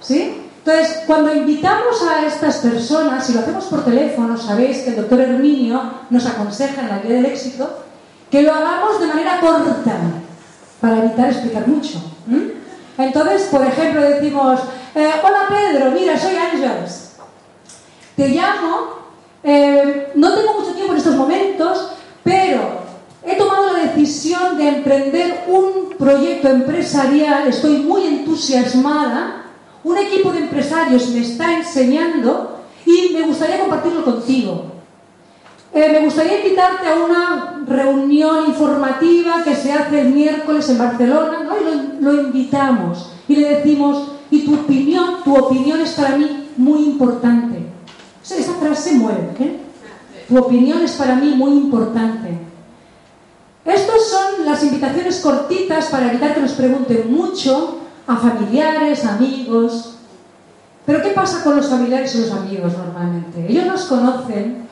¿Sí? 0.00 0.42
Entonces, 0.58 1.02
cuando 1.06 1.34
invitamos 1.34 2.02
a 2.02 2.26
estas 2.26 2.58
personas, 2.58 3.26
si 3.26 3.32
lo 3.32 3.40
hacemos 3.40 3.64
por 3.64 3.84
teléfono, 3.84 4.36
sabéis 4.36 4.78
que 4.78 4.90
el 4.90 4.96
doctor 4.96 5.20
Herminio 5.20 5.80
nos 6.10 6.26
aconseja 6.26 6.82
en 6.82 6.88
la 6.88 6.98
guía 6.98 7.16
del 7.16 7.26
éxito 7.26 7.84
que 8.30 8.42
lo 8.42 8.52
hagamos 8.52 9.00
de 9.00 9.06
manera 9.06 9.40
corta 9.40 9.96
para 10.80 10.98
evitar 10.98 11.30
explicar 11.30 11.66
mucho. 11.66 12.00
¿m? 12.30 12.52
Entonces, 12.98 13.48
por 13.50 13.64
ejemplo, 13.64 14.02
decimos, 14.02 14.60
eh, 14.94 15.10
hola 15.22 15.46
Pedro, 15.48 15.90
mira, 15.92 16.18
soy 16.18 16.36
Ángeles. 16.36 17.16
Te 18.16 18.28
llamo, 18.28 18.98
eh, 19.42 20.12
no 20.16 20.34
tengo 20.34 20.60
mucho 20.60 20.72
tiempo 20.72 20.92
en 20.92 20.98
estos 20.98 21.14
momentos, 21.14 21.92
pero 22.28 22.60
he 23.24 23.36
tomado 23.36 23.72
la 23.72 23.84
decisión 23.84 24.58
de 24.58 24.68
emprender 24.68 25.44
un 25.48 25.96
proyecto 25.96 26.48
empresarial, 26.48 27.48
estoy 27.48 27.78
muy 27.78 28.04
entusiasmada, 28.04 29.46
un 29.82 29.96
equipo 29.96 30.30
de 30.32 30.40
empresarios 30.40 31.08
me 31.08 31.20
está 31.20 31.56
enseñando 31.56 32.60
y 32.84 33.14
me 33.14 33.22
gustaría 33.22 33.60
compartirlo 33.60 34.04
contigo. 34.04 34.66
Eh, 35.72 35.88
me 35.90 36.00
gustaría 36.00 36.44
invitarte 36.44 36.86
a 36.86 36.96
una 36.96 37.64
reunión 37.66 38.46
informativa 38.48 39.42
que 39.42 39.54
se 39.54 39.72
hace 39.72 40.00
el 40.02 40.08
miércoles 40.10 40.68
en 40.68 40.78
Barcelona, 40.78 41.44
¿no? 41.44 41.54
Y 41.58 42.00
lo, 42.00 42.12
lo 42.12 42.22
invitamos 42.22 43.10
y 43.26 43.36
le 43.36 43.56
decimos, 43.56 44.12
y 44.30 44.40
tu 44.40 44.54
opinión, 44.54 45.22
tu 45.24 45.34
opinión 45.34 45.80
es 45.80 45.92
para 45.92 46.16
mí 46.16 46.48
muy 46.58 46.84
importante. 46.84 47.58
O 47.58 48.34
esa 48.34 48.52
frase 48.54 48.94
mueve, 48.94 49.30
¿eh? 49.40 49.67
Tu 50.28 50.38
opinión 50.38 50.82
es 50.82 50.92
para 50.92 51.16
mí 51.16 51.34
muy 51.34 51.52
importante. 51.52 52.38
Estas 53.64 54.08
son 54.08 54.44
las 54.44 54.62
invitaciones 54.62 55.20
cortitas 55.20 55.86
para 55.86 56.10
evitar 56.10 56.34
que 56.34 56.40
nos 56.40 56.52
pregunten 56.52 57.10
mucho 57.10 57.78
a 58.06 58.16
familiares, 58.16 59.04
amigos. 59.06 59.94
Pero 60.84 61.02
¿qué 61.02 61.10
pasa 61.10 61.42
con 61.42 61.56
los 61.56 61.66
familiares 61.66 62.14
y 62.14 62.20
los 62.20 62.30
amigos 62.30 62.72
normalmente? 62.76 63.46
Ellos 63.48 63.66
nos 63.66 63.84
conocen 63.84 64.68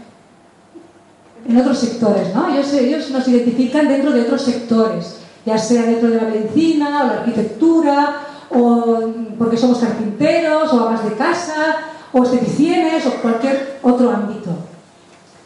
en 1.49 1.57
otros 1.59 1.79
sectores, 1.79 2.35
¿no? 2.35 2.49
Ellos, 2.49 2.73
ellos 2.75 3.11
nos 3.11 3.27
identifican 3.29 3.89
dentro 3.89 4.13
de 4.13 4.23
otros 4.23 4.43
sectores, 4.43 5.17
ya 5.45 5.57
sea 5.57 5.83
dentro 5.83 6.11
de 6.11 6.17
la 6.17 6.29
medicina 6.29 7.05
o 7.05 7.07
la 7.07 7.13
arquitectura, 7.21 8.17
o 8.51 9.01
porque 9.39 9.57
somos 9.57 9.79
carpinteros, 9.79 10.73
o 10.73 10.87
amas 10.87 11.05
de 11.05 11.15
casa, 11.17 11.77
o 12.13 12.23
esteticienes, 12.25 13.07
o 13.07 13.11
cualquier 13.23 13.79
otro 13.83 14.11
ámbito. 14.11 14.51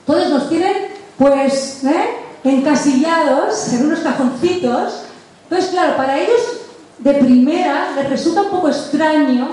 Todos 0.06 0.30
nos 0.30 0.48
tienen, 0.48 0.74
pues, 1.18 1.84
¿eh? 1.84 2.20
encasillados 2.44 3.72
en 3.72 3.86
unos 3.86 4.00
cajoncitos. 4.00 5.02
Entonces, 5.44 5.70
claro, 5.70 5.96
para 5.96 6.18
ellos 6.18 6.40
de 6.98 7.14
primera 7.14 7.92
les 7.96 8.08
resulta 8.08 8.42
un 8.42 8.50
poco 8.50 8.68
extraño 8.68 9.48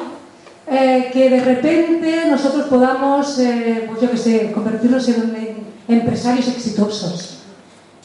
eh, 0.69 1.09
que 1.13 1.29
de 1.29 1.39
repente 1.39 2.25
nosotros 2.29 2.67
podamos, 2.67 3.39
eh, 3.39 3.85
pues 3.87 4.01
yo 4.01 4.11
qué 4.11 4.17
sé, 4.17 4.51
convertirnos 4.51 5.07
en, 5.07 5.67
empresarios 5.87 6.49
exitosos. 6.49 7.37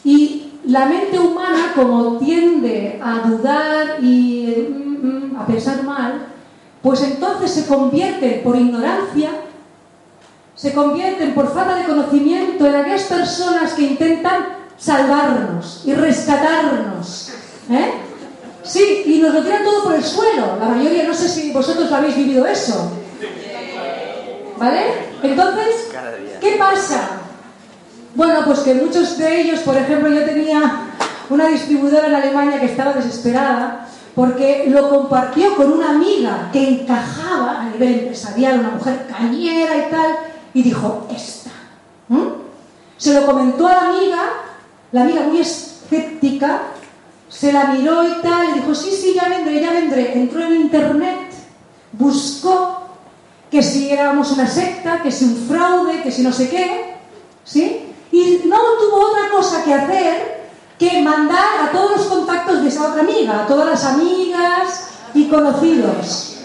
Y 0.05 0.53
la 0.65 0.85
mente 0.85 1.19
humana, 1.19 1.73
como 1.75 2.17
tiende 2.17 2.97
a 3.03 3.27
dudar 3.27 4.01
y 4.01 4.69
mm, 4.69 5.33
mm, 5.33 5.37
a 5.37 5.45
pensar 5.45 5.83
mal, 5.83 6.27
pues 6.81 7.03
entonces 7.03 7.51
se 7.51 7.65
convierten 7.67 8.41
por 8.41 8.55
ignorancia, 8.55 9.31
se 10.55 10.73
convierten 10.73 11.33
por 11.33 11.53
falta 11.53 11.75
de 11.75 11.85
conocimiento 11.85 12.65
en 12.65 12.75
aquellas 12.75 13.03
personas 13.03 13.73
que 13.73 13.83
intentan 13.83 14.45
salvarnos 14.77 15.81
y 15.85 15.93
rescatarnos. 15.93 17.31
¿eh? 17.69 17.91
Sí, 18.63 19.03
y 19.05 19.19
nos 19.19 19.33
lo 19.33 19.43
tiran 19.43 19.63
todo 19.63 19.83
por 19.83 19.95
el 19.95 20.03
suelo. 20.03 20.57
La 20.59 20.69
mayoría, 20.69 21.03
no 21.03 21.13
sé 21.13 21.27
si 21.27 21.51
vosotros 21.51 21.89
lo 21.89 21.95
habéis 21.95 22.15
vivido 22.15 22.45
eso. 22.45 22.91
¿Vale? 24.57 24.81
Entonces, 25.23 25.89
¿qué 26.39 26.55
pasa? 26.57 27.19
Bueno, 28.15 28.41
pues 28.45 28.59
que 28.59 28.75
muchos 28.75 29.17
de 29.17 29.41
ellos, 29.41 29.61
por 29.61 29.75
ejemplo, 29.75 30.09
yo 30.09 30.23
tenía 30.23 30.87
una 31.29 31.47
distribuidora 31.47 32.07
en 32.07 32.15
Alemania 32.15 32.59
que 32.59 32.67
estaba 32.67 32.93
desesperada 32.93 33.87
porque 34.15 34.65
lo 34.69 34.89
compartió 34.89 35.55
con 35.55 35.71
una 35.71 35.89
amiga 35.89 36.49
que 36.53 36.69
encajaba 36.69 37.61
a 37.61 37.69
nivel 37.69 37.99
empresarial, 37.99 38.59
una 38.59 38.69
mujer 38.69 39.07
cañera 39.09 39.75
y 39.75 39.91
tal, 39.91 40.32
y 40.53 40.63
dijo, 40.63 41.07
esta. 41.15 41.51
¿Mm? 42.09 42.27
Se 42.97 43.13
lo 43.13 43.25
comentó 43.25 43.67
a 43.67 43.73
la 43.73 43.89
amiga, 43.89 44.21
la 44.91 45.01
amiga 45.01 45.21
muy 45.23 45.39
escéptica, 45.39 46.61
se 47.29 47.51
la 47.51 47.65
miró 47.65 48.07
y 48.07 48.21
tal, 48.21 48.49
y 48.49 48.53
dijo, 48.59 48.75
sí, 48.75 48.91
sí, 48.91 49.13
ya 49.15 49.27
vendré, 49.27 49.59
ya 49.59 49.71
vendré. 49.71 50.13
Entró 50.13 50.41
en 50.41 50.55
internet, 50.61 51.31
buscó 51.93 52.81
que 53.49 53.61
si 53.63 53.89
éramos 53.89 54.31
una 54.31 54.47
secta, 54.47 55.01
que 55.01 55.11
si 55.11 55.25
un 55.25 55.47
fraude, 55.47 56.01
que 56.01 56.11
si 56.11 56.21
no 56.21 56.31
sé 56.31 56.49
qué, 56.49 56.95
¿sí? 57.43 57.93
Y 58.11 58.41
no 58.45 58.57
tuvo 58.79 59.09
otra 59.09 59.29
cosa 59.31 59.63
que 59.63 59.73
hacer 59.73 60.43
que 60.77 61.01
mandar 61.01 61.67
a 61.67 61.71
todos 61.71 61.97
los 61.97 62.05
contactos 62.07 62.61
de 62.61 62.69
esa 62.69 62.89
otra 62.89 63.01
amiga, 63.01 63.43
a 63.43 63.47
todas 63.47 63.67
las 63.67 63.83
amigas 63.85 64.87
y 65.13 65.27
conocidos. 65.27 66.37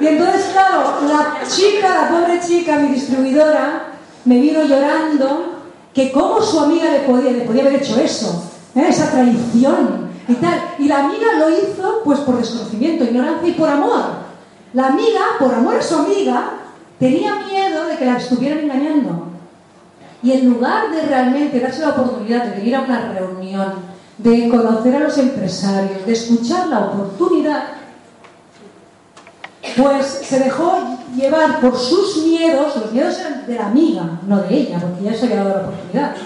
Y 0.00 0.06
entonces, 0.06 0.50
claro, 0.52 1.00
la 1.08 1.46
chica, 1.48 1.88
la 1.88 2.08
pobre 2.08 2.40
chica, 2.40 2.76
mi 2.76 2.88
distribuidora, 2.88 3.92
me 4.24 4.38
vino 4.40 4.62
llorando 4.62 5.58
que 5.94 6.12
cómo 6.12 6.40
su 6.40 6.60
amiga 6.60 6.90
le 6.90 7.00
podía, 7.00 7.32
le 7.32 7.44
podía 7.44 7.62
haber 7.62 7.82
hecho 7.82 7.98
eso, 7.98 8.50
¿eh? 8.74 8.86
esa 8.88 9.10
traición 9.10 10.08
y 10.28 10.34
tal. 10.34 10.74
Y 10.78 10.84
la 10.86 11.06
amiga 11.06 11.26
lo 11.38 11.50
hizo 11.50 12.02
pues 12.04 12.20
por 12.20 12.36
desconocimiento, 12.38 13.04
ignorancia 13.04 13.48
y 13.48 13.52
por 13.52 13.68
amor. 13.68 14.28
La 14.74 14.88
amiga, 14.88 15.20
por 15.38 15.54
amor 15.54 15.76
a 15.76 15.82
su 15.82 15.96
amiga, 15.96 16.50
tenía 16.98 17.34
miedo 17.36 17.86
de 17.86 17.96
que 17.96 18.04
la 18.04 18.18
estuvieran 18.18 18.60
engañando. 18.60 19.28
Y 20.22 20.32
en 20.32 20.50
lugar 20.50 20.90
de 20.90 21.02
realmente 21.02 21.60
darse 21.60 21.80
la 21.80 21.90
oportunidad 21.90 22.44
de 22.44 22.64
ir 22.64 22.76
a 22.76 22.82
una 22.82 23.12
reunión, 23.12 23.72
de 24.18 24.48
conocer 24.48 24.96
a 24.96 25.00
los 25.00 25.16
empresarios, 25.16 26.04
de 26.04 26.12
escuchar 26.12 26.68
la 26.68 26.80
oportunidad, 26.80 27.64
pues 29.78 30.06
se 30.06 30.40
dejó 30.40 30.98
llevar 31.14 31.60
por 31.60 31.78
sus 31.78 32.24
miedos, 32.24 32.76
los 32.76 32.92
miedos 32.92 33.18
eran 33.18 33.46
de 33.46 33.54
la 33.54 33.66
amiga, 33.66 34.20
no 34.26 34.42
de 34.42 34.54
ella, 34.54 34.80
porque 34.80 35.04
ya 35.04 35.14
se 35.14 35.26
había 35.26 35.44
dado 35.44 35.50
la 35.50 35.68
oportunidad. 35.68 36.16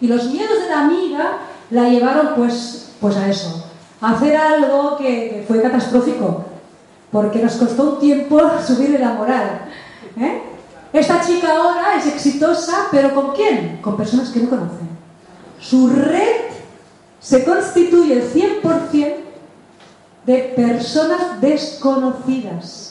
Y 0.00 0.06
los 0.08 0.26
miedos 0.26 0.62
de 0.62 0.68
la 0.68 0.80
amiga 0.80 1.38
la 1.70 1.88
llevaron 1.88 2.34
pues, 2.36 2.90
pues 3.00 3.16
a 3.16 3.28
eso, 3.28 3.64
a 4.02 4.12
hacer 4.12 4.36
algo 4.36 4.96
que, 4.98 5.44
fue 5.48 5.62
catastrófico, 5.62 6.44
porque 7.10 7.42
nos 7.42 7.54
costó 7.54 7.94
un 7.94 7.98
tiempo 7.98 8.40
subirle 8.66 8.98
la 8.98 9.14
moral. 9.14 9.62
¿eh? 10.20 10.42
Esta 10.92 11.20
chica 11.20 11.48
ahora 11.56 11.96
es 11.96 12.06
exitosa, 12.06 12.88
pero 12.90 13.14
¿con 13.14 13.32
quién? 13.32 13.78
Con 13.80 13.96
personas 13.96 14.28
que 14.28 14.40
no 14.40 14.50
conocen. 14.50 14.88
Su 15.58 15.88
red 15.88 16.48
se 17.20 17.44
constituye 17.44 18.14
el 18.14 18.32
100% 18.32 19.14
de 20.26 20.38
personas 20.54 21.40
desconocidas. 21.40 22.87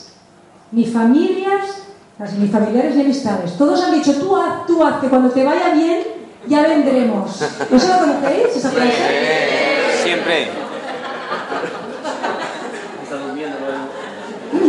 Ni 0.72 0.84
familias, 0.84 1.82
ni 2.38 2.48
familiares 2.48 2.96
ni 2.96 3.02
amistades. 3.02 3.56
Todos 3.56 3.82
han 3.82 3.94
dicho, 3.94 4.14
tú 4.14 4.36
haz, 4.36 4.66
tú 4.66 4.84
haz, 4.84 5.00
que 5.00 5.08
cuando 5.08 5.30
te 5.30 5.44
vaya 5.44 5.70
bien, 5.70 6.02
ya 6.46 6.62
vendremos. 6.62 7.40
¿Eso 7.40 7.88
lo 7.88 7.98
conocéis, 7.98 8.56
esa 8.56 8.70
frase? 8.70 8.92
Siempre. 10.02 10.48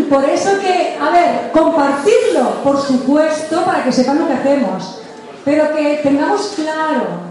Por 0.09 0.25
eso 0.25 0.49
que, 0.59 0.97
a 0.99 1.09
ver, 1.11 1.51
compartirlo, 1.51 2.63
por 2.63 2.81
supuesto, 2.81 3.63
para 3.63 3.83
que 3.83 3.91
sepan 3.91 4.19
lo 4.19 4.27
que 4.27 4.33
hacemos, 4.33 5.01
pero 5.45 5.75
que 5.75 5.99
tengamos 6.01 6.53
claro 6.55 7.29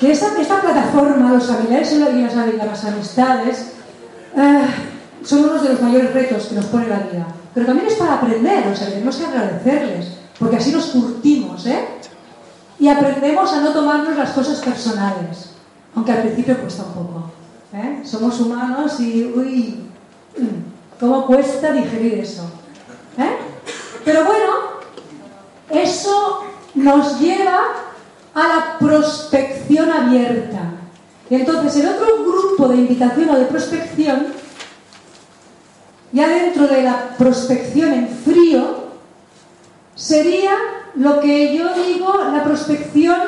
que 0.00 0.12
esta, 0.12 0.40
esta 0.40 0.60
plataforma, 0.60 1.32
los 1.32 1.46
familiares 1.46 1.92
y 1.92 1.98
las, 1.98 2.34
las 2.34 2.84
amistades, 2.84 3.72
eh, 4.36 4.62
son 5.24 5.44
uno 5.44 5.60
de 5.60 5.70
los 5.70 5.80
mayores 5.80 6.12
retos 6.14 6.46
que 6.46 6.54
nos 6.54 6.66
pone 6.66 6.88
la 6.88 6.98
vida. 6.98 7.26
Pero 7.56 7.68
también 7.68 7.88
es 7.88 7.94
para 7.94 8.16
aprender, 8.16 8.68
o 8.68 8.76
sea, 8.76 8.90
tenemos 8.90 9.16
que 9.16 9.24
agradecerles, 9.24 10.08
porque 10.38 10.56
así 10.56 10.72
nos 10.72 10.88
curtimos, 10.88 11.64
¿eh? 11.64 11.88
Y 12.78 12.86
aprendemos 12.86 13.50
a 13.50 13.60
no 13.60 13.70
tomarnos 13.70 14.14
las 14.14 14.32
cosas 14.32 14.60
personales, 14.60 15.52
aunque 15.94 16.12
al 16.12 16.20
principio 16.20 16.58
cuesta 16.58 16.84
un 16.84 16.92
poco. 16.92 17.30
¿eh? 17.72 18.02
Somos 18.04 18.38
humanos 18.40 19.00
y, 19.00 19.32
uy, 19.34 19.86
¿Cómo 21.00 21.26
cuesta 21.26 21.72
digerir 21.72 22.18
eso? 22.18 22.42
¿Eh? 23.16 23.38
Pero 24.04 24.26
bueno, 24.26 24.52
eso 25.70 26.44
nos 26.74 27.18
lleva 27.18 27.60
a 28.34 28.48
la 28.48 28.78
prospección 28.78 29.90
abierta. 29.90 30.72
Y 31.30 31.36
entonces 31.36 31.82
el 31.82 31.88
otro 31.88 32.22
grupo 32.22 32.68
de 32.68 32.76
invitación 32.76 33.30
o 33.30 33.38
de 33.38 33.46
prospección, 33.46 34.26
ya 36.12 36.28
dentro 36.28 36.66
de 36.66 36.82
la 36.82 37.10
prospección 37.18 37.92
en 37.92 38.08
frío, 38.08 38.86
sería 39.94 40.52
lo 40.94 41.20
que 41.20 41.56
yo 41.56 41.74
digo 41.74 42.12
la 42.32 42.42
prospección 42.44 43.18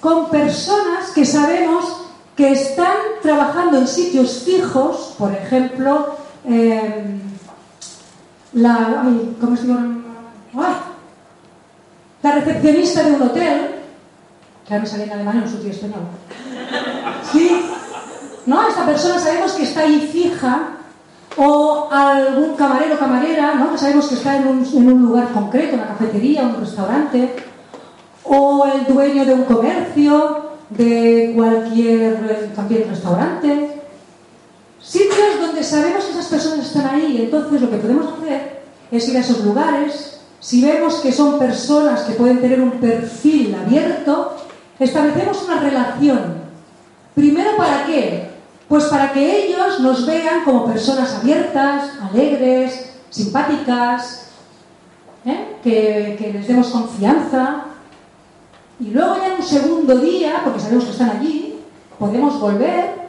con 0.00 0.30
personas 0.30 1.10
que 1.14 1.24
sabemos 1.24 2.02
que 2.36 2.52
están 2.52 2.96
trabajando 3.22 3.78
en 3.78 3.88
sitios 3.88 4.42
fijos, 4.44 5.14
por 5.18 5.32
ejemplo, 5.32 6.16
eh, 6.46 7.18
la, 8.52 9.04
la 12.22 12.32
recepcionista 12.32 13.02
de 13.02 13.12
un 13.12 13.22
hotel, 13.22 13.76
que 14.66 14.74
ahora 14.74 14.82
me 14.82 14.88
sale 14.88 15.04
en 15.04 15.12
alemán 15.12 15.42
en 15.42 15.50
su 15.50 15.58
tío 15.58 15.70
español. 15.70 16.00
Sí, 17.32 17.62
¿no? 18.46 18.68
Esta 18.68 18.84
persona 18.84 19.18
sabemos 19.18 19.52
que 19.52 19.62
está 19.62 19.80
ahí 19.80 20.08
fija, 20.12 20.75
o 21.36 21.88
algún 21.90 22.56
camarero 22.56 22.98
camarera, 22.98 23.54
¿no? 23.54 23.72
Que 23.72 23.78
sabemos 23.78 24.08
que 24.08 24.14
está 24.14 24.36
en 24.36 24.48
un, 24.48 25.02
lugar 25.02 25.32
concreto, 25.32 25.76
una 25.76 25.88
cafetería, 25.88 26.42
un 26.42 26.60
restaurante, 26.60 27.34
o 28.24 28.66
el 28.66 28.92
dueño 28.92 29.24
de 29.24 29.34
un 29.34 29.44
comercio, 29.44 30.46
de 30.70 31.32
cualquier 31.36 32.52
también 32.54 32.88
restaurante. 32.88 33.82
Sitios 34.80 35.40
donde 35.40 35.62
sabemos 35.62 36.04
que 36.04 36.12
esas 36.12 36.26
personas 36.26 36.66
están 36.66 36.86
ahí, 36.86 37.18
entonces 37.22 37.60
lo 37.60 37.70
que 37.70 37.76
podemos 37.76 38.14
hacer 38.14 38.62
es 38.90 39.08
ir 39.08 39.16
a 39.16 39.20
esos 39.20 39.44
lugares. 39.44 40.20
Si 40.40 40.62
vemos 40.64 40.96
que 40.96 41.12
son 41.12 41.38
personas 41.38 42.02
que 42.02 42.14
pueden 42.14 42.40
tener 42.40 42.60
un 42.60 42.72
perfil 42.72 43.54
abierto, 43.54 44.36
establecemos 44.78 45.42
una 45.44 45.60
relación. 45.60 46.46
Primero, 47.14 47.56
¿para 47.56 47.86
qué? 47.86 48.35
Pues 48.68 48.84
para 48.84 49.12
que 49.12 49.46
ellos 49.46 49.80
nos 49.80 50.06
vean 50.06 50.44
como 50.44 50.66
personas 50.66 51.14
abiertas, 51.14 51.90
alegres, 52.10 52.90
simpáticas, 53.10 54.28
¿eh? 55.24 55.56
que, 55.62 56.32
les 56.32 56.48
demos 56.48 56.68
confianza. 56.68 57.64
Y 58.80 58.90
luego 58.90 59.16
ya 59.16 59.28
en 59.28 59.40
un 59.40 59.42
segundo 59.42 59.96
día, 59.98 60.40
porque 60.44 60.60
sabemos 60.60 60.84
que 60.84 60.90
están 60.90 61.10
allí, 61.10 61.58
podemos 61.98 62.40
volver 62.40 63.06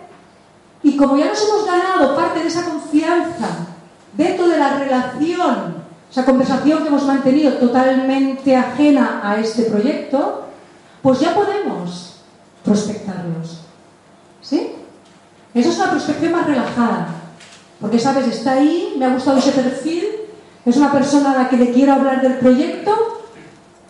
y 0.84 0.96
como 0.96 1.18
ya 1.18 1.26
nos 1.26 1.44
hemos 1.44 1.66
ganado 1.66 2.16
parte 2.16 2.40
de 2.40 2.48
esa 2.48 2.64
confianza 2.64 3.68
dentro 4.14 4.48
de 4.48 4.58
la 4.58 4.78
relación, 4.78 5.76
esa 6.10 6.24
conversación 6.24 6.84
que 6.84 6.88
hemos 6.88 7.04
mantenido 7.04 7.54
totalmente 7.54 8.56
ajena 8.56 9.22
a 9.24 9.38
este 9.38 9.64
proyecto, 9.64 10.46
pues 11.02 11.20
ya 11.20 11.34
podemos 11.34 12.22
prospectarlos. 12.64 13.62
¿Sí? 14.42 14.72
Eso 15.60 15.70
es 15.70 15.78
una 15.78 15.92
prospección 15.92 16.32
más 16.32 16.46
relajada. 16.46 17.08
Porque, 17.82 18.00
¿sabes? 18.00 18.28
Está 18.28 18.54
ahí, 18.54 18.96
me 18.98 19.06
ha 19.06 19.14
gustado 19.14 19.38
ese 19.38 19.52
perfil, 19.52 20.04
es 20.66 20.78
una 20.78 20.92
persona 20.92 21.32
a 21.32 21.44
la 21.44 21.50
que 21.50 21.58
le 21.58 21.72
quiero 21.72 21.94
hablar 21.94 22.22
del 22.22 22.36
proyecto, 22.36 22.92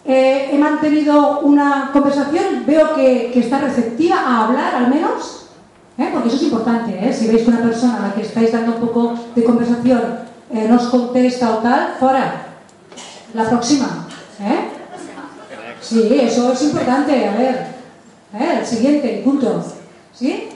eh, 0.05 0.49
he 0.51 0.57
mantenido 0.57 1.41
una 1.41 1.89
conversación, 1.91 2.63
veo 2.65 2.95
que, 2.95 3.32
que 3.34 3.39
está 3.39 3.59
receptiva 3.59 4.18
a 4.20 4.45
hablar 4.45 4.76
al 4.76 4.89
menos, 4.89 5.38
¿Eh? 5.97 6.09
Porque 6.13 6.28
eso 6.28 6.38
es 6.38 6.43
importante, 6.43 6.91
¿eh? 6.91 7.11
Si 7.11 7.28
veis 7.28 7.41
que 7.41 7.49
una 7.49 7.61
persona 7.61 7.97
a 7.97 8.07
la 8.07 8.13
que 8.13 8.22
estáis 8.22 8.51
dando 8.51 8.74
un 8.74 8.82
poco 8.82 9.15
de 9.34 9.43
conversación 9.43 10.20
eh, 10.51 10.68
no 10.70 10.76
os 10.76 10.88
contesta 10.88 11.55
o 11.55 11.57
tal, 11.57 11.95
fuera. 11.99 12.45
La 13.34 13.49
próxima. 13.49 14.07
Sí, 15.82 16.20
eso 16.22 16.53
es 16.53 16.61
importante, 16.61 17.28
a 17.28 17.36
ver. 17.36 17.68
El 18.39 18.65
siguiente, 18.65 19.22
punto. 19.26 19.63
¿Sí? 20.13 20.49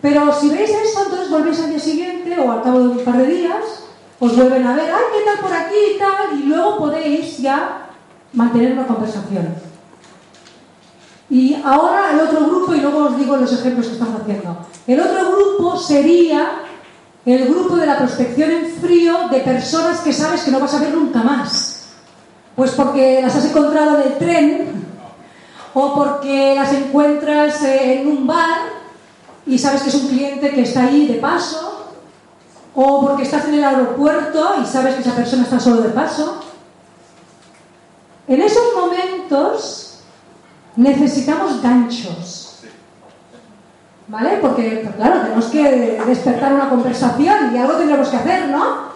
Pero 0.00 0.32
si 0.32 0.48
veis 0.48 0.70
eso, 0.70 1.04
entonces 1.04 1.30
volvéis 1.30 1.60
al 1.60 1.70
día 1.70 1.78
siguiente 1.78 2.38
o 2.38 2.50
al 2.50 2.62
cabo 2.62 2.78
de 2.80 2.88
un 2.88 3.04
par 3.04 3.18
de 3.18 3.26
días, 3.26 3.84
os 4.18 4.36
vuelven 4.36 4.66
a 4.66 4.74
ver, 4.74 4.90
ay, 4.90 5.04
¿qué 5.12 5.24
tal 5.24 5.40
por 5.40 5.52
aquí 5.52 5.74
y 5.94 5.98
tal? 5.98 6.38
Y 6.38 6.42
luego 6.44 6.78
podéis 6.78 7.38
ya 7.38 7.88
mantener 8.32 8.72
una 8.72 8.86
conversación. 8.86 9.54
Y 11.28 11.56
ahora 11.64 12.10
el 12.12 12.20
otro 12.20 12.46
grupo, 12.46 12.74
y 12.74 12.80
luego 12.80 13.06
os 13.06 13.18
digo 13.18 13.36
los 13.36 13.52
ejemplos 13.52 13.86
que 13.86 13.92
estamos 13.92 14.20
haciendo. 14.20 14.56
El 14.86 15.00
otro 15.00 15.32
grupo 15.32 15.76
sería 15.76 16.62
el 17.24 17.48
grupo 17.48 17.76
de 17.76 17.86
la 17.86 17.98
prospección 17.98 18.50
en 18.50 18.66
frío 18.66 19.28
de 19.30 19.40
personas 19.40 20.00
que 20.00 20.12
sabes 20.12 20.42
que 20.42 20.50
no 20.50 20.60
vas 20.60 20.74
a 20.74 20.80
ver 20.80 20.94
nunca 20.94 21.22
más. 21.22 21.90
Pues 22.56 22.72
porque 22.72 23.20
las 23.22 23.36
has 23.36 23.44
encontrado 23.44 24.00
en 24.00 24.12
el 24.12 24.18
tren, 24.18 24.86
o 25.74 25.94
porque 25.94 26.54
las 26.56 26.72
encuentras 26.72 27.62
eh, 27.62 28.00
en 28.00 28.08
un 28.08 28.26
bar 28.26 28.79
y 29.46 29.58
sabes 29.58 29.82
que 29.82 29.88
es 29.88 29.94
un 29.94 30.08
cliente 30.08 30.50
que 30.50 30.62
está 30.62 30.84
ahí 30.84 31.06
de 31.06 31.14
paso, 31.14 31.88
o 32.74 33.00
porque 33.00 33.24
estás 33.24 33.46
en 33.46 33.54
el 33.54 33.64
aeropuerto 33.64 34.54
y 34.62 34.66
sabes 34.66 34.94
que 34.94 35.00
esa 35.00 35.14
persona 35.14 35.42
está 35.42 35.58
solo 35.58 35.82
de 35.82 35.88
paso. 35.90 36.44
En 38.28 38.40
esos 38.40 38.74
momentos 38.74 40.00
necesitamos 40.76 41.60
ganchos. 41.62 42.60
¿Vale? 44.06 44.38
Porque, 44.40 44.82
pues 44.82 44.96
claro, 44.96 45.20
tenemos 45.20 45.44
que 45.46 46.00
despertar 46.06 46.52
una 46.52 46.68
conversación 46.68 47.54
y 47.54 47.58
algo 47.58 47.74
tendremos 47.74 48.08
que 48.08 48.16
hacer, 48.16 48.48
¿no? 48.48 48.90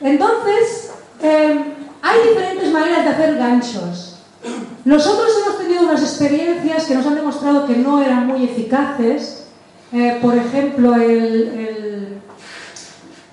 Entonces, 0.00 0.92
eh, 1.22 1.74
hay 2.02 2.28
diferentes 2.28 2.70
maneras 2.72 3.04
de 3.04 3.10
hacer 3.10 3.36
ganchos. 3.36 4.15
Nosotros 4.84 5.28
hemos 5.42 5.58
tenido 5.58 5.82
unas 5.82 6.02
experiencias 6.02 6.84
que 6.84 6.94
nos 6.94 7.06
han 7.06 7.14
demostrado 7.16 7.66
que 7.66 7.76
no 7.76 8.02
eran 8.02 8.26
muy 8.26 8.44
eficaces. 8.44 9.46
Eh, 9.92 10.18
por 10.20 10.36
ejemplo, 10.36 10.94
el, 10.94 11.02
el, 11.02 12.18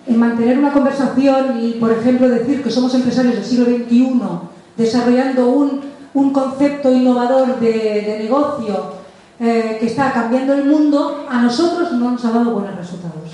el 0.07 0.17
mantener 0.17 0.57
una 0.59 0.73
conversación 0.73 1.59
y, 1.61 1.73
por 1.73 1.91
ejemplo, 1.91 2.29
decir 2.29 2.63
que 2.63 2.69
somos 2.69 2.93
empresarios 2.95 3.35
del 3.35 3.45
siglo 3.45 3.65
XXI 3.65 4.21
desarrollando 4.77 5.49
un 5.49 5.93
un 6.13 6.31
concepto 6.31 6.91
innovador 6.91 7.59
de, 7.59 8.19
negocio 8.21 8.93
eh, 9.39 9.77
que 9.79 9.87
está 9.87 10.11
cambiando 10.13 10.53
el 10.53 10.65
mundo, 10.65 11.25
a 11.29 11.41
nosotros 11.41 11.91
no 11.93 12.11
nos 12.11 12.23
ha 12.23 12.31
dado 12.31 12.51
buenos 12.51 12.75
resultados. 12.75 13.31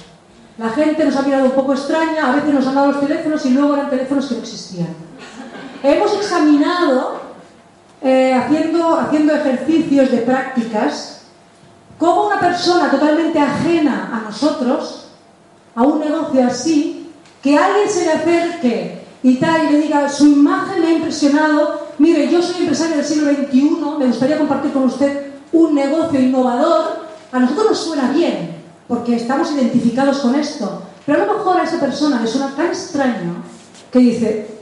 La 0.58 0.70
gente 0.70 1.06
nos 1.06 1.16
ha 1.16 1.22
mirado 1.22 1.46
un 1.46 1.52
poco 1.52 1.74
extraña, 1.74 2.32
a 2.32 2.36
veces 2.36 2.54
nos 2.54 2.68
han 2.68 2.76
dado 2.76 2.92
los 2.92 3.02
teléfonos 3.02 3.46
y 3.46 3.50
luego 3.52 3.76
eran 3.76 3.90
teléfonos 3.90 4.28
que 4.28 4.36
no 4.36 4.42
existían. 4.42 4.88
Hemos 5.84 6.14
examinado, 6.16 7.19
eh, 8.02 8.34
haciendo, 8.34 8.98
haciendo 8.98 9.36
ejercicios 9.36 10.12
de 10.12 10.20
prácticas, 10.20 11.22
cómo 11.98 12.28
una 12.28 12.40
persona 12.40 12.90
totalmente 12.90 13.40
ajena 13.40 14.10
a 14.14 14.22
nosotros, 14.22 15.08
a 15.76 15.84
un 15.84 16.00
negocio 16.00 16.46
así, 16.48 17.12
que 17.42 17.58
alguien 17.58 17.90
se 17.90 18.06
le 18.06 18.12
acerque 18.14 19.04
y 19.22 19.36
tal 19.36 19.66
y 19.66 19.72
le 19.72 19.82
diga, 19.82 20.10
su 20.10 20.28
imagen 20.28 20.82
me 20.82 20.88
ha 20.88 20.94
impresionado, 20.94 21.88
mire, 21.98 22.30
yo 22.30 22.42
soy 22.42 22.62
empresario 22.62 22.98
del 22.98 23.06
siglo 23.06 23.32
XXI, 23.32 23.80
me 24.00 24.08
gustaría 24.08 24.38
compartir 24.38 24.72
con 24.72 24.84
usted 24.84 25.32
un 25.52 25.76
negocio 25.76 26.20
innovador, 26.20 27.08
a 27.32 27.40
nosotros 27.40 27.68
nos 27.72 27.80
suena 27.80 28.12
bien, 28.12 28.64
porque 28.88 29.16
estamos 29.16 29.52
identificados 29.52 30.20
con 30.20 30.36
esto, 30.36 30.84
pero 31.06 31.24
a 31.24 31.26
lo 31.26 31.34
mejor 31.34 31.58
a 31.58 31.64
esa 31.64 31.80
persona 31.80 32.22
le 32.22 32.28
suena 32.28 32.56
tan 32.56 32.68
extraño 32.68 33.44
que 33.92 34.00
dice, 34.00 34.59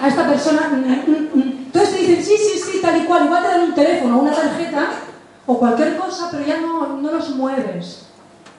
a 0.00 0.08
esta 0.08 0.26
persona, 0.26 0.68
mm, 0.70 1.10
mm, 1.10 1.38
mm". 1.38 1.52
entonces 1.66 1.94
te 1.94 2.00
dicen, 2.00 2.24
sí, 2.24 2.36
sí, 2.36 2.58
sí, 2.58 2.78
tal 2.80 3.02
y 3.02 3.04
cual, 3.04 3.26
igual 3.26 3.42
te 3.42 3.48
dan 3.48 3.60
un 3.62 3.74
teléfono, 3.74 4.18
una 4.18 4.32
tarjeta 4.32 4.90
o 5.46 5.58
cualquier 5.58 5.96
cosa, 5.96 6.28
pero 6.30 6.44
ya 6.44 6.60
no, 6.60 6.96
no 6.96 7.12
los 7.12 7.30
mueves. 7.30 8.06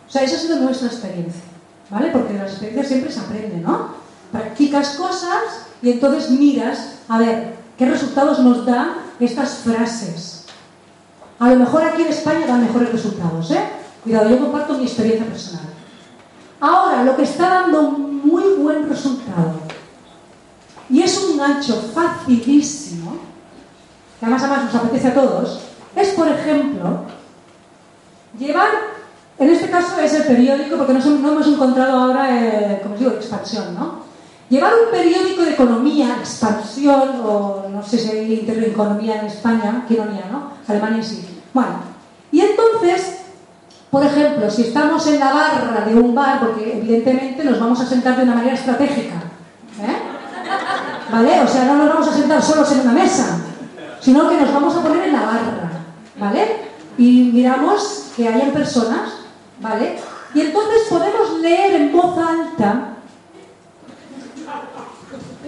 O 0.08 0.12
sea, 0.12 0.24
esa 0.24 0.36
ha 0.36 0.40
sido 0.40 0.58
nuestra 0.58 0.88
experiencia, 0.88 1.42
¿vale? 1.90 2.10
Porque 2.12 2.34
de 2.34 2.40
las 2.40 2.52
experiencias 2.52 2.88
siempre 2.88 3.12
se 3.12 3.20
aprende, 3.20 3.58
¿no? 3.58 3.96
Practicas 4.32 4.90
cosas 4.92 5.68
y 5.82 5.92
entonces 5.92 6.30
miras, 6.32 7.00
a 7.08 7.18
ver, 7.18 7.56
¿qué 7.78 7.86
resultados 7.86 8.40
nos 8.40 8.66
dan 8.66 8.94
estas 9.20 9.56
frases? 9.56 10.46
A 11.40 11.50
lo 11.50 11.58
mejor 11.58 11.84
aquí 11.84 12.04
en 12.04 12.10
España 12.10 12.46
dan 12.48 12.62
mejores 12.62 12.92
resultados, 12.92 13.52
¿eh? 13.52 13.64
Cuidado, 14.04 14.30
yo 14.30 14.40
comparto 14.40 14.76
mi 14.76 14.86
experiencia 14.86 15.26
personal. 15.26 15.66
Ahora, 16.60 17.04
lo 17.04 17.16
que 17.18 17.24
está 17.24 17.50
dando 17.50 17.92
muy 17.92 18.54
buen 18.54 18.88
resultado, 18.88 19.65
y 20.90 21.02
es 21.02 21.18
un 21.24 21.38
gancho 21.38 21.76
facilísimo, 21.94 23.18
que 24.20 24.26
además, 24.26 24.44
además 24.44 24.66
nos 24.66 24.76
apetece 24.76 25.08
a 25.08 25.14
todos, 25.14 25.62
es, 25.96 26.10
por 26.10 26.28
ejemplo, 26.28 27.06
llevar, 28.38 28.70
en 29.40 29.50
este 29.50 29.70
caso 29.70 30.00
es 30.00 30.14
el 30.14 30.24
periódico, 30.24 30.78
porque 30.78 30.94
no, 30.94 31.00
hemos 31.00 31.48
encontrado 31.48 32.00
ahora, 32.00 32.28
eh, 32.30 32.80
como 32.84 32.96
os 32.96 33.00
digo, 33.00 33.12
expansión, 33.12 33.74
¿no? 33.76 34.06
Llevar 34.50 34.74
un 34.86 34.92
periódico 34.92 35.42
de 35.42 35.52
economía, 35.52 36.18
expansión, 36.20 37.22
o 37.26 37.66
no 37.70 37.82
sé 37.82 37.98
si 37.98 38.12
hay 38.12 38.34
intereconomía 38.34 39.22
en 39.22 39.26
España, 39.26 39.86
que 39.88 39.96
ironía, 39.96 40.26
¿no? 40.32 40.52
Alemania 40.68 41.02
sí. 41.02 41.26
Bueno, 41.52 41.80
y 42.32 42.42
entonces, 42.42 43.22
por 43.90 44.06
ejemplo, 44.06 44.50
si 44.52 44.64
estamos 44.64 45.08
en 45.08 45.20
la 45.20 45.34
barra 45.34 45.86
de 45.86 45.96
un 45.96 46.14
bar, 46.14 46.42
porque 46.42 46.78
evidentemente 46.78 47.44
nos 47.44 47.60
vamos 47.60 47.80
a 47.80 47.88
sentar 47.88 48.18
de 48.18 48.24
una 48.24 48.36
manera 48.36 48.54
estratégica. 48.54 49.25
¿Vale? 51.16 51.40
O 51.44 51.48
sea, 51.48 51.64
no 51.64 51.78
nos 51.78 51.88
vamos 51.88 52.08
a 52.10 52.14
sentar 52.14 52.42
solos 52.44 52.70
en 52.74 52.82
una 52.82 52.92
mesa, 52.92 53.38
sino 54.02 54.28
que 54.28 54.36
nos 54.36 54.54
vamos 54.54 54.76
a 54.76 54.82
poner 54.82 55.08
en 55.08 55.14
la 55.14 55.22
barra, 55.22 55.72
¿vale? 56.18 56.58
Y 56.98 57.32
miramos 57.34 58.12
que 58.18 58.28
hayan 58.28 58.52
personas, 58.52 59.20
¿vale? 59.62 59.98
Y 60.34 60.42
entonces 60.42 60.82
podemos 60.90 61.40
leer 61.40 61.76
en 61.76 61.94
voz 61.94 62.18
alta 62.18 62.98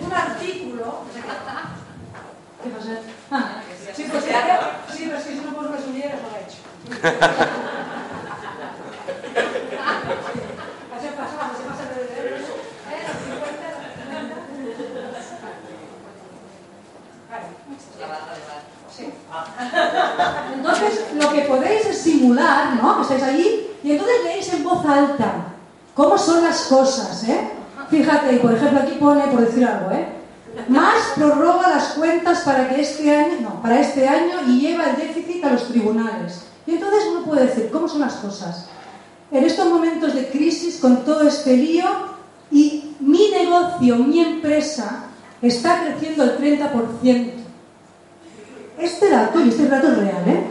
un 0.02 0.14
artículo. 0.14 1.00
¿Qué 2.64 2.70
pasa? 2.70 2.92
Ah, 3.30 3.62
sí, 3.94 4.06
pues 4.10 4.24
pero 4.24 5.18
es 5.18 5.24
que 5.26 5.34
si 5.34 5.42
no 5.42 5.54
puedo 5.54 5.74
resumir, 5.74 6.06
lo 6.06 6.30
he 6.32 6.44
hecho. 6.46 6.60
Hace 10.96 11.10
Entonces, 20.54 21.06
lo 21.14 21.32
que 21.32 21.42
podéis 21.42 21.86
es 21.86 22.02
simular, 22.02 22.76
¿no? 22.76 22.97
Que 22.97 22.97
estáis 23.14 23.24
allí 23.24 23.68
y 23.84 23.92
entonces 23.92 24.16
leéis 24.24 24.54
en 24.54 24.64
voz 24.64 24.86
alta 24.86 25.54
cómo 25.94 26.18
son 26.18 26.44
las 26.44 26.64
cosas, 26.64 27.24
¿eh? 27.24 27.50
Fíjate, 27.90 28.34
y 28.34 28.40
por 28.40 28.54
ejemplo 28.54 28.80
aquí 28.80 28.98
pone, 29.00 29.24
por 29.28 29.42
decir 29.42 29.66
algo, 29.66 29.92
¿eh? 29.92 30.08
Más 30.68 31.14
prorroga 31.16 31.70
las 31.70 31.90
cuentas 31.90 32.40
para 32.40 32.68
que 32.70 32.82
este 32.82 33.16
año, 33.16 33.42
no, 33.42 33.62
para 33.62 33.80
este 33.80 34.08
año 34.08 34.42
y 34.48 34.60
lleva 34.60 34.90
el 34.90 34.98
déficit 34.98 35.44
a 35.46 35.52
los 35.52 35.68
tribunales. 35.68 36.42
Y 36.66 36.72
entonces 36.72 37.04
uno 37.12 37.26
puede 37.26 37.46
decir, 37.46 37.70
¿cómo 37.72 37.88
son 37.88 38.02
las 38.02 38.16
cosas? 38.16 38.66
En 39.32 39.44
estos 39.44 39.70
momentos 39.70 40.14
de 40.14 40.28
crisis, 40.28 40.80
con 40.80 41.06
todo 41.06 41.28
este 41.28 41.56
lío, 41.56 41.86
y 42.52 42.96
mi 43.00 43.30
negocio, 43.30 43.98
mi 43.98 44.20
empresa, 44.20 45.04
está 45.42 45.84
creciendo 45.84 46.24
el 46.24 46.38
30%. 46.38 47.32
Este 48.80 49.10
dato, 49.10 49.40
y 49.40 49.50
este 49.50 49.68
dato 49.68 49.88
es 49.88 49.98
real, 49.98 50.24
¿eh? 50.28 50.44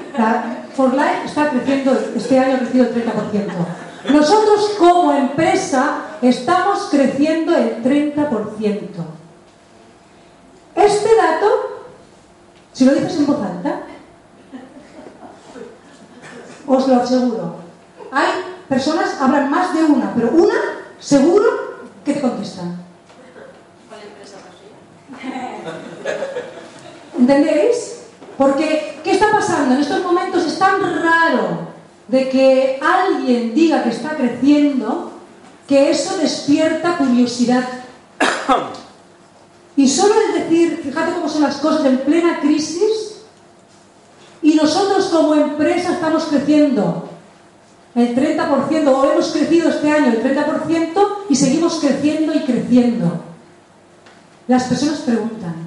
For 0.76 0.92
Life 0.92 1.24
está 1.24 1.48
creciendo, 1.48 1.98
este 2.14 2.38
año 2.38 2.56
ha 2.56 2.58
crecido 2.58 2.84
el 2.84 2.94
30%. 2.94 4.12
Nosotros 4.12 4.74
como 4.78 5.12
empresa 5.12 6.00
estamos 6.20 6.88
creciendo 6.90 7.56
el 7.56 7.82
30%. 7.82 8.90
Este 10.74 11.16
dato, 11.16 11.86
si 12.74 12.84
lo 12.84 12.92
dices 12.92 13.16
en 13.16 13.26
voz 13.26 13.40
alta, 13.40 13.80
os 16.66 16.86
lo 16.86 16.96
aseguro. 16.96 17.56
Hay 18.12 18.28
personas, 18.68 19.18
habrán 19.18 19.50
más 19.50 19.72
de 19.72 19.82
una, 19.82 20.12
pero 20.14 20.30
una, 20.32 20.54
seguro, 21.00 21.46
que 22.04 22.12
te 22.12 22.20
contestan. 22.20 22.76
¿Cuál 23.88 24.00
empresa? 24.02 24.36
¿Entendéis? 27.18 27.95
Porque, 28.36 29.00
¿qué 29.02 29.12
está 29.12 29.30
pasando? 29.30 29.74
En 29.74 29.80
estos 29.80 30.02
momentos 30.02 30.44
es 30.44 30.58
tan 30.58 30.80
raro 31.02 31.68
de 32.08 32.28
que 32.28 32.78
alguien 32.80 33.54
diga 33.54 33.82
que 33.82 33.90
está 33.90 34.10
creciendo 34.10 35.12
que 35.66 35.90
eso 35.90 36.16
despierta 36.18 36.96
curiosidad. 36.98 37.64
Y 39.76 39.88
solo 39.88 40.14
el 40.14 40.42
decir, 40.42 40.80
fíjate 40.82 41.12
cómo 41.12 41.28
son 41.28 41.42
las 41.42 41.56
cosas 41.56 41.84
en 41.86 41.98
plena 41.98 42.40
crisis, 42.40 43.16
y 44.42 44.54
nosotros 44.54 45.06
como 45.06 45.34
empresa 45.34 45.94
estamos 45.94 46.24
creciendo 46.24 47.08
el 47.94 48.14
30%, 48.14 48.88
o 48.88 49.10
hemos 49.10 49.32
crecido 49.32 49.70
este 49.70 49.90
año 49.90 50.12
el 50.12 50.22
30% 50.22 51.06
y 51.28 51.34
seguimos 51.34 51.80
creciendo 51.80 52.32
y 52.34 52.40
creciendo. 52.40 53.20
Las 54.46 54.64
personas 54.64 55.00
preguntan, 55.00 55.65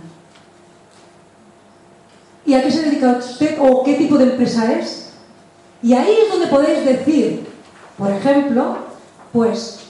¿y 2.50 2.56
a 2.56 2.64
qué 2.64 2.72
se 2.72 2.82
dedica 2.82 3.12
usted 3.20 3.58
o 3.62 3.84
qué 3.84 3.93
tipo 3.93 4.18
de 4.18 4.24
empresa 4.24 4.74
es? 4.74 5.10
Y 5.84 5.93
ahí 5.93 6.18
es 6.24 6.32
donde 6.32 6.47
podéis 6.47 6.84
decir, 6.84 7.45
por 7.95 8.12
ejemplo, 8.12 8.78
pues 9.32 9.82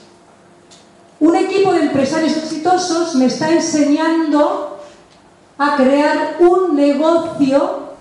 un 1.18 1.34
equipo 1.36 1.72
de 1.72 1.80
empresarios 1.80 2.36
exitosos 2.36 3.14
me 3.14 3.24
está 3.26 3.50
enseñando 3.50 4.78
a 5.56 5.76
crear 5.76 6.36
un 6.38 6.76
negocio 6.76 7.94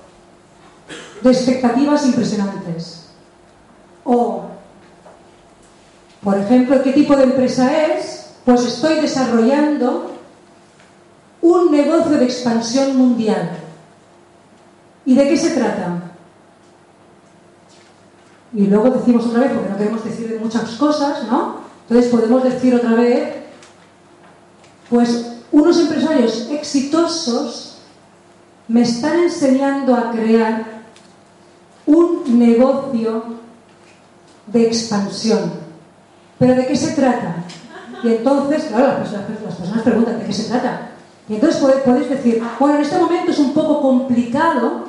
de 1.22 1.32
expectativas 1.32 2.06
impresionantes. 2.06 3.06
O, 4.04 4.44
por 6.22 6.38
ejemplo, 6.38 6.84
¿qué 6.84 6.92
tipo 6.92 7.16
de 7.16 7.24
empresa 7.24 7.88
es? 7.88 8.32
Pues 8.44 8.66
estoy 8.66 8.96
desarrollando 9.00 10.12
un 11.42 11.72
negocio 11.72 12.18
de 12.18 12.26
expansión 12.26 12.98
mundial. 12.98 13.69
¿Y 15.10 15.16
de 15.16 15.28
qué 15.28 15.36
se 15.36 15.56
trata? 15.56 16.04
Y 18.54 18.68
luego 18.68 18.92
decimos 18.92 19.26
otra 19.26 19.40
vez, 19.40 19.52
porque 19.54 19.70
no 19.70 19.78
queremos 19.78 20.04
decir 20.04 20.40
muchas 20.40 20.70
cosas, 20.76 21.24
¿no? 21.24 21.62
Entonces 21.88 22.12
podemos 22.12 22.44
decir 22.44 22.76
otra 22.76 22.94
vez, 22.94 23.28
pues 24.88 25.38
unos 25.52 25.80
empresarios 25.80 26.48
exitosos 26.52 27.80
me 28.68 28.84
están 28.84 29.22
enseñando 29.22 29.96
a 29.96 30.12
crear 30.12 30.84
un 31.88 32.38
negocio 32.38 33.24
de 34.46 34.68
expansión. 34.68 35.54
¿Pero 36.38 36.54
de 36.54 36.68
qué 36.68 36.76
se 36.76 36.92
trata? 36.92 37.46
Y 38.04 38.10
entonces, 38.10 38.66
claro, 38.66 38.90
las 38.90 38.98
personas, 39.00 39.42
las 39.44 39.56
personas 39.56 39.82
preguntan, 39.82 40.20
¿de 40.20 40.26
qué 40.28 40.34
se 40.34 40.50
trata? 40.50 40.92
Y 41.28 41.34
entonces 41.34 41.60
podéis 41.84 42.10
decir, 42.12 42.44
bueno, 42.60 42.76
en 42.76 42.82
este 42.82 43.00
momento 43.00 43.32
es 43.32 43.40
un 43.40 43.56
poco 43.56 43.82
complicado, 43.82 44.89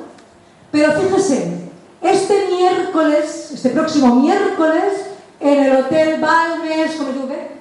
pero 0.71 0.91
fíjese, 0.93 1.69
este 2.01 2.47
miércoles, 2.49 3.51
este 3.53 3.69
próximo 3.69 4.15
miércoles, 4.15 5.05
en 5.39 5.63
el 5.65 5.75
Hotel 5.77 6.19
Balmes, 6.21 6.91
¿cómo 6.95 7.27
qué? 7.27 7.51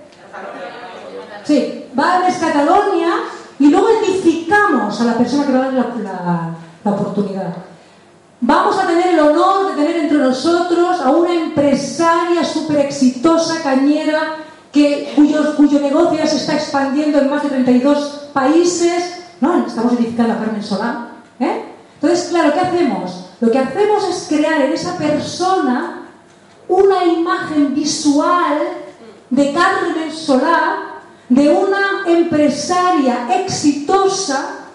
Sí, 1.45 1.87
Balmes 1.95 2.37
Catalonia, 2.37 3.13
y 3.59 3.69
luego 3.69 3.89
edificamos 4.03 5.01
a 5.01 5.05
la 5.05 5.15
persona 5.15 5.47
que 5.47 5.53
va 5.53 5.59
a 5.59 5.63
dar 5.63 5.73
la, 5.75 6.13
la- 6.13 6.55
la 6.85 6.91
oportunidad. 6.93 7.55
Vamos 8.43 8.79
a 8.79 8.87
tener 8.87 9.09
el 9.09 9.21
honor 9.21 9.69
de 9.69 9.83
tener 9.83 9.97
entre 10.05 10.19
nosotros 10.19 11.01
a 11.01 11.11
una 11.11 11.35
empresaria 11.35 12.43
súper 12.45 12.79
exitosa, 12.81 13.63
cañera, 13.63 14.37
que, 14.73 15.13
cuyo, 15.17 15.81
negocio 15.81 16.27
se 16.27 16.37
está 16.37 16.55
expandiendo 16.55 17.19
en 17.19 17.29
más 17.29 17.43
de 17.43 17.51
32 17.51 18.29
países. 18.33 19.17
¿no? 19.41 19.67
Estamos 19.67 19.93
edificando 19.95 20.33
a 20.35 20.39
Carmen 20.39 20.63
Solá. 20.63 21.09
¿eh? 21.39 21.65
Entonces, 22.03 22.29
claro, 22.31 22.55
¿qué 22.55 22.61
hacemos? 22.61 23.27
Lo 23.41 23.51
que 23.51 23.59
hacemos 23.59 24.09
es 24.09 24.27
crear 24.27 24.63
en 24.63 24.73
esa 24.73 24.97
persona 24.97 26.09
una 26.67 27.05
imagen 27.05 27.75
visual 27.75 28.59
de 29.29 29.53
Carmen 29.53 30.11
Solá, 30.11 31.03
de 31.29 31.49
una 31.51 32.05
empresaria 32.07 33.29
exitosa, 33.43 34.67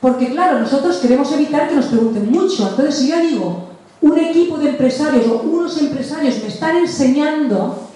porque 0.00 0.30
claro, 0.30 0.58
nosotros 0.58 0.96
queremos 0.96 1.30
evitar 1.32 1.68
que 1.68 1.76
nos 1.76 1.86
pregunten 1.86 2.30
mucho. 2.30 2.68
Entonces, 2.68 2.96
si 2.96 3.08
yo 3.08 3.20
digo, 3.20 3.68
un 4.00 4.18
equipo 4.18 4.58
de 4.58 4.70
empresarios 4.70 5.26
o 5.26 5.42
unos 5.42 5.78
empresarios 5.78 6.40
me 6.42 6.48
están 6.48 6.76
enseñando, 6.76 7.88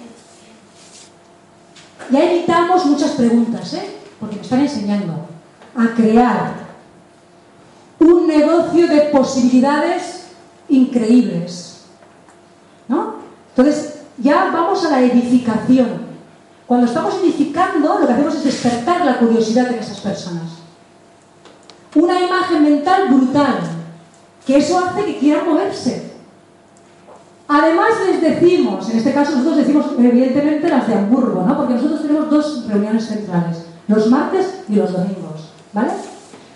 ya 2.11 2.23
evitamos 2.23 2.85
muchas 2.87 3.13
preguntas, 3.13 3.75
¿eh? 3.75 3.97
Porque 4.21 4.37
me 4.37 4.43
están 4.43 4.61
enseñando 4.61 5.27
a 5.75 5.95
crear 5.95 6.68
un 8.01 8.27
negocio 8.27 8.87
de 8.87 9.01
posibilidades 9.13 10.29
increíbles. 10.69 11.83
¿No? 12.89 13.15
Entonces, 13.51 14.01
ya 14.19 14.51
vamos 14.53 14.85
a 14.85 14.91
la 14.91 15.01
edificación. 15.03 16.09
Cuando 16.67 16.87
estamos 16.87 17.15
edificando, 17.23 17.99
lo 17.99 18.07
que 18.07 18.13
hacemos 18.13 18.35
es 18.37 18.45
despertar 18.45 19.05
la 19.05 19.19
curiosidad 19.19 19.69
de 19.69 19.79
esas 19.79 20.01
personas. 20.01 20.59
Una 21.95 22.21
imagen 22.21 22.63
mental 22.63 23.09
brutal, 23.09 23.59
que 24.47 24.59
eso 24.59 24.79
hace 24.79 25.05
que 25.05 25.19
quieran 25.19 25.49
moverse. 25.49 26.13
Además 27.49 27.89
les 28.07 28.21
decimos, 28.21 28.91
en 28.91 28.99
este 28.99 29.15
caso 29.15 29.33
nosotros 29.33 29.57
decimos 29.57 29.87
evidentemente 29.99 30.69
las 30.69 30.87
de 30.87 30.95
Hamburgo, 30.95 31.45
¿no? 31.47 31.57
Porque 31.57 31.75
nosotros 31.75 32.03
tenemos 32.03 32.31
dos 32.31 32.69
reuniones 32.69 33.07
centrales, 33.07 33.65
los 33.87 34.07
martes 34.09 34.61
y 34.69 34.75
los 34.75 34.93
domingos, 34.93 35.53
¿vale? 35.73 35.93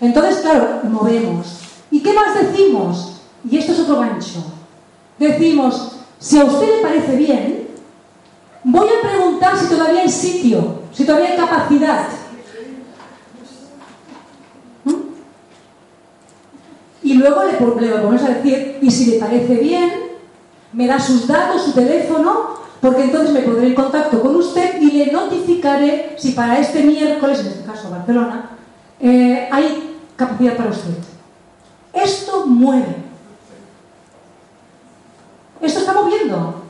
Entonces, 0.03 0.37
claro, 0.41 0.81
movemos. 0.83 1.59
¿Y 1.89 2.01
qué 2.01 2.11
más 2.13 2.35
decimos? 2.35 3.21
Y 3.49 3.57
esto 3.57 3.71
es 3.71 3.79
otro 3.79 3.99
gancho. 3.99 4.43
Decimos, 5.17 5.93
si 6.19 6.39
a 6.39 6.43
usted 6.45 6.77
le 6.77 6.81
parece 6.81 7.15
bien, 7.15 7.67
voy 8.65 8.87
a 8.89 9.07
preguntar 9.07 9.57
si 9.57 9.67
todavía 9.67 10.01
hay 10.01 10.09
sitio, 10.09 10.79
si 10.91 11.05
todavía 11.05 11.29
hay 11.31 11.37
capacidad. 11.37 12.07
¿Mm? 14.83 14.91
Y 17.03 17.13
luego 17.13 17.43
le, 17.45 17.53
pon- 17.53 17.81
le 17.81 17.91
volvemos 17.91 18.23
a 18.23 18.29
decir, 18.29 18.79
y 18.81 18.91
si 18.91 19.05
le 19.11 19.19
parece 19.19 19.55
bien, 19.55 19.89
me 20.73 20.87
da 20.87 20.99
sus 20.99 21.27
datos, 21.27 21.63
su 21.63 21.71
teléfono, 21.71 22.55
porque 22.81 23.03
entonces 23.03 23.31
me 23.33 23.41
pondré 23.41 23.67
en 23.67 23.75
contacto 23.75 24.21
con 24.21 24.35
usted 24.35 24.81
y 24.81 24.91
le 24.91 25.11
notificaré 25.13 26.15
si 26.17 26.31
para 26.31 26.59
este 26.59 26.83
miércoles, 26.83 27.39
en 27.39 27.47
este 27.47 27.63
caso 27.63 27.89
Barcelona, 27.89 28.49
eh, 28.99 29.47
hay 29.51 29.91
capacidad 30.15 30.57
para 30.57 30.69
usted. 30.69 30.97
Esto 31.93 32.45
mueve. 32.45 32.95
Esto 35.61 35.79
está 35.79 35.93
moviendo. 35.93 36.63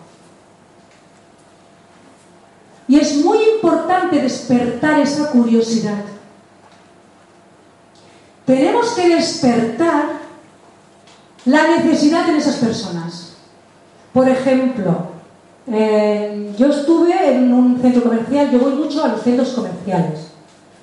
Y 2.88 3.00
es 3.00 3.18
muy 3.24 3.38
importante 3.56 4.22
despertar 4.22 5.00
esa 5.00 5.32
curiosidad. 5.32 6.04
Tenemos 8.46 8.92
que 8.92 9.16
despertar 9.16 10.24
la 11.46 11.78
necesidad 11.78 12.28
en 12.30 12.36
esas 12.36 12.58
personas. 12.58 13.34
Por 14.12 14.28
ejemplo, 14.30 15.08
eh, 15.72 16.54
yo 16.58 16.68
estuve 16.68 17.36
en 17.36 17.54
un 17.54 17.82
centro 17.82 18.04
comercial, 18.04 18.52
yo 18.52 18.60
voy 18.60 18.74
mucho 18.74 19.04
a 19.04 19.08
los 19.08 19.22
centros 19.22 19.50
comerciales. 19.50 20.28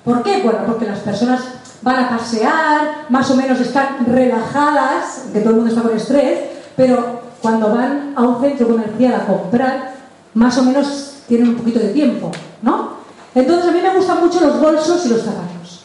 ¿Por 0.03 0.23
qué? 0.23 0.41
Bueno, 0.41 0.59
porque 0.65 0.87
las 0.87 0.99
personas 0.99 1.60
van 1.81 2.05
a 2.05 2.09
pasear, 2.09 3.05
más 3.09 3.29
o 3.31 3.35
menos 3.35 3.59
están 3.59 4.05
relajadas, 4.05 5.25
que 5.33 5.39
todo 5.39 5.51
el 5.51 5.55
mundo 5.57 5.71
está 5.71 5.81
con 5.81 5.97
estrés, 5.97 6.39
pero 6.75 7.21
cuando 7.41 7.71
van 7.71 8.13
a 8.15 8.21
un 8.21 8.41
centro 8.41 8.67
comercial 8.67 9.15
a 9.15 9.25
comprar, 9.25 9.93
más 10.33 10.57
o 10.57 10.63
menos 10.63 11.23
tienen 11.27 11.49
un 11.49 11.55
poquito 11.55 11.79
de 11.79 11.89
tiempo, 11.89 12.31
¿no? 12.61 13.01
Entonces 13.33 13.69
a 13.69 13.71
mí 13.71 13.79
me 13.81 13.95
gustan 13.95 14.19
mucho 14.19 14.39
los 14.41 14.59
bolsos 14.59 15.05
y 15.05 15.09
los 15.09 15.21
zapatos. 15.21 15.83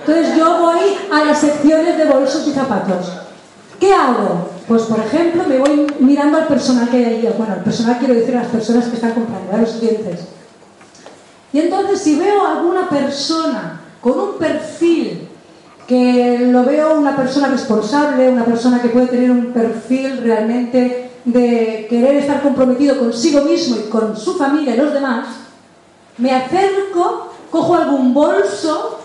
Entonces 0.00 0.36
yo 0.36 0.58
voy 0.60 0.80
a 1.12 1.24
las 1.24 1.38
secciones 1.38 1.96
de 1.96 2.06
bolsos 2.06 2.46
y 2.48 2.52
zapatos. 2.52 3.12
¿Qué 3.78 3.94
hago? 3.94 4.50
Pues 4.66 4.82
por 4.82 4.98
ejemplo 4.98 5.44
me 5.46 5.58
voy 5.58 5.86
mirando 6.00 6.38
al 6.38 6.46
personal 6.46 6.88
que 6.88 6.96
hay 6.96 7.04
ahí. 7.04 7.34
Bueno, 7.36 7.54
al 7.54 7.62
personal 7.62 7.98
quiero 7.98 8.14
decir 8.14 8.36
a 8.36 8.42
las 8.42 8.50
personas 8.50 8.86
que 8.86 8.96
están 8.96 9.12
comprando, 9.12 9.52
a 9.52 9.58
los 9.58 9.70
clientes. 9.72 10.20
Y 11.52 11.60
entonces 11.60 12.00
si 12.00 12.18
veo 12.18 12.46
a 12.46 12.58
alguna 12.58 12.88
persona 12.88 13.79
con 14.00 14.18
un 14.18 14.38
perfil 14.38 15.28
que 15.86 16.38
lo 16.52 16.64
veo 16.64 16.98
una 16.98 17.16
persona 17.16 17.48
responsable, 17.48 18.30
una 18.30 18.44
persona 18.44 18.80
que 18.80 18.90
puede 18.90 19.08
tener 19.08 19.30
un 19.30 19.46
perfil 19.46 20.18
realmente 20.18 21.10
de 21.24 21.86
querer 21.90 22.16
estar 22.16 22.42
comprometido 22.42 22.98
consigo 22.98 23.42
mismo 23.42 23.76
y 23.76 23.90
con 23.90 24.16
su 24.16 24.36
familia 24.36 24.74
y 24.74 24.78
los 24.78 24.92
demás, 24.92 25.26
me 26.16 26.32
acerco, 26.32 27.32
cojo 27.50 27.74
algún 27.74 28.14
bolso, 28.14 29.00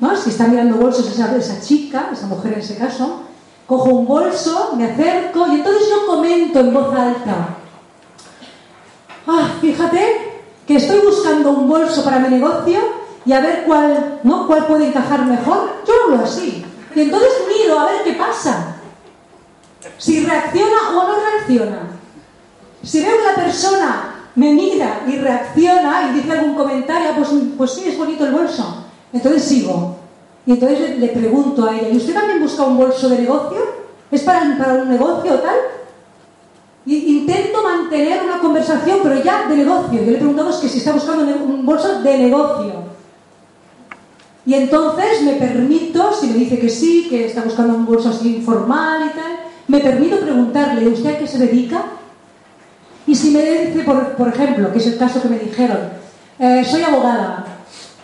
¿no? 0.00 0.16
si 0.16 0.30
está 0.30 0.48
mirando 0.48 0.76
bolsos 0.76 1.06
esa, 1.06 1.36
esa 1.36 1.60
chica, 1.60 2.10
esa 2.12 2.26
mujer 2.26 2.54
en 2.54 2.58
ese 2.58 2.76
caso, 2.76 3.20
cojo 3.66 3.90
un 3.90 4.06
bolso, 4.06 4.72
me 4.76 4.84
acerco 4.84 5.46
y 5.46 5.56
entonces 5.56 5.88
yo 5.88 6.06
comento 6.06 6.60
en 6.60 6.74
voz 6.74 6.92
alta. 6.92 7.56
Ah, 9.28 9.50
fíjate 9.60 10.42
que 10.66 10.76
estoy 10.76 11.00
buscando 11.00 11.50
un 11.50 11.68
bolso 11.68 12.02
para 12.04 12.18
mi 12.18 12.28
negocio 12.30 13.05
y 13.26 13.32
a 13.32 13.40
ver 13.40 13.64
cuál, 13.66 14.20
¿no? 14.22 14.46
cuál 14.46 14.66
puede 14.66 14.86
encajar 14.86 15.26
mejor. 15.26 15.82
Yo 15.86 15.92
hablo 16.04 16.24
así. 16.24 16.64
Y 16.94 17.00
entonces 17.00 17.30
miro 17.48 17.78
a 17.78 17.86
ver 17.86 18.04
qué 18.04 18.12
pasa. 18.12 18.76
Si 19.98 20.24
reacciona 20.24 20.90
o 20.90 20.92
no 20.92 21.16
reacciona. 21.16 21.80
Si 22.84 23.02
veo 23.02 23.18
que 23.18 23.24
la 23.24 23.44
persona 23.44 24.14
me 24.36 24.52
mira 24.52 25.02
y 25.08 25.16
reacciona 25.16 26.08
y 26.08 26.14
dice 26.14 26.32
algún 26.32 26.54
comentario, 26.54 27.16
pues, 27.16 27.28
pues 27.58 27.72
sí, 27.72 27.88
es 27.88 27.98
bonito 27.98 28.24
el 28.24 28.32
bolso. 28.32 28.84
Entonces 29.12 29.42
sigo. 29.42 29.96
Y 30.46 30.52
entonces 30.52 30.78
le, 30.78 30.98
le 30.98 31.08
pregunto 31.08 31.66
a 31.66 31.74
ella, 31.74 31.88
¿y 31.88 31.96
usted 31.96 32.14
también 32.14 32.40
busca 32.40 32.62
un 32.62 32.78
bolso 32.78 33.08
de 33.08 33.18
negocio? 33.18 33.58
¿Es 34.12 34.22
para, 34.22 34.56
para 34.56 34.74
un 34.74 34.88
negocio 34.88 35.34
o 35.34 35.38
tal? 35.38 35.56
Y 36.86 37.18
intento 37.18 37.60
mantener 37.64 38.22
una 38.22 38.38
conversación, 38.38 39.00
pero 39.02 39.20
ya 39.20 39.48
de 39.48 39.56
negocio. 39.56 40.04
Yo 40.04 40.12
le 40.12 40.18
preguntamos 40.18 40.58
que 40.58 40.68
si 40.68 40.78
está 40.78 40.92
buscando 40.92 41.24
un 41.24 41.66
bolso 41.66 42.00
de 42.00 42.18
negocio. 42.18 42.95
Y 44.46 44.54
entonces 44.54 45.22
me 45.22 45.32
permito, 45.32 46.12
si 46.12 46.28
me 46.28 46.34
dice 46.34 46.58
que 46.58 46.68
sí, 46.68 47.08
que 47.10 47.26
está 47.26 47.42
buscando 47.42 47.74
un 47.74 47.84
bolso 47.84 48.10
así 48.10 48.36
informal 48.36 49.10
y 49.10 49.16
tal, 49.16 49.32
me 49.66 49.80
permito 49.80 50.20
preguntarle, 50.20 50.86
¿usted 50.86 51.16
a 51.16 51.18
qué 51.18 51.26
se 51.26 51.38
dedica? 51.38 51.84
Y 53.08 53.14
si 53.16 53.32
me 53.32 53.42
dice, 53.42 53.84
por, 53.84 54.28
ejemplo, 54.28 54.72
que 54.72 54.78
es 54.78 54.86
el 54.86 54.98
caso 54.98 55.20
que 55.20 55.28
me 55.28 55.38
dijeron, 55.40 55.78
eh, 56.38 56.64
soy 56.64 56.82
abogada. 56.82 57.44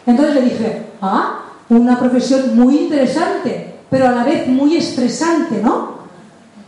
Entonces 0.05 0.35
le 0.35 0.43
dije, 0.43 0.87
ah, 1.01 1.45
una 1.69 1.99
profesión 1.99 2.57
muy 2.57 2.77
interesante, 2.77 3.75
pero 3.89 4.09
a 4.09 4.13
la 4.13 4.25
vez 4.25 4.49
muy 4.49 4.77
estresante, 4.77 5.61
¿no? 5.63 5.93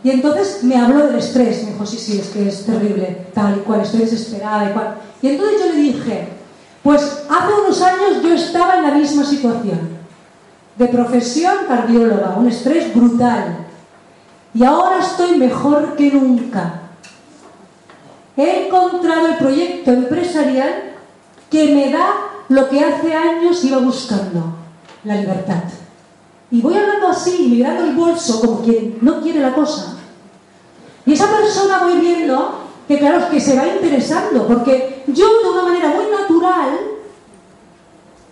Y 0.05 0.11
entonces 0.11 0.63
me 0.63 0.77
habló 0.77 1.07
del 1.07 1.15
estrés. 1.15 1.63
Me 1.63 1.71
dijo, 1.71 1.85
sí, 1.85 1.97
sí, 1.97 2.19
es 2.19 2.27
que 2.27 2.47
es 2.47 2.65
terrible, 2.65 3.25
tal 3.33 3.57
y 3.57 3.59
cual, 3.61 3.81
estoy 3.81 4.01
desesperada 4.01 4.69
y 4.69 4.73
cual. 4.73 4.95
Y 5.21 5.27
entonces 5.29 5.59
yo 5.59 5.73
le 5.73 5.81
dije, 5.81 6.27
pues 6.85 7.01
hace 7.27 7.51
unos 7.51 7.81
años 7.81 8.21
yo 8.21 8.31
estaba 8.35 8.75
en 8.75 8.83
la 8.83 8.91
misma 8.91 9.25
situación. 9.25 9.89
De 10.77 10.87
profesión 10.87 11.55
cardióloga, 11.67 12.35
un 12.37 12.47
estrés 12.47 12.93
brutal. 12.93 13.65
Y 14.53 14.63
ahora 14.63 14.99
estoy 14.99 15.35
mejor 15.35 15.95
que 15.95 16.11
nunca. 16.11 16.81
He 18.37 18.67
encontrado 18.67 19.29
el 19.29 19.37
proyecto 19.37 19.93
empresarial 19.93 20.93
que 21.49 21.73
me 21.73 21.91
da 21.91 22.07
lo 22.49 22.69
que 22.69 22.79
hace 22.81 23.15
años 23.15 23.63
iba 23.63 23.79
buscando, 23.79 24.55
la 25.05 25.15
libertad. 25.15 25.63
Y 26.51 26.61
voy 26.61 26.75
hablando 26.75 27.07
así, 27.07 27.47
mirando 27.49 27.83
el 27.83 27.95
bolso 27.95 28.41
como 28.41 28.61
quien 28.61 28.99
no 29.01 29.21
quiere 29.21 29.39
la 29.39 29.55
cosa. 29.55 29.97
Y 31.03 31.13
esa 31.13 31.31
persona 31.31 31.79
voy 31.79 31.99
viendo 31.99 32.64
que 32.87 32.99
claro, 32.99 33.17
es 33.17 33.25
que 33.25 33.39
se 33.39 33.55
va 33.55 33.67
interesando, 33.67 34.47
porque 34.47 35.03
yo 35.07 35.25
de 35.41 35.49
una 35.49 35.63
manera 35.63 35.89
muy 35.89 36.05
natural 36.05 36.79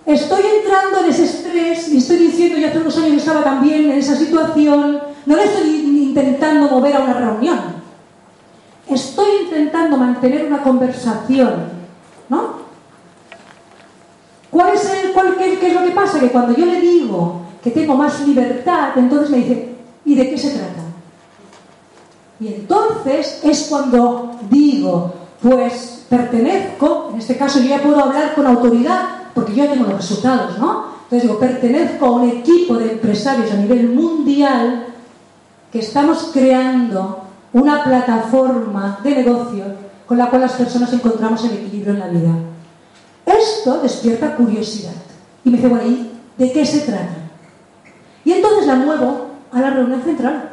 estoy 0.05 0.41
entrando 0.57 0.99
en 0.99 1.05
ese 1.05 1.23
estrés 1.23 1.89
y 1.89 1.97
estoy 1.97 2.17
diciendo, 2.17 2.59
ya 2.59 2.69
hace 2.69 2.79
unos 2.79 2.97
años 2.97 3.17
estaba 3.17 3.43
también 3.43 3.89
en 3.89 3.97
esa 3.97 4.15
situación, 4.15 5.01
no 5.25 5.35
le 5.35 5.43
estoy 5.43 5.69
intentando 5.69 6.67
mover 6.69 6.95
a 6.95 6.99
una 6.99 7.13
reunión, 7.13 7.59
estoy 8.87 9.43
intentando 9.45 9.97
mantener 9.97 10.45
una 10.45 10.61
conversación, 10.61 11.69
¿no? 12.29 12.63
¿Cuál 14.51 14.75
es 14.75 14.85
el, 14.85 15.13
cuál, 15.13 15.35
qué, 15.35 15.57
qué 15.57 15.67
es 15.67 15.73
lo 15.73 15.83
que 15.83 15.91
pasa? 15.91 16.19
Que 16.19 16.29
cuando 16.29 16.55
yo 16.55 16.67
le 16.67 16.79
digo 16.79 17.41
que 17.63 17.71
tengo 17.71 17.95
más 17.95 18.19
libertad, 18.27 18.89
entonces 18.97 19.31
me 19.31 19.37
dice, 19.37 19.69
¿y 20.05 20.13
de 20.13 20.29
qué 20.29 20.37
se 20.37 20.51
trata? 20.51 20.82
Y 22.43 22.49
entonces 22.49 23.39
es 23.41 23.67
cuando 23.69 24.35
digo, 24.49 25.13
pues 25.41 26.05
pertenezco, 26.09 27.11
en 27.13 27.19
este 27.19 27.37
caso 27.37 27.61
yo 27.61 27.69
ya 27.69 27.81
puedo 27.81 28.03
hablar 28.03 28.35
con 28.35 28.45
autoridad, 28.45 28.99
porque 29.33 29.55
yo 29.55 29.63
ya 29.63 29.71
tengo 29.71 29.85
los 29.85 29.95
resultados, 29.95 30.59
¿no? 30.59 30.87
Entonces 31.03 31.21
digo, 31.21 31.39
pertenezco 31.39 32.05
a 32.05 32.11
un 32.11 32.29
equipo 32.29 32.75
de 32.75 32.91
empresarios 32.91 33.49
a 33.49 33.55
nivel 33.55 33.87
mundial 33.89 34.87
que 35.71 35.79
estamos 35.79 36.31
creando 36.33 37.23
una 37.53 37.81
plataforma 37.81 38.99
de 39.01 39.15
negocio 39.15 39.63
con 40.05 40.17
la 40.17 40.29
cual 40.29 40.41
las 40.41 40.53
personas 40.53 40.91
encontramos 40.91 41.45
el 41.45 41.53
equilibrio 41.53 41.93
en 41.93 41.99
la 41.99 42.07
vida. 42.07 42.33
Esto 43.25 43.79
despierta 43.79 44.35
curiosidad. 44.35 44.91
Y 45.45 45.49
me 45.49 45.55
dice, 45.55 45.69
bueno, 45.69 45.87
¿y 45.87 46.11
de 46.37 46.51
qué 46.51 46.65
se 46.65 46.81
trata? 46.81 47.15
Y 48.25 48.33
entonces 48.33 48.67
la 48.67 48.75
muevo 48.75 49.27
a 49.53 49.61
la 49.61 49.69
reunión 49.69 50.01
central 50.01 50.52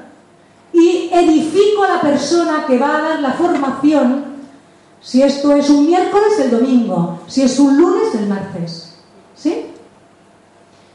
y 0.72 1.10
edifico 1.12 1.84
a 1.84 1.96
la 1.96 2.00
persona 2.00 2.64
que 2.66 2.78
va 2.78 2.96
a 2.96 3.00
dar 3.02 3.20
la 3.20 3.32
formación, 3.32 4.24
si 5.00 5.22
esto 5.22 5.52
es 5.54 5.70
un 5.70 5.86
miércoles, 5.86 6.38
el 6.38 6.50
domingo, 6.50 7.20
si 7.26 7.42
es 7.42 7.58
un 7.58 7.76
lunes, 7.76 8.14
el 8.14 8.26
martes. 8.26 8.94
¿Sí? 9.34 9.66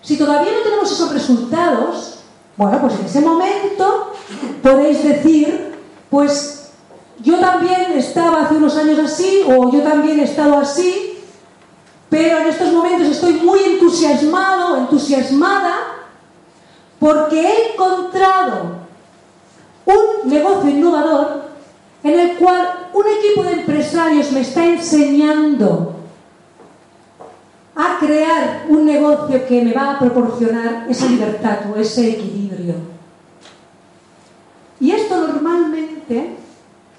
Si 0.01 0.17
todavía 0.17 0.51
no 0.51 0.63
tenemos 0.63 0.91
esos 0.91 1.11
resultados, 1.11 2.19
bueno, 2.57 2.80
pues 2.82 2.93
en 2.99 3.05
ese 3.05 3.21
momento 3.21 4.13
podéis 4.61 5.03
decir, 5.03 5.76
pues 6.09 6.69
yo 7.19 7.39
también 7.39 7.93
estaba 7.93 8.43
hace 8.43 8.55
unos 8.55 8.78
años 8.78 8.99
así, 8.99 9.41
o 9.47 9.71
yo 9.71 9.82
también 9.82 10.19
he 10.19 10.23
estado 10.23 10.57
así, 10.57 11.19
pero 12.09 12.38
en 12.38 12.47
estos 12.47 12.71
momentos 12.71 13.07
estoy 13.07 13.34
muy 13.34 13.59
entusiasmado, 13.63 14.78
entusiasmada, 14.78 15.76
porque 16.99 17.41
he 17.41 17.73
encontrado 17.73 18.84
un 19.86 20.29
negocio 20.29 20.69
innovador 20.69 21.45
en 22.03 22.19
el 22.19 22.38
cual 22.38 22.89
un 22.93 23.03
equipo 23.07 23.43
de 23.43 23.53
empresarios 23.53 24.31
me 24.31 24.41
está 24.41 24.65
enseñando 24.65 25.95
a 27.75 27.97
crear 27.99 28.65
un 28.69 28.86
negocio 28.86 29.45
que 29.47 29.61
me 29.63 29.73
va 29.73 29.91
a 29.91 29.99
proporcionar 29.99 30.86
esa 30.89 31.07
libertad 31.07 31.59
o 31.71 31.79
ese 31.79 32.11
equilibrio. 32.11 32.75
Y 34.79 34.91
esto 34.91 35.27
normalmente 35.27 36.38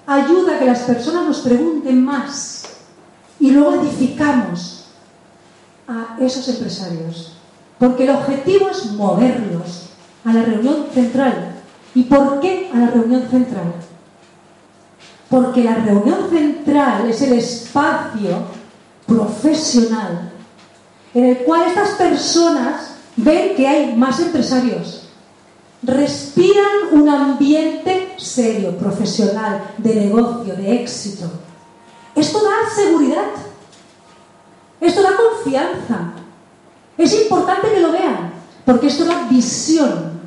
ayuda 0.05 0.55
a 0.55 0.59
que 0.59 0.65
las 0.65 0.79
personas 0.81 1.25
nos 1.25 1.39
pregunten 1.39 2.03
más 2.03 2.63
y 3.39 3.51
luego 3.51 3.81
edificamos 3.81 4.85
a 5.87 6.17
esos 6.19 6.47
empresarios. 6.49 7.33
Porque 7.79 8.03
el 8.03 8.09
objetivo 8.11 8.69
es 8.69 8.91
moverlos 8.93 9.89
a 10.25 10.33
la 10.33 10.43
reunión 10.43 10.87
central 10.93 11.56
¿Y 11.97 12.03
por 12.03 12.39
qué 12.41 12.69
a 12.71 12.77
la 12.77 12.91
reunión 12.91 13.27
central? 13.27 13.73
Porque 15.31 15.63
la 15.63 15.77
reunión 15.77 16.29
central 16.29 17.09
es 17.09 17.23
el 17.23 17.33
espacio 17.33 18.37
profesional 19.07 20.31
en 21.15 21.25
el 21.25 21.37
cual 21.39 21.63
estas 21.67 21.95
personas 21.95 22.91
ven 23.15 23.55
que 23.55 23.67
hay 23.67 23.95
más 23.95 24.19
empresarios, 24.19 25.09
respiran 25.81 26.91
un 26.91 27.09
ambiente 27.09 28.13
serio, 28.17 28.77
profesional, 28.77 29.71
de 29.79 29.95
negocio, 29.95 30.55
de 30.55 30.75
éxito. 30.75 31.27
Esto 32.13 32.43
da 32.43 32.75
seguridad, 32.75 33.31
esto 34.79 35.01
da 35.01 35.13
confianza. 35.17 36.13
Es 36.95 37.23
importante 37.23 37.71
que 37.73 37.79
lo 37.79 37.91
vean, 37.91 38.33
porque 38.65 38.85
esto 38.85 39.03
da 39.03 39.27
visión. 39.27 40.17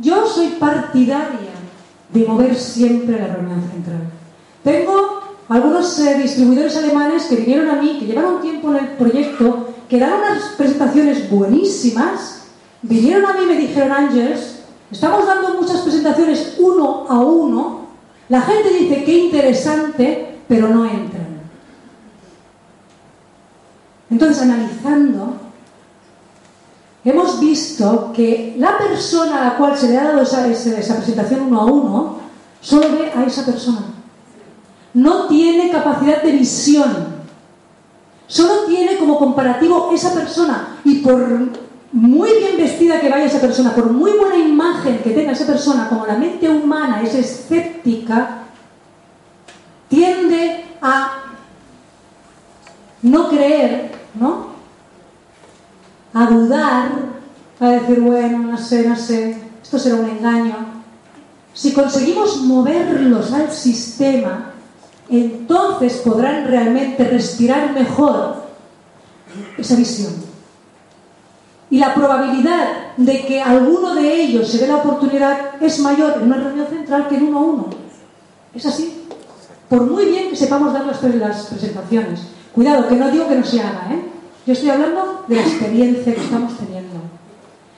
Yo 0.00 0.26
soy 0.40 0.48
partidaria 0.58 1.52
de 2.12 2.24
mover 2.24 2.56
siempre 2.56 3.18
la 3.18 3.34
reunión 3.34 3.62
central. 3.70 4.10
Tengo 4.64 5.20
algunos 5.48 5.98
eh, 5.98 6.18
distribuidores 6.18 6.76
alemanes 6.76 7.24
que 7.24 7.36
vinieron 7.36 7.68
a 7.68 7.80
mí, 7.80 7.98
que 7.98 8.06
llevaron 8.06 8.40
tiempo 8.40 8.70
en 8.70 8.76
el 8.76 8.88
proyecto, 8.92 9.68
que 9.88 9.98
dan 9.98 10.14
unas 10.14 10.42
presentaciones 10.56 11.30
buenísimas, 11.30 12.44
vinieron 12.82 13.26
a 13.26 13.34
mí 13.34 13.40
y 13.42 13.46
me 13.46 13.56
dijeron, 13.56 13.92
Ángeles, 13.92 14.62
estamos 14.90 15.26
dando 15.26 15.60
muchas 15.60 15.80
presentaciones 15.80 16.54
uno 16.58 17.06
a 17.08 17.20
uno, 17.20 17.80
la 18.28 18.40
gente 18.40 18.72
dice 18.72 19.04
qué 19.04 19.18
interesante, 19.18 20.38
pero 20.48 20.68
no 20.68 20.84
entran. 20.84 21.40
Entonces, 24.10 24.42
analizando, 24.42 25.36
hemos 27.04 27.40
visto 27.40 28.12
que 28.14 28.54
la 28.58 28.76
persona 28.78 29.40
a 29.40 29.44
la 29.44 29.56
cual 29.56 29.76
se 29.76 29.88
le 29.88 29.98
ha 29.98 30.04
dado 30.04 30.20
esa, 30.22 30.42
presentación 30.42 31.40
uno 31.42 31.60
a 31.60 31.64
uno, 31.64 32.16
solo 32.60 32.98
ve 32.98 33.12
a 33.14 33.24
esa 33.24 33.44
persona. 33.44 33.84
No 34.92 35.26
tiene 35.26 35.70
capacidad 35.70 36.22
de 36.22 36.32
visión. 36.32 37.20
Solo 38.26 38.64
tiene 38.66 38.96
como 38.96 39.18
comparativo 39.18 39.90
esa 39.92 40.12
persona. 40.12 40.78
Y 40.84 40.96
por 40.96 41.26
muy 41.92 42.30
bien 42.34 42.56
vestida 42.56 43.00
que 43.00 43.08
vaya 43.08 43.24
esa 43.24 43.40
persona, 43.40 43.74
por 43.74 43.90
muy 43.90 44.12
buena 44.12 44.36
imagen 44.36 44.98
que 45.02 45.10
tenga 45.10 45.32
esa 45.32 45.46
persona, 45.46 45.88
como 45.88 46.06
la 46.06 46.16
mente 46.16 46.48
humana 46.48 47.02
es 47.02 47.14
escéptica, 47.14 48.44
tiende 49.88 50.64
a 50.80 51.24
no 53.02 53.28
creer, 53.28 53.92
¿no? 54.14 54.49
A 56.12 56.26
dudar, 56.26 56.88
a 57.60 57.68
decir, 57.68 58.00
bueno, 58.00 58.38
no 58.38 58.58
sé, 58.58 58.88
no 58.88 58.96
sé, 58.96 59.36
esto 59.62 59.78
será 59.78 59.96
un 59.96 60.08
engaño. 60.08 60.56
Si 61.54 61.72
conseguimos 61.72 62.38
moverlos 62.38 63.32
al 63.32 63.50
sistema, 63.50 64.52
entonces 65.08 65.98
podrán 66.04 66.46
realmente 66.46 67.04
respirar 67.04 67.72
mejor 67.72 68.44
esa 69.58 69.76
visión. 69.76 70.12
Y 71.70 71.78
la 71.78 71.94
probabilidad 71.94 72.96
de 72.96 73.24
que 73.26 73.40
alguno 73.40 73.94
de 73.94 74.22
ellos 74.22 74.48
se 74.48 74.58
dé 74.58 74.66
la 74.66 74.76
oportunidad 74.76 75.62
es 75.62 75.78
mayor 75.78 76.14
en 76.16 76.22
una 76.24 76.36
reunión 76.36 76.66
central 76.66 77.06
que 77.08 77.16
en 77.16 77.28
uno 77.28 77.38
a 77.38 77.42
uno. 77.42 77.66
Es 78.54 78.66
así. 78.66 79.06
Por 79.68 79.82
muy 79.82 80.06
bien 80.06 80.30
que 80.30 80.36
sepamos 80.36 80.72
dar 80.72 80.84
las, 80.84 80.98
pre- 80.98 81.16
las 81.16 81.46
presentaciones. 81.46 82.22
Cuidado, 82.52 82.88
que 82.88 82.96
no 82.96 83.08
digo 83.10 83.28
que 83.28 83.36
no 83.36 83.44
se 83.44 83.60
haga, 83.60 83.86
¿eh? 83.92 84.09
Yo 84.46 84.52
estoy 84.52 84.70
hablando 84.70 85.24
de 85.28 85.36
la 85.36 85.42
experiencia 85.42 86.14
que 86.14 86.20
estamos 86.20 86.56
teniendo. 86.56 87.00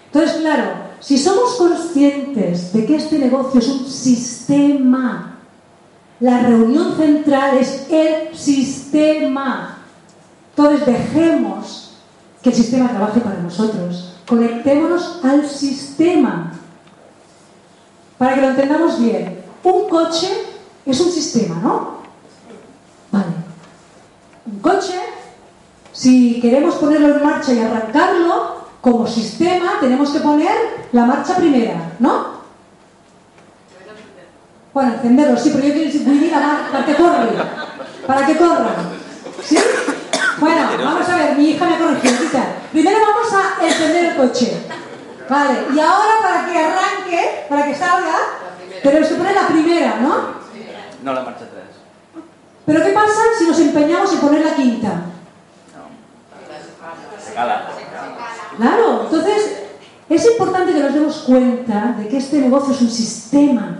Entonces, 0.06 0.36
claro, 0.40 0.64
si 1.00 1.18
somos 1.18 1.54
conscientes 1.54 2.72
de 2.72 2.86
que 2.86 2.96
este 2.96 3.18
negocio 3.18 3.60
es 3.60 3.68
un 3.68 3.86
sistema, 3.86 5.38
la 6.20 6.40
reunión 6.40 6.96
central 6.96 7.58
es 7.58 7.86
el 7.90 8.36
sistema. 8.36 9.78
Entonces, 10.50 10.86
dejemos 10.86 11.94
que 12.42 12.50
el 12.50 12.54
sistema 12.54 12.90
trabaje 12.90 13.20
para 13.20 13.40
nosotros. 13.40 14.14
Conectémonos 14.28 15.20
al 15.24 15.48
sistema. 15.48 16.52
Para 18.18 18.34
que 18.34 18.40
lo 18.42 18.48
entendamos 18.50 19.00
bien, 19.00 19.42
un 19.64 19.88
coche 19.88 20.28
es 20.86 21.00
un 21.00 21.10
sistema, 21.10 21.56
¿no? 21.56 22.02
Vale. 23.10 23.32
Un 24.46 24.58
coche, 24.60 24.94
si 25.92 26.40
queremos 26.40 26.76
ponerlo 26.76 27.16
en 27.16 27.22
marcha 27.24 27.52
y 27.52 27.60
arrancarlo, 27.60 28.62
como 28.80 29.06
sistema 29.06 29.74
tenemos 29.80 30.10
que 30.10 30.20
poner 30.20 30.52
la 30.92 31.04
marcha 31.04 31.36
primera, 31.36 31.92
¿no? 31.98 32.42
Bueno, 34.74 34.94
encenderlo, 34.94 35.36
sí, 35.38 35.50
pero 35.54 35.66
yo 35.68 35.72
quiero 35.74 35.92
decir, 35.92 36.30
la 36.32 36.40
mar- 36.40 36.68
para 36.72 36.86
que 36.86 36.94
corra. 36.94 37.28
Para 38.06 38.26
que 38.26 38.36
corra. 38.36 38.74
¿Sí? 39.44 39.58
Bueno, 40.40 40.62
vamos 40.82 41.08
a 41.08 41.16
ver, 41.16 41.36
mi 41.36 41.50
hija 41.50 41.66
me 41.66 41.74
ha 41.74 41.78
corregido. 41.78 42.18
quita. 42.18 42.44
Primero 42.72 42.96
vamos 43.00 43.32
a 43.34 43.64
encender 43.66 44.04
el 44.06 44.16
coche. 44.16 44.56
Vale, 45.28 45.58
y 45.74 45.78
ahora 45.78 46.12
para 46.22 46.46
que 46.46 46.58
arranque, 46.58 47.46
para 47.48 47.66
que 47.66 47.74
salga, 47.74 48.14
tenemos 48.82 49.08
que 49.08 49.14
poner 49.14 49.34
la 49.34 49.46
primera, 49.48 49.96
¿no? 50.00 50.14
No 51.04 51.12
la 51.12 51.20
marcha 51.22 51.44
atrás. 51.44 51.64
Pero 52.64 52.82
¿qué 52.84 52.90
pasa 52.92 53.20
si 53.38 53.46
nos 53.46 53.58
empeñamos 53.60 54.12
en 54.12 54.20
poner 54.20 54.44
la 54.44 54.54
quinta? 54.54 55.02
Claro, 58.56 59.02
entonces 59.04 59.62
es 60.08 60.26
importante 60.30 60.72
que 60.72 60.80
nos 60.80 60.94
demos 60.94 61.16
cuenta 61.26 61.96
de 61.98 62.08
que 62.08 62.18
este 62.18 62.40
negocio 62.40 62.74
es 62.74 62.80
un 62.80 62.90
sistema. 62.90 63.78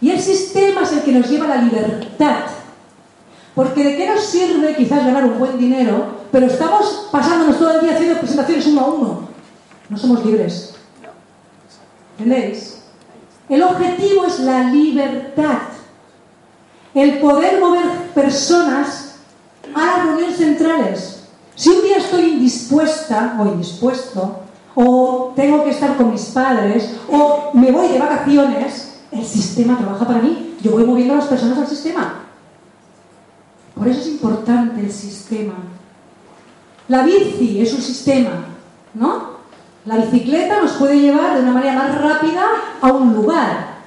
Y 0.00 0.10
el 0.10 0.20
sistema 0.20 0.82
es 0.82 0.92
el 0.92 1.02
que 1.02 1.12
nos 1.12 1.28
lleva 1.28 1.46
a 1.46 1.56
la 1.56 1.62
libertad. 1.62 2.44
Porque 3.54 3.84
de 3.84 3.96
qué 3.96 4.06
nos 4.06 4.24
sirve 4.24 4.74
quizás 4.76 5.04
ganar 5.04 5.24
un 5.24 5.38
buen 5.38 5.58
dinero, 5.58 6.20
pero 6.30 6.46
estamos 6.46 7.08
pasándonos 7.10 7.58
todo 7.58 7.72
el 7.72 7.80
día 7.80 7.94
haciendo 7.94 8.18
presentaciones 8.18 8.66
uno 8.66 8.80
a 8.80 8.86
uno. 8.86 9.28
No 9.88 9.98
somos 9.98 10.24
libres. 10.24 10.74
¿Entendéis? 12.18 12.82
El 13.48 13.62
objetivo 13.62 14.26
es 14.26 14.38
la 14.40 14.64
libertad. 14.64 15.58
El 16.94 17.18
poder 17.18 17.60
mover 17.60 17.86
personas 18.14 19.16
a 19.74 19.86
las 19.86 20.06
reuniones 20.06 20.36
centrales. 20.36 21.19
Si 21.60 21.68
un 21.68 21.82
día 21.82 21.98
estoy 21.98 22.22
indispuesta 22.22 23.36
o 23.38 23.44
indispuesto, 23.44 24.40
o 24.74 25.34
tengo 25.36 25.62
que 25.62 25.68
estar 25.68 25.94
con 25.98 26.10
mis 26.10 26.24
padres, 26.30 26.94
o 27.06 27.50
me 27.52 27.70
voy 27.70 27.88
de 27.88 27.98
vacaciones, 27.98 28.94
el 29.12 29.26
sistema 29.26 29.76
trabaja 29.76 30.06
para 30.06 30.22
mí. 30.22 30.56
Yo 30.62 30.70
voy 30.70 30.84
moviendo 30.84 31.12
a 31.12 31.16
las 31.18 31.26
personas 31.26 31.58
al 31.58 31.66
sistema. 31.66 32.14
Por 33.74 33.86
eso 33.86 34.00
es 34.00 34.06
importante 34.06 34.80
el 34.80 34.90
sistema. 34.90 35.52
La 36.88 37.02
bici 37.02 37.60
es 37.60 37.74
un 37.74 37.82
sistema, 37.82 38.46
¿no? 38.94 39.40
La 39.84 39.96
bicicleta 39.96 40.62
nos 40.62 40.72
puede 40.72 40.98
llevar 40.98 41.36
de 41.36 41.42
una 41.42 41.52
manera 41.52 41.74
más 41.74 42.00
rápida 42.00 42.42
a 42.80 42.90
un 42.90 43.12
lugar. 43.12 43.80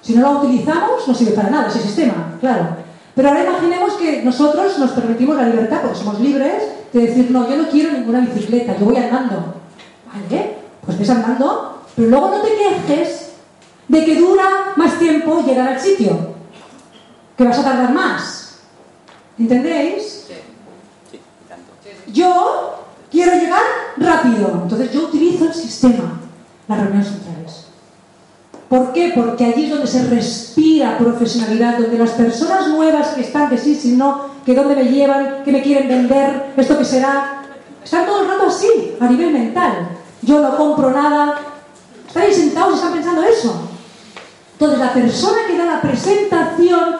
Si 0.00 0.14
no 0.14 0.22
la 0.22 0.38
utilizamos, 0.38 1.06
no 1.06 1.14
sirve 1.14 1.32
para 1.32 1.50
nada 1.50 1.68
ese 1.68 1.82
sistema, 1.82 2.38
claro. 2.40 2.83
Pero 3.14 3.28
ahora 3.28 3.44
imaginemos 3.44 3.94
que 3.94 4.22
nosotros 4.22 4.78
nos 4.78 4.90
permitimos 4.90 5.36
la 5.36 5.46
libertad, 5.46 5.82
porque 5.82 5.98
somos 5.98 6.20
libres, 6.20 6.62
de 6.92 7.00
decir, 7.00 7.30
no, 7.30 7.48
yo 7.48 7.56
no 7.56 7.68
quiero 7.68 7.92
ninguna 7.92 8.20
bicicleta, 8.20 8.76
yo 8.78 8.86
voy 8.86 8.96
andando. 8.96 9.54
¿Vale? 10.12 10.56
Pues 10.84 10.98
ves 10.98 11.10
andando, 11.10 11.82
pero 11.94 12.08
luego 12.08 12.30
no 12.30 12.40
te 12.40 12.50
quejes 12.54 13.32
de 13.88 14.04
que 14.04 14.16
dura 14.16 14.72
más 14.76 14.98
tiempo 14.98 15.42
llegar 15.44 15.68
al 15.68 15.80
sitio, 15.80 16.34
que 17.36 17.44
vas 17.44 17.58
a 17.58 17.64
tardar 17.64 17.92
más. 17.92 18.58
¿Entendéis? 19.38 20.26
Sí, 21.10 21.20
tanto. 21.48 21.72
Yo 22.12 22.84
quiero 23.10 23.32
llegar 23.34 23.62
rápido, 23.96 24.60
entonces 24.62 24.92
yo 24.92 25.04
utilizo 25.04 25.46
el 25.46 25.54
sistema, 25.54 26.20
las 26.68 26.78
reuniones 26.78 27.08
centrales. 27.08 27.63
¿Por 28.74 28.92
qué? 28.92 29.12
Porque 29.14 29.44
allí 29.44 29.66
es 29.66 29.70
donde 29.70 29.86
se 29.86 30.04
respira 30.08 30.98
profesionalidad, 30.98 31.78
donde 31.78 31.96
las 31.96 32.10
personas 32.10 32.66
nuevas 32.66 33.10
que 33.10 33.20
están, 33.20 33.48
que 33.48 33.56
sí, 33.56 33.76
si 33.76 33.92
no, 33.92 34.30
que 34.44 34.52
dónde 34.52 34.74
me 34.74 34.86
llevan, 34.86 35.44
que 35.44 35.52
me 35.52 35.62
quieren 35.62 35.86
vender, 35.86 36.52
esto 36.56 36.76
que 36.76 36.84
será, 36.84 37.44
están 37.84 38.04
todo 38.04 38.22
el 38.22 38.28
rato 38.28 38.46
así, 38.48 38.96
a 38.98 39.06
nivel 39.06 39.30
mental. 39.30 39.90
Yo 40.22 40.40
no 40.40 40.56
compro 40.56 40.90
nada. 40.90 41.38
Están 42.04 42.24
ahí 42.24 42.34
sentados 42.34 42.72
y 42.72 42.74
están 42.74 42.92
pensando 42.94 43.22
eso. 43.22 43.68
Entonces 44.54 44.80
la 44.80 44.92
persona 44.92 45.38
que 45.46 45.56
da 45.56 45.66
la 45.66 45.80
presentación 45.80 46.96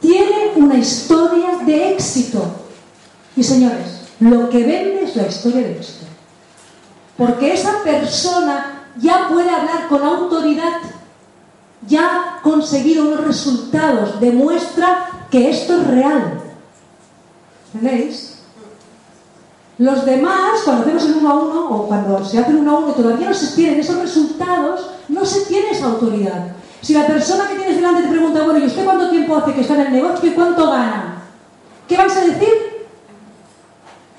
tiene 0.00 0.52
una 0.56 0.78
historia 0.78 1.58
de 1.66 1.92
éxito. 1.92 2.42
Y 3.36 3.44
señores, 3.44 4.08
lo 4.20 4.48
que 4.48 4.64
vende 4.64 5.02
es 5.04 5.14
la 5.14 5.26
historia 5.26 5.60
de 5.60 5.72
éxito. 5.72 6.06
Porque 7.18 7.52
esa 7.52 7.82
persona 7.84 8.86
ya 8.96 9.28
puede 9.28 9.50
hablar 9.50 9.88
con 9.90 10.02
autoridad, 10.02 10.72
ya 11.86 12.38
ha 12.38 12.42
conseguido 12.42 13.06
unos 13.06 13.24
resultados, 13.24 14.20
demuestra 14.20 15.26
que 15.30 15.50
esto 15.50 15.80
es 15.80 15.86
real. 15.86 16.40
¿Entendéis? 17.74 18.38
Los 19.78 20.04
demás, 20.04 20.62
cuando 20.64 20.82
hacemos 20.82 21.04
el 21.04 21.14
uno 21.18 21.30
a 21.30 21.34
uno 21.34 21.70
o 21.70 21.86
cuando 21.86 22.24
se 22.24 22.38
hace 22.38 22.50
el 22.50 22.56
uno 22.56 22.76
a 22.76 22.78
uno 22.80 22.90
y 22.90 23.00
todavía 23.00 23.28
no 23.28 23.34
se 23.34 23.54
tienen 23.54 23.78
esos 23.78 23.98
resultados, 23.98 24.90
no 25.08 25.24
se 25.24 25.42
tiene 25.42 25.70
esa 25.70 25.86
autoridad. 25.86 26.48
Si 26.80 26.94
la 26.94 27.06
persona 27.06 27.48
que 27.48 27.56
tienes 27.56 27.76
delante 27.76 28.02
te 28.02 28.08
pregunta, 28.08 28.42
bueno, 28.42 28.58
¿y 28.58 28.66
usted 28.66 28.84
cuánto 28.84 29.10
tiempo 29.10 29.36
hace 29.36 29.54
que 29.54 29.60
está 29.60 29.74
en 29.74 29.80
el 29.80 29.92
negocio 29.92 30.30
y 30.30 30.34
cuánto 30.34 30.66
gana? 30.70 31.22
¿Qué 31.86 31.96
vais 31.96 32.16
a 32.16 32.24
decir? 32.24 32.48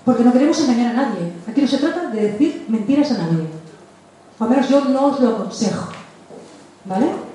Porque 0.05 0.24
no 0.24 0.32
queremos 0.32 0.60
engañar 0.62 0.95
a 0.95 1.01
nadie. 1.05 1.34
Aquí 1.47 1.62
no 1.62 1.68
se 1.68 1.78
trata 1.78 2.07
de 2.10 2.32
decir 2.32 2.66
mentiras 2.70 3.12
a 3.12 3.18
nadie. 3.18 3.47
O 4.39 4.43
al 4.43 4.49
menos 4.49 4.70
yo 4.70 4.86
no 4.86 5.07
os 5.07 5.20
lo 5.20 5.30
aconsejo. 5.30 5.89
¿Vale? 6.86 7.28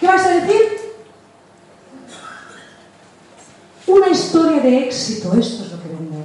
¿Qué 0.00 0.06
vais 0.06 0.24
a 0.24 0.30
decir? 0.30 0.80
Una 3.86 4.08
historia 4.08 4.60
de 4.62 4.86
éxito, 4.86 5.34
esto 5.34 5.64
es 5.64 5.72
lo 5.72 5.82
que 5.82 5.88
vende. 5.88 6.24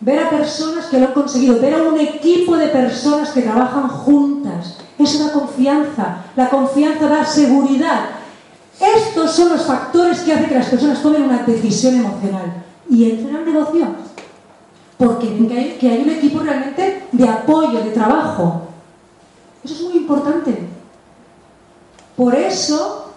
Ver 0.00 0.18
a 0.18 0.30
personas 0.30 0.86
que 0.86 0.98
lo 0.98 1.06
han 1.06 1.12
conseguido, 1.12 1.60
ver 1.60 1.74
a 1.74 1.82
un 1.82 2.00
equipo 2.00 2.56
de 2.56 2.66
personas 2.68 3.30
que 3.30 3.42
trabajan 3.42 3.86
juntas. 3.86 4.78
Eso 4.98 5.24
da 5.24 5.32
confianza. 5.32 6.24
La 6.34 6.50
confianza 6.50 7.06
da 7.06 7.24
seguridad. 7.24 8.06
Estos 8.80 9.30
son 9.30 9.50
los 9.50 9.62
factores 9.62 10.20
que 10.20 10.32
hacen 10.32 10.48
que 10.48 10.54
las 10.56 10.68
personas 10.68 11.00
tomen 11.02 11.22
una 11.22 11.44
decisión 11.44 11.94
emocional 11.94 12.64
y 12.90 13.10
entren 13.10 13.36
al 13.36 13.44
negocio. 13.44 13.86
Porque 14.98 15.76
que 15.78 15.88
hay 15.88 16.02
un 16.02 16.10
equipo 16.10 16.40
realmente 16.40 17.04
de 17.12 17.28
apoyo, 17.28 17.80
de 17.80 17.90
trabajo. 17.90 18.62
Eso 19.62 19.74
es 19.74 19.82
muy 19.82 19.98
importante. 19.98 20.81
Por 22.16 22.34
eso, 22.34 23.12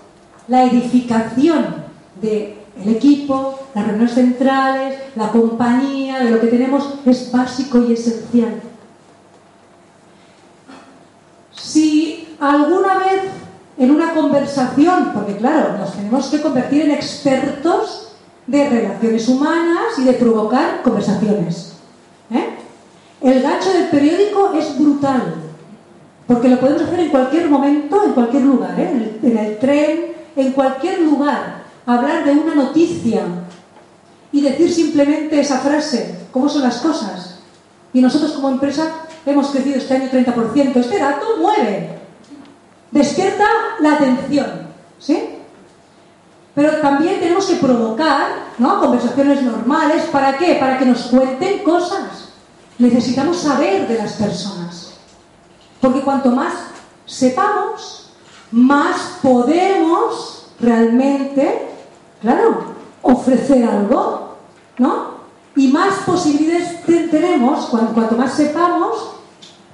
la 0.47 0.63
edificación 0.63 1.83
del 2.21 2.55
equipo, 2.87 3.59
las 3.73 3.85
reuniones 3.85 4.13
centrales, 4.13 4.99
la 5.15 5.29
compañía, 5.31 6.19
de 6.19 6.31
lo 6.31 6.39
que 6.39 6.47
tenemos, 6.47 6.95
es 7.05 7.31
básico 7.31 7.81
y 7.81 7.93
esencial. 7.93 8.61
Si 11.51 12.35
alguna 12.39 12.99
vez 12.99 13.21
en 13.77 13.91
una 13.91 14.13
conversación, 14.13 15.11
porque 15.13 15.35
claro, 15.37 15.77
nos 15.77 15.93
tenemos 15.93 16.27
que 16.27 16.41
convertir 16.41 16.83
en 16.83 16.91
expertos 16.91 18.13
de 18.47 18.69
relaciones 18.69 19.27
humanas 19.27 19.97
y 19.97 20.03
de 20.03 20.13
provocar 20.13 20.81
conversaciones. 20.83 21.73
¿eh? 22.31 22.55
El 23.21 23.41
gancho 23.41 23.73
del 23.73 23.89
periódico 23.89 24.53
es 24.53 24.77
brutal, 24.77 25.44
porque 26.27 26.49
lo 26.49 26.59
podemos 26.59 26.81
hacer 26.81 26.99
en 26.99 27.09
cualquier 27.09 27.49
momento, 27.49 28.03
en 28.03 28.13
cualquier 28.13 28.43
lugar, 28.43 28.79
¿eh? 28.79 28.89
en, 28.89 28.97
el, 28.97 29.31
en 29.31 29.37
el 29.45 29.57
tren, 29.59 30.05
en 30.35 30.51
cualquier 30.53 31.01
lugar. 31.01 31.63
Hablar 31.85 32.25
de 32.25 32.31
una 32.31 32.55
noticia 32.55 33.21
y 34.31 34.41
decir 34.41 34.73
simplemente 34.73 35.39
esa 35.39 35.59
frase, 35.59 36.15
¿cómo 36.31 36.49
son 36.49 36.63
las 36.63 36.77
cosas? 36.77 37.39
Y 37.93 38.01
nosotros 38.01 38.31
como 38.33 38.49
empresa 38.49 38.91
hemos 39.25 39.49
crecido 39.49 39.77
este 39.77 39.95
año 39.95 40.09
30%. 40.11 40.75
Este 40.75 40.99
dato 40.99 41.25
mueve, 41.39 41.89
despierta 42.91 43.45
la 43.79 43.93
atención, 43.93 44.67
¿sí? 44.99 45.29
Pero 46.55 46.77
también 46.77 47.19
tenemos 47.19 47.45
que 47.45 47.55
provocar 47.55 48.27
¿no? 48.57 48.79
conversaciones 48.79 49.41
normales. 49.43 50.03
¿Para 50.11 50.37
qué? 50.37 50.55
Para 50.55 50.77
que 50.77 50.85
nos 50.85 51.03
cuenten 51.03 51.59
cosas. 51.59 52.29
Necesitamos 52.79 53.37
saber 53.37 53.87
de 53.87 53.97
las 53.97 54.13
personas. 54.13 54.84
Porque 55.85 56.01
cuanto 56.01 56.31
más 56.31 56.51
sepamos, 57.05 58.09
más 58.51 59.19
podemos 59.21 60.47
realmente, 60.59 61.67
claro, 62.21 62.73
ofrecer 63.03 63.63
algo, 63.63 64.35
¿no? 64.79 65.09
Y 65.55 65.67
más 65.67 65.99
posibilidades 66.03 66.83
tenemos, 67.11 67.67
cuanto 67.67 68.15
más 68.15 68.33
sepamos, 68.33 69.11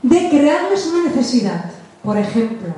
de 0.02 0.28
crearles 0.28 0.86
una 0.88 1.04
necesidad. 1.08 1.72
Por 2.04 2.18
ejemplo, 2.18 2.74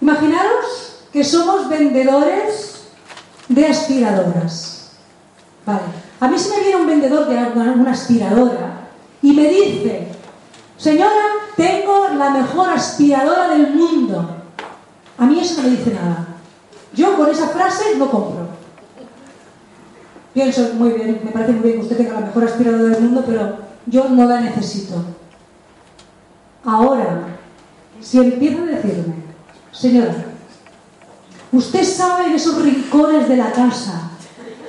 imaginaros 0.00 1.04
que 1.12 1.22
somos 1.22 1.68
vendedores 1.68 2.88
de 3.48 3.68
aspiradoras. 3.68 4.90
Vale. 5.64 5.82
A 6.18 6.26
mí 6.26 6.36
se 6.40 6.56
me 6.56 6.62
viene 6.64 6.76
un 6.80 6.88
vendedor 6.88 7.28
de 7.28 7.36
una 7.36 7.92
aspiradora 7.92 8.88
y 9.22 9.32
me 9.32 9.46
dice, 9.48 10.15
señora, 10.76 11.10
tengo 11.56 12.08
la 12.16 12.30
mejor 12.30 12.70
aspiradora 12.70 13.48
del 13.48 13.74
mundo. 13.74 14.36
A 15.18 15.26
mí 15.26 15.40
eso 15.40 15.62
no 15.62 15.68
me 15.68 15.76
dice 15.76 15.94
nada. 15.94 16.26
Yo 16.92 17.16
con 17.16 17.30
esa 17.30 17.48
frase 17.48 17.96
no 17.96 18.10
compro. 18.10 18.46
Pienso, 20.34 20.74
muy 20.74 20.90
bien, 20.90 21.20
me 21.24 21.30
parece 21.30 21.52
muy 21.52 21.62
bien 21.62 21.76
que 21.76 21.82
usted 21.82 21.96
tenga 21.96 22.20
la 22.20 22.26
mejor 22.26 22.44
aspiradora 22.44 22.94
del 22.94 23.02
mundo, 23.02 23.24
pero 23.26 23.56
yo 23.86 24.08
no 24.08 24.26
la 24.26 24.40
necesito. 24.40 25.02
Ahora, 26.64 27.38
si 28.00 28.18
empieza 28.18 28.60
a 28.60 28.66
decirme, 28.66 29.14
señora, 29.72 30.14
usted 31.52 31.84
sabe 31.84 32.26
en 32.26 32.32
esos 32.32 32.60
rincones 32.60 33.28
de 33.28 33.36
la 33.36 33.52
casa 33.52 34.10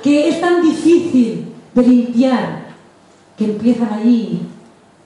que 0.02 0.28
es 0.28 0.40
tan 0.40 0.62
difícil 0.62 1.54
de 1.74 1.82
limpiar 1.82 2.68
que 3.36 3.44
empiezan 3.44 3.92
allí 3.92 4.48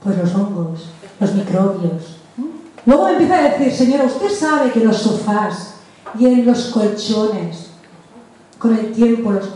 pues 0.02 0.18
los 0.18 0.34
hongos, 0.34 0.88
los 1.20 1.34
microbios. 1.34 2.16
Luego 2.84 3.04
me 3.04 3.12
empieza 3.12 3.38
a 3.38 3.42
decir, 3.50 3.72
señora, 3.72 4.04
usted 4.04 4.30
sabe 4.30 4.72
que 4.72 4.80
los 4.80 4.96
sofás 4.96 5.74
y 6.18 6.26
en 6.26 6.46
los 6.46 6.66
colchones, 6.66 7.68
con 8.58 8.76
el 8.76 8.92
tiempo 8.92 9.32
los 9.32 9.48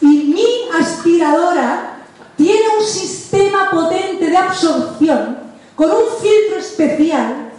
y 0.00 0.34
mi 0.34 0.78
aspiradora 0.78 1.96
tiene 2.36 2.62
un 2.78 2.84
sistema 2.84 3.70
potente 3.70 4.28
de 4.28 4.36
absorción 4.36 5.38
con 5.74 5.90
un 5.90 6.02
filtro 6.20 6.58
especial 6.58 7.50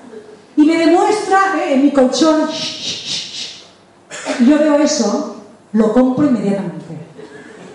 y 0.55 0.63
me 0.63 0.77
demuestra 0.77 1.55
eh, 1.57 1.73
en 1.73 1.85
mi 1.85 1.91
colchón. 1.91 2.47
Yo 4.47 4.59
veo 4.59 4.75
eso, 4.77 5.37
lo 5.73 5.91
compro 5.91 6.27
inmediatamente. 6.27 6.97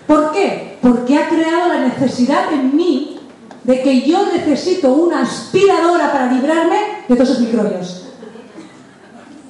¿Por 0.07 0.31
qué? 0.31 0.70
Porque 0.81 1.17
ha 1.17 1.29
creado 1.29 1.69
la 1.69 1.87
necesidad 1.87 2.51
en 2.51 2.75
mí 2.75 3.19
de 3.63 3.81
que 3.81 4.01
yo 4.01 4.25
necesito 4.33 4.93
una 4.93 5.21
aspiradora 5.21 6.11
para 6.11 6.31
librarme 6.31 6.77
de 7.07 7.15
todos 7.15 7.29
esos 7.29 7.41
microbios. 7.41 8.07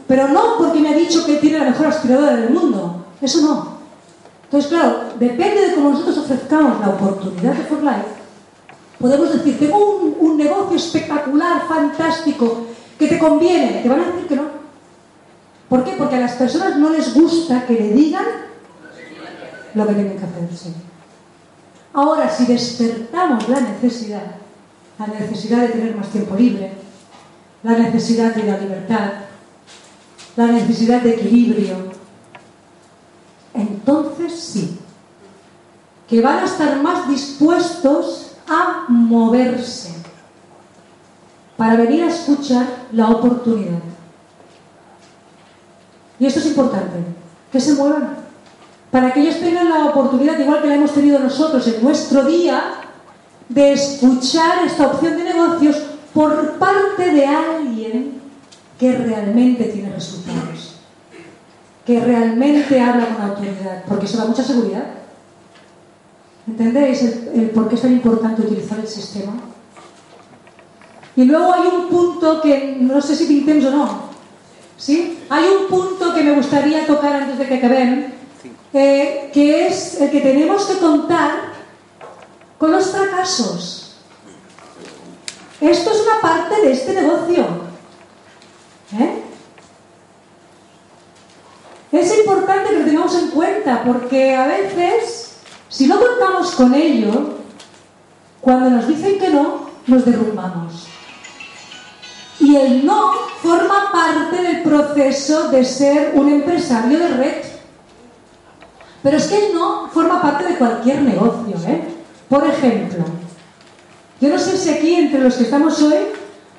Pero 0.08 0.28
no 0.28 0.58
porque 0.58 0.80
me 0.80 0.90
ha 0.90 0.94
dicho 0.94 1.26
que 1.26 1.38
tiene 1.38 1.60
la 1.60 1.66
mejor 1.66 1.88
aspiradora 1.88 2.36
del 2.36 2.50
mundo. 2.50 3.06
Eso 3.22 3.42
no. 3.42 3.78
Entonces, 4.44 4.70
claro, 4.70 5.04
depende 5.18 5.70
de 5.70 5.76
cómo 5.76 5.92
nosotros 5.92 6.18
ofrezcamos 6.18 6.82
la 6.82 6.90
oportunidad 6.90 7.54
de 7.54 7.64
For 7.64 7.82
Life, 7.82 8.22
podemos 9.00 9.32
decir, 9.32 9.58
tengo 9.58 9.78
un, 10.20 10.38
negocio 10.38 10.76
espectacular, 10.76 11.66
fantástico, 11.68 12.66
que 13.00 13.08
te 13.08 13.18
conviene. 13.18 13.80
Te 13.82 13.88
van 13.88 14.02
a 14.02 14.08
decir 14.08 14.28
que 14.28 14.36
no. 14.36 14.44
¿Por 15.70 15.84
qué? 15.86 15.94
Porque 15.98 16.16
a 16.16 16.20
las 16.20 16.34
personas 16.34 16.78
no 16.78 16.90
les 16.90 17.14
gusta 17.14 17.66
que 17.66 17.74
le 17.74 17.94
digan 17.94 18.26
lo 19.74 19.88
que 19.88 19.94
tienen 19.94 20.18
que 20.18 20.26
hacer. 20.26 20.50
Sí. 20.54 20.74
Ahora, 21.94 22.30
si 22.30 22.46
despertamos 22.46 23.50
la 23.50 23.60
necesidad, 23.60 24.36
la 24.98 25.08
necesidad 25.08 25.62
de 25.62 25.70
tener 25.70 25.96
más 25.96 26.10
tiempo 26.10 26.36
libre, 26.36 26.72
la 27.64 27.78
necesidad 27.78 28.34
de 28.34 28.44
la 28.44 28.58
libertad, 28.58 29.12
la 30.36 30.48
necesidad 30.48 31.02
de 31.02 31.16
equilibrio, 31.16 31.92
entonces 33.54 34.40
sí, 34.40 34.80
que 36.08 36.22
van 36.22 36.40
a 36.40 36.46
estar 36.46 36.82
más 36.82 37.10
dispuestos 37.10 38.36
a 38.48 38.86
moverse 38.88 39.94
para 41.58 41.76
venir 41.76 42.04
a 42.04 42.08
escuchar 42.08 42.66
la 42.92 43.10
oportunidad. 43.10 43.80
Y 46.20 46.26
esto 46.26 46.40
es 46.40 46.48
importante, 46.48 46.98
que 47.52 47.60
se 47.60 47.74
muevan, 47.74 48.21
para 48.92 49.14
que 49.14 49.22
ellos 49.22 49.40
tengan 49.40 49.70
la 49.70 49.86
oportunidad, 49.86 50.38
igual 50.38 50.62
que 50.62 50.68
la 50.68 50.76
hemos 50.76 50.94
tenido 50.94 51.20
nosotros 51.20 51.66
en 51.68 51.84
nuestro 51.84 52.26
día, 52.26 52.62
de 53.50 53.74
escuchar 53.74 54.66
esta 54.66 54.88
opción 54.88 55.18
de 55.18 55.24
negocios 55.24 55.82
por 56.14 56.54
parte 56.54 57.12
de 57.12 57.26
alguien 57.26 58.22
que 58.78 58.94
realmente 58.94 59.66
tiene 59.66 59.92
resultados 59.94 60.72
que 61.86 62.00
realmente 62.00 62.80
habla 62.80 63.08
con 63.08 63.22
autoridad, 63.22 63.84
porque 63.88 64.06
eso 64.06 64.18
da 64.18 64.26
mucha 64.26 64.44
seguridad. 64.44 64.84
¿Entendéis 66.48 67.02
el, 67.02 67.52
por 67.54 67.70
qué 67.70 67.76
es 67.76 67.82
tan 67.82 67.94
importante 67.94 68.42
utilizar 68.42 68.80
el 68.80 68.88
sistema? 68.88 69.34
Y 71.16 71.26
luego 71.26 71.54
hay 71.54 71.68
un 71.68 71.90
punto 71.90 72.42
que 72.42 72.78
no 72.80 73.02
sé 73.02 73.16
si 73.16 73.26
pintemos 73.26 73.66
o 73.66 73.72
no. 73.72 74.12
¿Sí? 74.78 75.20
Hay 75.30 75.44
un 75.46 75.68
punto 75.68 76.14
que 76.14 76.24
me 76.24 76.32
gustaría 76.34 76.88
tocar 76.88 77.14
antes 77.14 77.38
de 77.38 77.48
que 77.48 77.56
acaben, 77.56 78.14
eh, 78.74 79.30
que 79.34 79.68
es 79.68 80.00
el 80.00 80.10
que 80.12 80.22
tenemos 80.22 80.66
que 80.66 80.78
contar 80.78 81.52
con 82.58 82.72
los 82.72 82.92
fracasos. 82.92 83.96
Esto 85.60 85.92
es 85.92 86.02
una 86.02 86.22
parte 86.22 86.62
de 86.62 86.72
este 86.72 86.94
negocio. 86.94 87.46
¿Eh? 89.00 89.24
Es 91.92 92.18
importante 92.18 92.70
que 92.70 92.80
lo 92.80 92.86
tengamos 92.86 93.16
en 93.16 93.32
cuenta 93.32 93.84
porque 93.84 94.36
a 94.36 94.48
veces, 94.48 95.36
si 95.68 95.88
no 95.88 96.00
contamos 96.00 96.52
con 96.52 96.74
ello, 96.74 97.36
cuando 98.40 98.70
nos 98.70 98.88
dicen 98.88 99.20
que 99.20 99.30
no, 99.30 99.70
nos 99.88 100.06
derrumbamos. 100.06 100.88
Y 102.40 102.56
el 102.56 102.86
no 102.86 103.12
forma 103.42 103.92
parte 103.92 104.42
del 104.42 104.64
proceso 104.64 105.50
de 105.50 105.64
ser 105.64 106.14
un 106.16 106.30
empresario 106.30 106.98
de 106.98 107.08
red. 107.10 107.51
Pero 109.04 109.18
es 109.18 109.28
que 109.28 109.48
el 109.48 109.54
no 109.54 109.90
forma 109.90 110.22
parte 110.22 110.46
de 110.46 110.56
cualquier 110.56 111.02
negocio. 111.02 111.56
¿eh? 111.68 111.82
Por 112.30 112.46
ejemplo, 112.46 113.04
yo 114.20 114.30
no 114.30 114.38
sé 114.38 114.58
si 114.58 114.70
aquí 114.70 114.96
entre 114.96 115.22
los 115.22 115.36
que 115.36 115.44
estamos 115.44 115.82
hoy 115.82 115.96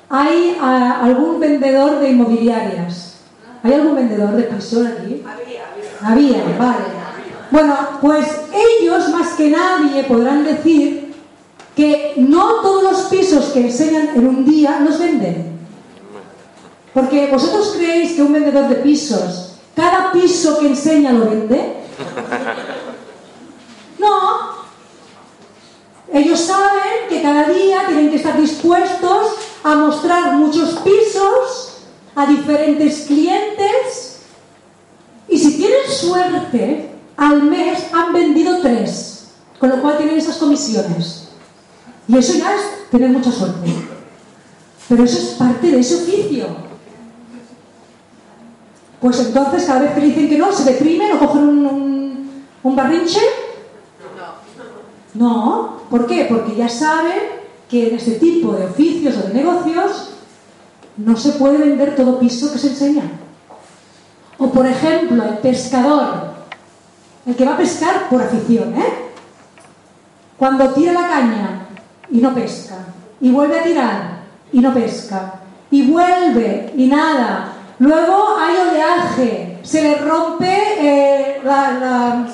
hay 0.09 0.57
ah, 0.61 1.01
algún 1.03 1.39
vendedor 1.39 1.99
de 1.99 2.09
inmobiliarias. 2.09 3.15
¿Hay 3.63 3.73
algún 3.73 3.95
vendedor 3.95 4.35
de 4.35 4.43
piso 4.43 4.85
aquí? 4.85 5.23
Había, 5.25 5.61
había. 6.01 6.41
Había, 6.41 6.57
vale. 6.57 7.03
Bueno, 7.49 7.77
pues 8.01 8.25
ellos 8.81 9.09
más 9.09 9.33
que 9.33 9.49
nadie 9.49 10.03
podrán 10.03 10.43
decir 10.43 11.13
que 11.75 12.13
no 12.17 12.61
todos 12.61 12.83
los 12.83 13.01
pisos 13.03 13.45
que 13.53 13.61
enseñan 13.61 14.09
en 14.15 14.27
un 14.27 14.45
día 14.45 14.79
los 14.81 14.99
venden. 14.99 15.53
Porque 16.93 17.27
vosotros 17.31 17.73
creéis 17.77 18.13
que 18.13 18.21
un 18.21 18.33
vendedor 18.33 18.67
de 18.67 18.75
pisos, 18.75 19.55
cada 19.75 20.11
piso 20.11 20.59
que 20.59 20.67
enseña 20.67 21.11
lo 21.11 21.29
vende. 21.29 21.82
No. 23.99 24.63
Ellos 26.11 26.39
saben 26.39 27.07
que 27.09 27.21
cada 27.21 27.49
día 27.49 27.85
tienen 27.87 28.09
que 28.09 28.17
estar 28.17 28.39
dispuestos 28.39 29.35
a 29.63 29.75
mostrar 29.75 30.35
muchos 30.35 30.79
pisos 30.79 31.77
a 32.15 32.25
diferentes 32.25 33.05
clientes 33.07 34.13
y 35.27 35.37
si 35.39 35.57
tienen 35.57 35.89
suerte, 35.89 36.91
al 37.17 37.43
mes 37.43 37.85
han 37.93 38.13
vendido 38.13 38.59
tres, 38.61 39.29
con 39.59 39.69
lo 39.69 39.81
cual 39.81 39.97
tienen 39.97 40.17
esas 40.17 40.37
comisiones. 40.37 41.29
Y 42.07 42.17
eso 42.17 42.33
ya 42.33 42.53
es 42.53 42.89
tener 42.91 43.09
mucha 43.09 43.31
suerte. 43.31 43.73
Pero 44.89 45.03
eso 45.03 45.17
es 45.17 45.25
parte 45.35 45.71
de 45.71 45.79
ese 45.79 45.95
oficio. 45.95 46.45
Pues 48.99 49.19
entonces, 49.19 49.65
cada 49.65 49.81
vez 49.81 49.91
que 49.93 50.01
dicen 50.01 50.29
que 50.29 50.37
no, 50.37 50.51
se 50.51 50.71
deprimen 50.71 51.13
o 51.13 51.19
cogen 51.19 51.43
un, 51.43 51.65
un, 51.65 51.82
un 52.63 52.75
barrinche. 52.75 53.21
No. 55.13 55.81
¿Por 55.89 56.07
qué? 56.07 56.25
Porque 56.27 56.55
ya 56.55 56.67
saben 56.67 57.43
que 57.69 57.89
en 57.89 57.95
este 57.95 58.13
tipo 58.13 58.53
de 58.53 58.65
oficios 58.65 59.15
o 59.17 59.27
de 59.27 59.33
negocios 59.33 60.09
no 60.97 61.15
se 61.17 61.33
puede 61.33 61.57
vender 61.57 61.95
todo 61.95 62.19
piso 62.19 62.51
que 62.51 62.59
se 62.59 62.69
enseña. 62.69 63.03
O 64.37 64.49
por 64.49 64.65
ejemplo, 64.65 65.23
el 65.23 65.37
pescador, 65.37 66.33
el 67.25 67.35
que 67.35 67.45
va 67.45 67.53
a 67.53 67.57
pescar 67.57 68.09
por 68.09 68.21
afición, 68.21 68.73
¿eh? 68.75 68.93
Cuando 70.37 70.73
tira 70.73 70.93
la 70.93 71.07
caña 71.07 71.67
y 72.09 72.17
no 72.17 72.33
pesca, 72.33 72.77
y 73.21 73.31
vuelve 73.31 73.59
a 73.59 73.63
tirar 73.63 74.23
y 74.51 74.59
no 74.59 74.73
pesca, 74.73 75.35
y 75.71 75.89
vuelve 75.89 76.73
y 76.75 76.87
nada, 76.87 77.53
luego 77.79 78.35
hay 78.37 78.55
oleaje, 78.57 79.52
se 79.63 79.81
le 79.81 79.95
rompe 79.95 80.55
eh, 80.79 81.41
la, 81.43 81.71
la... 81.71 82.27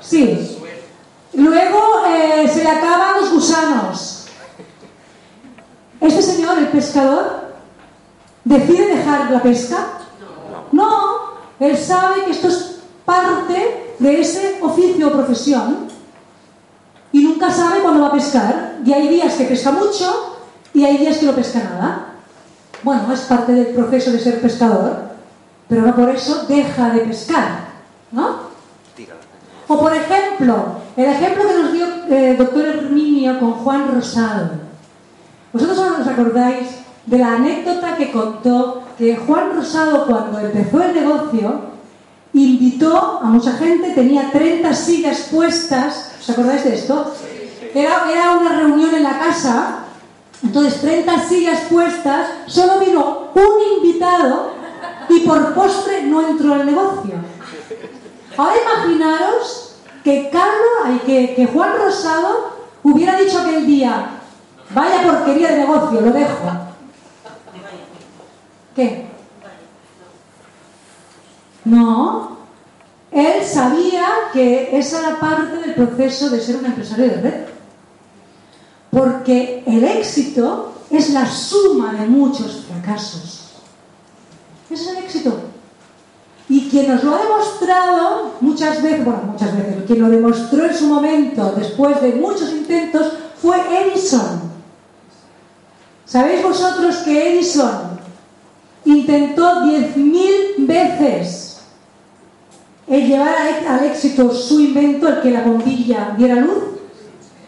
Sí. 0.00 0.58
Luego 1.34 1.78
eh, 2.06 2.48
se 2.48 2.62
le 2.62 2.70
acaban 2.70 3.20
los 3.20 3.32
gusanos. 3.32 4.26
Este 6.00 6.22
señor, 6.22 6.58
el 6.58 6.68
pescador, 6.68 7.54
decide 8.44 8.96
dejar 8.96 9.30
la 9.30 9.42
pesca. 9.42 9.78
No, 10.72 11.38
él 11.58 11.76
sabe 11.76 12.24
que 12.24 12.30
esto 12.30 12.48
es 12.48 12.80
parte 13.04 13.94
de 13.98 14.20
ese 14.20 14.58
oficio 14.62 15.08
o 15.08 15.12
profesión 15.12 15.88
y 17.10 17.22
nunca 17.22 17.50
sabe 17.50 17.80
cuándo 17.80 18.02
va 18.02 18.08
a 18.08 18.12
pescar. 18.12 18.78
Y 18.84 18.92
hay 18.92 19.08
días 19.08 19.34
que 19.34 19.44
pesca 19.44 19.72
mucho 19.72 20.36
y 20.74 20.84
hay 20.84 20.98
días 20.98 21.18
que 21.18 21.26
no 21.26 21.32
pesca 21.32 21.60
nada. 21.60 22.14
Bueno, 22.82 23.12
es 23.12 23.20
parte 23.22 23.52
del 23.52 23.68
proceso 23.68 24.12
de 24.12 24.20
ser 24.20 24.40
pescador, 24.40 25.07
pero 25.68 25.82
no 25.82 25.94
por 25.94 26.10
eso 26.10 26.44
deja 26.48 26.90
de 26.90 27.00
pescar, 27.00 27.68
¿no? 28.10 28.48
O 29.68 29.78
por 29.78 29.94
ejemplo, 29.94 30.78
el 30.96 31.04
ejemplo 31.04 31.46
que 31.46 31.62
nos 31.62 31.72
dio 31.72 31.86
el 31.86 32.12
eh, 32.12 32.36
doctor 32.36 32.64
Herminio 32.64 33.38
con 33.38 33.52
Juan 33.52 33.94
Rosado. 33.94 34.50
¿Vosotros 35.52 35.78
os 35.78 36.06
acordáis 36.06 36.68
de 37.04 37.18
la 37.18 37.34
anécdota 37.34 37.96
que 37.96 38.10
contó 38.10 38.82
que 38.96 39.16
Juan 39.16 39.54
Rosado 39.54 40.06
cuando 40.06 40.40
empezó 40.40 40.82
el 40.82 40.94
negocio 40.94 41.68
invitó 42.32 43.20
a 43.22 43.26
mucha 43.26 43.52
gente, 43.52 43.90
tenía 43.90 44.30
30 44.30 44.72
sillas 44.74 45.28
puestas, 45.30 46.12
¿os 46.20 46.30
acordáis 46.30 46.64
de 46.64 46.74
esto? 46.74 47.12
Era, 47.74 48.10
era 48.10 48.36
una 48.38 48.58
reunión 48.60 48.94
en 48.94 49.02
la 49.02 49.18
casa, 49.18 49.84
entonces 50.42 50.80
30 50.80 51.28
sillas 51.28 51.60
puestas, 51.70 52.28
solo 52.46 52.78
vino 52.80 53.28
un 53.34 53.84
invitado 53.84 54.57
y 55.08 55.20
por 55.20 55.54
postre 55.54 56.02
no 56.02 56.28
entró 56.28 56.54
al 56.54 56.66
negocio. 56.66 57.14
Ahora 58.36 58.54
imaginaros 58.62 59.76
que 60.04 60.30
Carlos, 60.30 61.02
que, 61.04 61.34
que 61.34 61.46
Juan 61.46 61.72
Rosado 61.76 62.52
hubiera 62.82 63.16
dicho 63.16 63.40
aquel 63.40 63.66
día, 63.66 64.10
vaya 64.70 65.02
porquería 65.02 65.50
de 65.50 65.58
negocio, 65.58 66.00
lo 66.00 66.12
dejo. 66.12 66.50
¿Qué? 68.76 69.06
No. 71.64 72.38
Él 73.10 73.44
sabía 73.44 74.06
que 74.32 74.78
esa 74.78 75.00
era 75.00 75.18
parte 75.18 75.56
del 75.56 75.74
proceso 75.74 76.30
de 76.30 76.40
ser 76.40 76.56
un 76.56 76.66
empresario 76.66 77.06
de 77.06 77.20
red. 77.20 77.44
Porque 78.90 79.62
el 79.66 79.84
éxito 79.84 80.74
es 80.90 81.10
la 81.10 81.26
suma 81.26 81.92
de 81.94 82.06
muchos 82.06 82.66
fracasos. 82.66 83.37
Ese 84.70 84.82
es 84.82 84.88
el 84.90 85.04
éxito. 85.04 85.38
Y 86.48 86.68
quien 86.68 86.88
nos 86.88 87.04
lo 87.04 87.14
ha 87.14 87.22
demostrado 87.22 88.32
muchas 88.40 88.82
veces, 88.82 89.04
bueno, 89.04 89.22
muchas 89.32 89.54
veces, 89.56 89.84
quien 89.86 90.00
lo 90.00 90.08
demostró 90.08 90.64
en 90.64 90.74
su 90.74 90.86
momento, 90.86 91.52
después 91.56 92.00
de 92.00 92.14
muchos 92.14 92.50
intentos, 92.52 93.12
fue 93.40 93.56
Edison. 93.82 94.48
¿Sabéis 96.06 96.42
vosotros 96.42 96.96
que 96.98 97.34
Edison 97.34 97.98
intentó 98.84 99.62
10.000 99.62 100.66
veces 100.66 101.60
el 102.86 103.06
llevar 103.06 103.34
al 103.68 103.84
éxito 103.84 104.32
su 104.32 104.60
invento, 104.60 105.06
el 105.06 105.20
que 105.20 105.30
la 105.30 105.42
bombilla 105.42 106.14
diera 106.16 106.36
luz? 106.36 106.64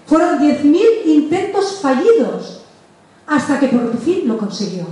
Fueron 0.07 0.39
10.000 0.39 1.07
intentos 1.07 1.81
fallidos 1.81 2.61
hasta 3.27 3.59
que 3.59 3.69
por 3.69 3.97
fin 3.97 4.29
lo 4.29 4.37
consiguió. 4.37 4.85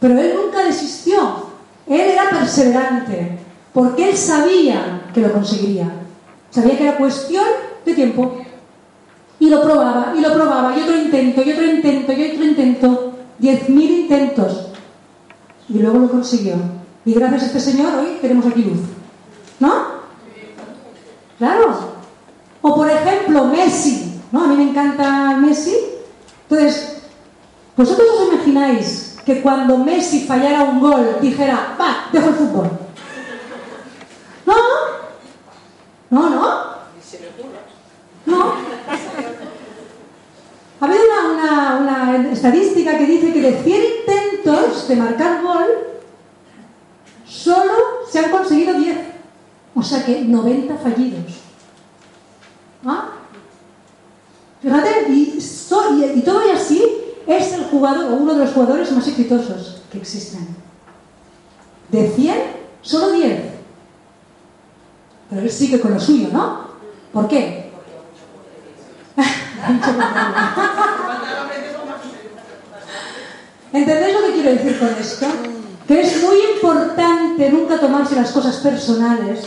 Pero 0.00 0.18
él 0.18 0.34
nunca 0.34 0.64
desistió. 0.64 1.46
Él 1.86 2.00
era 2.00 2.30
perseverante 2.30 3.38
porque 3.76 4.08
él 4.08 4.16
sabía 4.16 5.02
que 5.12 5.20
lo 5.20 5.30
conseguiría. 5.32 5.90
Sabía 6.50 6.78
que 6.78 6.88
era 6.88 6.96
cuestión 6.96 7.44
de 7.84 7.92
tiempo. 7.92 8.38
Y 9.38 9.50
lo 9.50 9.60
probaba, 9.60 10.14
y 10.16 10.20
lo 10.22 10.32
probaba, 10.32 10.74
y 10.74 10.80
otro 10.80 10.96
intento, 10.96 11.42
y 11.42 11.52
otro 11.52 11.66
intento, 11.66 12.12
y 12.12 12.30
otro 12.30 12.44
intento. 12.44 13.12
Diez 13.38 13.68
mil 13.68 13.90
intentos. 13.90 14.68
Y 15.68 15.78
luego 15.78 15.98
lo 15.98 16.10
consiguió. 16.10 16.54
Y 17.04 17.12
gracias 17.12 17.42
a 17.42 17.46
este 17.48 17.60
señor 17.60 17.92
hoy 17.98 18.16
tenemos 18.22 18.46
aquí 18.46 18.62
luz. 18.62 18.78
¿No? 19.60 19.74
Claro. 21.36 21.96
O 22.62 22.74
por 22.74 22.90
ejemplo, 22.90 23.44
Messi. 23.44 24.22
¿No? 24.32 24.44
A 24.44 24.46
mí 24.46 24.56
me 24.56 24.70
encanta 24.70 25.36
Messi. 25.36 25.76
Entonces, 26.48 27.02
¿vosotros 27.76 28.08
os 28.08 28.32
imagináis 28.32 29.15
que 29.26 29.42
cuando 29.42 29.76
Messi 29.78 30.24
fallara 30.24 30.62
un 30.62 30.78
gol 30.78 31.18
dijera, 31.20 31.76
va, 31.78 32.08
dejo 32.12 32.28
el 32.28 32.34
fútbol? 32.36 32.70
No, 34.46 34.54
no, 36.10 36.30
no. 36.30 36.76
No. 38.24 38.54
Ha 40.78 40.84
habido 40.84 41.02
una, 41.32 41.76
una, 41.76 42.16
una, 42.16 42.32
estadística 42.32 42.96
que 42.96 43.06
dice 43.06 43.32
que 43.32 43.40
de 43.40 43.62
100 43.62 43.82
intentos 44.00 44.86
de 44.86 44.96
marcar 44.96 45.42
gol, 45.42 45.66
solo 47.26 47.72
se 48.08 48.20
han 48.20 48.30
conseguido 48.30 48.74
10. 48.74 48.96
O 49.74 49.82
sea 49.82 50.04
que 50.04 50.20
90 50.20 50.76
fallidos. 50.76 51.24
¿Ah? 52.84 53.08
Fíjate, 54.62 55.10
y, 55.10 55.40
so, 55.40 55.96
y, 55.96 56.04
y 56.04 56.22
todo 56.22 56.46
y 56.46 56.50
así 56.50 56.84
es 57.26 57.52
el 57.54 57.64
jugador, 57.76 58.12
uno 58.12 58.34
de 58.34 58.44
los 58.44 58.54
jugadores 58.54 58.90
más 58.92 59.06
exitosos 59.06 59.82
que 59.92 59.98
existen. 59.98 60.48
De 61.90 62.08
100, 62.08 62.36
solo 62.82 63.10
10. 63.12 63.40
Pero 65.30 65.42
él 65.42 65.50
sigue 65.50 65.80
con 65.80 65.92
lo 65.92 66.00
suyo, 66.00 66.28
¿no? 66.32 66.66
¿Por 67.12 67.28
qué? 67.28 67.70
¿Entendéis 73.72 74.14
lo 74.14 74.26
que 74.26 74.32
quiero 74.32 74.50
decir 74.50 74.78
con 74.78 74.88
esto? 74.88 75.26
Que 75.86 76.00
es 76.00 76.22
muy 76.22 76.36
importante 76.54 77.50
nunca 77.50 77.78
tomarse 77.78 78.16
las 78.16 78.32
cosas 78.32 78.56
personales. 78.56 79.46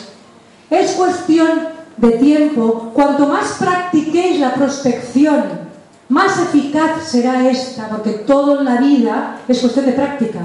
Es 0.70 0.92
cuestión 0.92 1.70
de 1.98 2.12
tiempo. 2.12 2.92
Cuanto 2.94 3.28
más 3.28 3.54
practiquéis 3.54 4.40
la 4.40 4.54
prospección, 4.54 5.69
más 6.10 6.40
eficaz 6.40 7.08
será 7.08 7.48
esta, 7.50 7.88
porque 7.88 8.12
todo 8.12 8.60
en 8.60 8.66
la 8.66 8.78
vida 8.78 9.42
es 9.48 9.60
cuestión 9.60 9.86
de 9.86 9.94
práctica. 9.94 10.40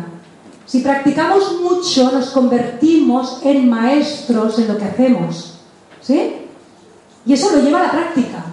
Si 0.67 0.81
practicamos 0.81 1.61
mucho, 1.61 2.13
nos 2.13 2.31
convertimos 2.31 3.41
en 3.43 3.69
maestros 3.69 4.59
en 4.59 4.69
lo 4.69 4.79
que 4.79 4.85
hacemos. 4.85 5.59
¿Sí? 6.03 6.37
Y 7.27 7.33
eso 7.33 7.57
lo 7.57 7.63
lleva 7.63 7.81
a 7.81 7.85
la 7.85 7.93
práctica. 7.93 8.45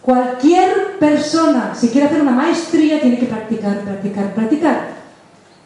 Cualquier 0.00 0.98
persona, 0.98 1.74
si 1.74 1.88
quiere 1.88 2.06
hacer 2.06 2.22
una 2.22 2.30
maestría, 2.30 3.00
tiene 3.00 3.18
que 3.18 3.26
practicar, 3.26 3.80
practicar, 3.80 4.34
practicar. 4.34 4.88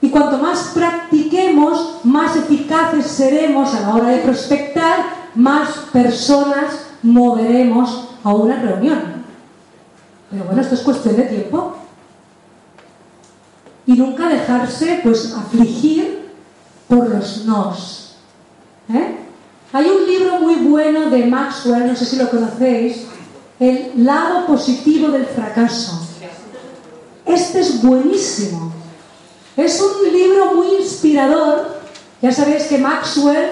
Y 0.01 0.11
cuanto 0.11 0.39
más 0.39 0.73
practiquemos, 0.74 2.01
más 2.02 2.36
eficaces 2.36 3.06
seremos 3.06 3.73
a 3.74 3.81
la 3.82 3.94
hora 3.94 4.09
de 4.09 4.19
prospectar, 4.19 4.98
más 5.36 5.69
personas 5.93 6.86
moveremos 7.02 8.09
a 8.24 8.35
una 8.35 8.56
reunión. 8.56 9.14
Pero 10.35 10.47
bueno, 10.47 10.62
esto 10.62 10.74
es 10.74 10.81
cuestión 10.81 11.16
de 11.16 11.23
tiempo. 11.23 11.77
y 13.86 13.93
nunca 13.93 14.28
dejarse 14.28 15.01
pues 15.02 15.32
afligir 15.35 16.31
por 16.89 17.09
los 17.09 17.44
nos. 17.44 18.16
¿eh? 18.89 19.19
Hay 19.73 19.86
un 19.86 20.06
libro 20.06 20.40
muy 20.40 20.55
bueno 20.55 21.11
de 21.11 21.27
Maxwell, 21.27 21.86
no 21.86 21.94
sé 21.94 22.06
si 22.06 22.16
lo 22.16 22.31
conocéis, 22.31 23.05
El 23.61 24.05
lado 24.05 24.47
positivo 24.47 25.09
del 25.09 25.27
fracaso. 25.27 26.01
Este 27.24 27.61
es 27.61 27.81
buenísimo. 27.82 28.73
Es 29.56 29.81
un 29.81 30.12
libro 30.12 30.55
muy 30.55 30.74
inspirador. 30.81 31.78
Ya 32.20 32.32
sabéis 32.32 32.65
que 32.65 32.78
Maxwell 32.78 33.51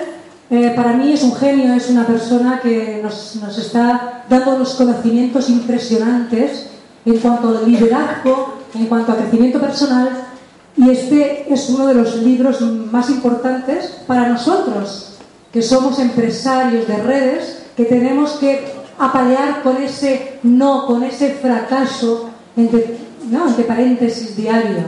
eh, 0.50 0.72
para 0.74 0.94
mí 0.94 1.12
es 1.12 1.22
un 1.22 1.36
genio, 1.36 1.74
es 1.74 1.88
una 1.88 2.04
persona 2.06 2.60
que 2.60 3.00
nos, 3.02 3.36
nos 3.36 3.56
está 3.58 4.24
dando 4.28 4.56
unos 4.56 4.74
conocimientos 4.74 5.48
impresionantes 5.48 6.71
en 7.04 7.18
cuanto 7.18 7.48
al 7.48 7.70
liderazgo, 7.70 8.54
en 8.74 8.86
cuanto 8.86 9.12
a 9.12 9.16
crecimiento 9.16 9.60
personal. 9.60 10.28
Y 10.76 10.90
este 10.90 11.52
es 11.52 11.68
uno 11.68 11.86
de 11.86 11.94
los 11.94 12.16
libros 12.16 12.60
más 12.60 13.10
importantes 13.10 13.98
para 14.06 14.28
nosotros, 14.28 15.18
que 15.52 15.62
somos 15.62 15.98
empresarios 15.98 16.88
de 16.88 16.96
redes, 16.96 17.64
que 17.76 17.84
tenemos 17.84 18.32
que 18.32 18.64
apalear 18.98 19.62
con 19.62 19.76
ese 19.82 20.38
no, 20.42 20.86
con 20.86 21.02
ese 21.02 21.34
fracaso, 21.34 22.30
entre, 22.56 22.96
entre 23.30 23.64
paréntesis 23.64 24.36
diario. 24.36 24.84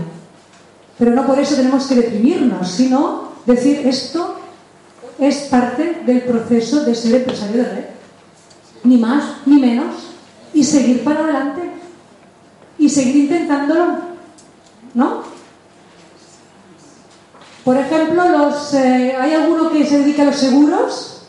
Pero 0.99 1.11
no 1.11 1.27
por 1.27 1.39
eso 1.39 1.57
tenemos 1.57 1.87
que 1.87 1.97
deprimirnos, 1.97 2.71
sino 2.71 3.33
decir 3.47 3.87
esto 3.87 4.37
es 5.19 5.37
parte 5.43 6.03
del 6.07 6.23
proceso 6.23 6.85
de 6.85 6.95
ser 6.95 7.17
empresario 7.17 7.63
de 7.63 7.69
red. 7.69 7.85
Ni 8.85 8.99
más 8.99 9.25
ni 9.47 9.61
menos. 9.61 9.95
Y 10.53 10.63
seguir 10.63 11.03
para 11.03 11.21
adelante. 11.21 11.74
Y 12.85 12.91
seguir 12.91 13.17
intentándolo. 13.17 13.97
¿No? 14.93 15.23
Por 17.65 17.79
ejemplo, 17.79 18.29
los, 18.29 18.75
eh, 18.75 19.17
¿hay 19.19 19.33
alguno 19.33 19.71
que 19.71 19.87
se 19.87 20.01
dedica 20.01 20.21
a 20.21 20.27
los 20.27 20.37
seguros? 20.37 21.23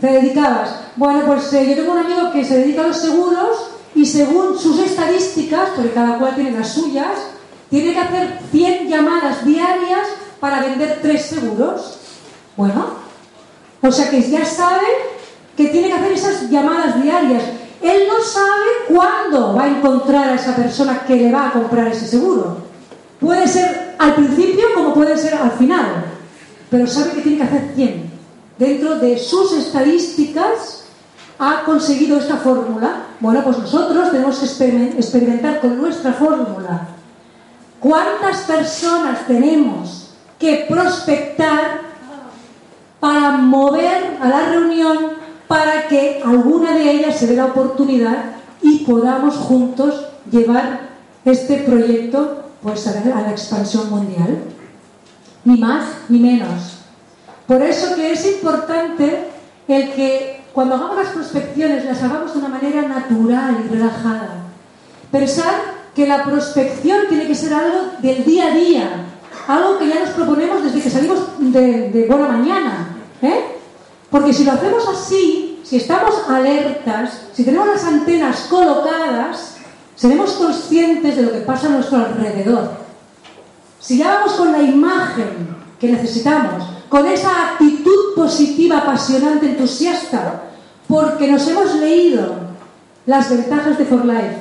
¿Te 0.00 0.06
dedicabas? 0.06 0.70
Bueno, 0.94 1.22
pues 1.26 1.52
eh, 1.52 1.66
yo 1.68 1.74
tengo 1.74 1.94
un 1.94 1.98
amigo 1.98 2.30
que 2.30 2.44
se 2.44 2.58
dedica 2.58 2.84
a 2.84 2.86
los 2.86 2.96
seguros 2.96 3.72
y 3.96 4.06
según 4.06 4.56
sus 4.56 4.78
estadísticas, 4.78 5.70
porque 5.74 5.90
cada 5.90 6.16
cual 6.18 6.36
tiene 6.36 6.52
las 6.52 6.68
suyas, 6.68 7.18
tiene 7.68 7.92
que 7.92 7.98
hacer 7.98 8.38
100 8.52 8.86
llamadas 8.86 9.44
diarias 9.44 10.06
para 10.38 10.60
vender 10.60 11.00
tres 11.02 11.26
seguros. 11.26 11.98
Bueno, 12.56 12.86
o 13.82 13.90
sea 13.90 14.10
que 14.10 14.22
ya 14.30 14.44
sabe 14.44 14.86
que 15.56 15.66
tiene 15.66 15.88
que 15.88 15.94
hacer 15.94 16.12
esas 16.12 16.50
llamadas 16.50 17.02
diarias. 17.02 17.42
Él 17.82 18.02
no 18.08 18.22
sabe 18.24 18.86
cuándo 18.88 19.54
va 19.54 19.64
a 19.64 19.68
encontrar 19.68 20.30
a 20.30 20.34
esa 20.34 20.56
persona 20.56 21.04
que 21.06 21.16
le 21.16 21.32
va 21.32 21.48
a 21.48 21.52
comprar 21.52 21.88
ese 21.88 22.06
seguro. 22.06 22.58
Puede 23.20 23.46
ser 23.46 23.94
al 23.98 24.14
principio 24.14 24.66
como 24.74 24.94
puede 24.94 25.16
ser 25.16 25.34
al 25.34 25.52
final, 25.52 26.04
pero 26.70 26.86
sabe 26.86 27.12
que 27.12 27.20
tiene 27.22 27.38
que 27.38 27.44
hacer 27.44 27.72
100. 27.74 28.10
Dentro 28.58 28.98
de 28.98 29.18
sus 29.18 29.52
estadísticas 29.52 30.84
ha 31.38 31.62
conseguido 31.64 32.18
esta 32.18 32.36
fórmula. 32.36 33.06
Bueno, 33.20 33.42
pues 33.44 33.58
nosotros 33.58 34.10
tenemos 34.10 34.38
que 34.38 34.46
experimentar 34.96 35.60
con 35.60 35.76
nuestra 35.80 36.12
fórmula. 36.12 36.88
¿Cuántas 37.80 38.42
personas 38.42 39.26
tenemos 39.26 40.10
que 40.38 40.66
prospectar 40.68 41.80
para 43.00 43.32
mover 43.32 44.18
a 44.20 44.28
la 44.28 44.48
reunión 44.48 45.25
para 45.48 45.88
que 45.88 46.22
alguna 46.24 46.72
de 46.72 46.90
ellas 46.90 47.16
se 47.16 47.26
dé 47.26 47.36
la 47.36 47.46
oportunidad 47.46 48.36
y 48.62 48.78
podamos 48.78 49.34
juntos 49.36 50.06
llevar 50.30 50.80
este 51.24 51.58
proyecto 51.58 52.44
pues, 52.62 52.86
a 52.86 53.20
la 53.20 53.30
expansión 53.30 53.90
mundial? 53.90 54.38
Ni 55.44 55.58
más 55.58 55.84
ni 56.08 56.18
menos. 56.18 56.78
Por 57.46 57.62
eso 57.62 57.94
que 57.94 58.12
es 58.12 58.26
importante 58.26 59.28
el 59.68 59.92
que 59.92 60.40
cuando 60.52 60.74
hagamos 60.74 60.96
las 60.96 61.08
prospecciones 61.08 61.84
las 61.84 62.02
hagamos 62.02 62.32
de 62.32 62.38
una 62.40 62.48
manera 62.48 62.82
natural 62.82 63.62
y 63.64 63.68
relajada. 63.68 64.46
Pensar 65.12 65.54
que 65.94 66.06
la 66.06 66.24
prospección 66.24 67.06
tiene 67.08 67.26
que 67.26 67.34
ser 67.34 67.54
algo 67.54 67.92
del 68.00 68.24
día 68.24 68.46
a 68.46 68.54
día, 68.54 68.90
algo 69.48 69.78
que 69.78 69.88
ya 69.88 70.00
nos 70.00 70.10
proponemos 70.10 70.62
desde 70.64 70.82
que 70.82 70.90
salimos 70.90 71.18
de, 71.38 72.06
buena 72.08 72.28
mañana. 72.28 72.88
¿eh? 73.22 73.55
Porque 74.10 74.32
si 74.32 74.44
lo 74.44 74.52
hacemos 74.52 74.86
así, 74.88 75.60
si 75.64 75.76
estamos 75.76 76.14
alertas, 76.28 77.22
si 77.32 77.44
tenemos 77.44 77.66
las 77.66 77.84
antenas 77.84 78.46
colocadas, 78.48 79.56
seremos 79.96 80.32
conscientes 80.32 81.16
de 81.16 81.22
lo 81.22 81.32
que 81.32 81.40
pasa 81.40 81.66
a 81.66 81.70
nuestro 81.70 81.98
alrededor. 81.98 82.70
Si 83.80 83.98
ya 83.98 84.14
vamos 84.14 84.32
con 84.32 84.52
la 84.52 84.62
imagen 84.62 85.56
que 85.80 85.90
necesitamos, 85.90 86.64
con 86.88 87.06
esa 87.06 87.52
actitud 87.52 88.14
positiva, 88.14 88.78
apasionante, 88.78 89.46
entusiasta, 89.46 90.42
porque 90.88 91.26
nos 91.30 91.46
hemos 91.48 91.74
leído 91.74 92.34
las 93.06 93.28
ventajas 93.30 93.78
de 93.78 93.84
For 93.84 94.04
Life, 94.04 94.36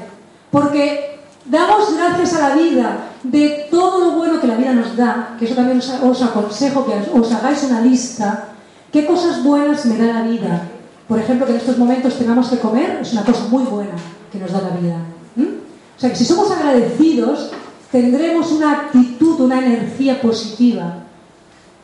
porque 0.52 1.20
damos 1.46 1.96
gracias 1.96 2.34
a 2.36 2.50
la 2.50 2.56
vida 2.56 2.98
de 3.24 3.68
todo 3.72 4.00
lo 4.00 4.12
bueno 4.12 4.40
que 4.40 4.48
la 4.48 4.56
vida 4.56 4.74
nos 4.74 4.96
da, 4.96 5.36
que 5.40 5.46
eso 5.46 5.56
también 5.56 5.80
os, 5.80 6.22
aconsejo 6.22 6.86
que 6.86 7.18
os 7.18 7.32
hagáis 7.32 7.64
una 7.64 7.82
lista, 7.82 8.50
qué 8.96 9.06
cosas 9.06 9.44
buenas 9.44 9.86
me 9.88 9.98
da 9.98 10.06
la 10.06 10.22
vida. 10.22 10.70
Por 11.06 11.20
ejemplo, 11.20 11.46
que 11.46 11.52
en 11.52 11.58
estos 11.58 11.78
momentos 11.78 12.18
tengamos 12.18 12.48
que 12.48 12.60
comer 12.60 13.00
es 13.02 13.12
una 13.12 13.26
cosa 13.26 13.44
muy 13.50 13.64
buena 13.64 13.92
que 14.32 14.40
nos 14.40 14.54
da 14.54 14.62
la 14.62 14.70
vida. 14.70 14.96
O 15.38 16.00
sea 16.00 16.10
que 16.10 16.16
si 16.16 16.24
somos 16.24 16.50
agradecidos, 16.50 17.52
tendremos 17.92 18.54
una 18.54 18.72
actitud, 18.72 19.42
una 19.42 19.60
energía 19.60 20.22
positiva. 20.22 21.00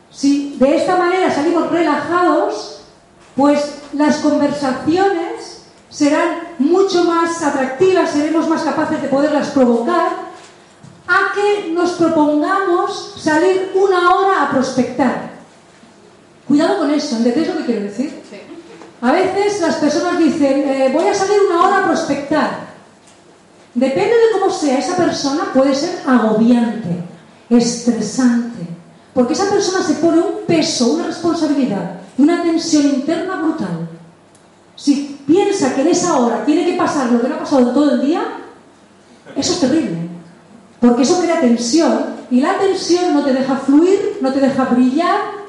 Si 0.09 0.55
de 0.57 0.77
esta 0.77 0.95
manera 0.95 1.29
salimos 1.29 1.69
relajados, 1.69 2.83
pues 3.35 3.79
las 3.91 4.19
conversaciones 4.19 5.63
serán 5.89 6.29
mucho 6.59 7.03
más 7.03 7.43
atractivas, 7.43 8.11
seremos 8.11 8.47
más 8.47 8.61
capaces 8.61 9.01
de 9.01 9.09
poderlas 9.09 9.49
provocar, 9.49 10.31
a 11.09 11.33
que 11.35 11.73
nos 11.73 11.91
propongamos 11.91 13.15
salir 13.17 13.71
una 13.75 14.15
hora 14.15 14.43
a 14.43 14.51
prospectar. 14.51 15.30
Cuidado 16.51 16.79
con 16.79 16.91
eso, 16.91 17.15
¿entendéis 17.15 17.47
lo 17.47 17.57
que 17.59 17.65
quiero 17.65 17.83
decir? 17.83 18.21
A 18.99 19.13
veces 19.13 19.61
las 19.61 19.75
personas 19.75 20.19
dicen, 20.19 20.67
eh, 20.67 20.91
voy 20.93 21.07
a 21.07 21.13
salir 21.13 21.37
una 21.49 21.63
hora 21.63 21.77
a 21.77 21.87
prospectar. 21.87 22.71
Depende 23.73 24.09
de 24.09 24.37
cómo 24.37 24.51
sea 24.51 24.77
esa 24.77 24.97
persona, 24.97 25.53
puede 25.53 25.73
ser 25.73 26.01
agobiante, 26.05 27.05
estresante, 27.49 28.67
porque 29.13 29.31
esa 29.31 29.49
persona 29.49 29.81
se 29.81 29.93
pone 29.93 30.17
un 30.17 30.45
peso, 30.45 30.91
una 30.91 31.05
responsabilidad, 31.05 32.01
una 32.17 32.43
tensión 32.43 32.83
interna 32.83 33.37
brutal. 33.37 33.87
Si 34.75 35.21
piensa 35.25 35.73
que 35.73 35.83
en 35.83 35.87
esa 35.87 36.17
hora 36.17 36.43
tiene 36.43 36.65
que 36.65 36.77
pasar 36.77 37.13
lo 37.13 37.21
que 37.21 37.29
no 37.29 37.35
ha 37.35 37.39
pasado 37.39 37.71
todo 37.71 37.91
el 37.91 38.01
día, 38.05 38.23
eso 39.37 39.53
es 39.53 39.59
terrible. 39.61 40.09
Porque 40.81 41.03
eso 41.03 41.21
crea 41.21 41.39
tensión 41.39 42.07
y 42.29 42.41
la 42.41 42.57
tensión 42.57 43.13
no 43.13 43.23
te 43.23 43.31
deja 43.31 43.55
fluir, 43.55 44.17
no 44.19 44.33
te 44.33 44.41
deja 44.41 44.65
brillar, 44.65 45.40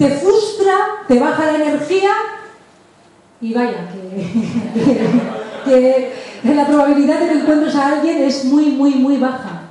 te 0.00 0.08
frustra, 0.08 0.74
te 1.06 1.18
baja 1.18 1.44
la 1.44 1.56
energía 1.56 2.10
y 3.38 3.52
vaya, 3.52 3.86
que, 5.66 6.12
la 6.42 6.66
probabilidad 6.66 7.20
de 7.20 7.28
que 7.28 7.38
encuentres 7.40 7.74
a 7.74 7.88
alguien 7.88 8.22
es 8.22 8.46
muy, 8.46 8.70
muy, 8.70 8.94
muy 8.94 9.18
baja. 9.18 9.64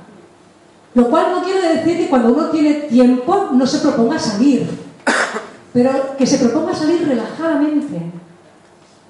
Lo 0.94 1.10
cual 1.10 1.32
no 1.32 1.42
quiere 1.42 1.74
decir 1.74 1.98
que 1.98 2.08
cuando 2.08 2.32
uno 2.32 2.46
tiene 2.50 2.74
tiempo 2.74 3.48
no 3.50 3.66
se 3.66 3.80
proponga 3.80 4.20
salir, 4.20 4.68
pero 5.72 6.16
que 6.16 6.24
se 6.24 6.38
proponga 6.38 6.76
salir 6.76 7.08
relajadamente. 7.08 7.96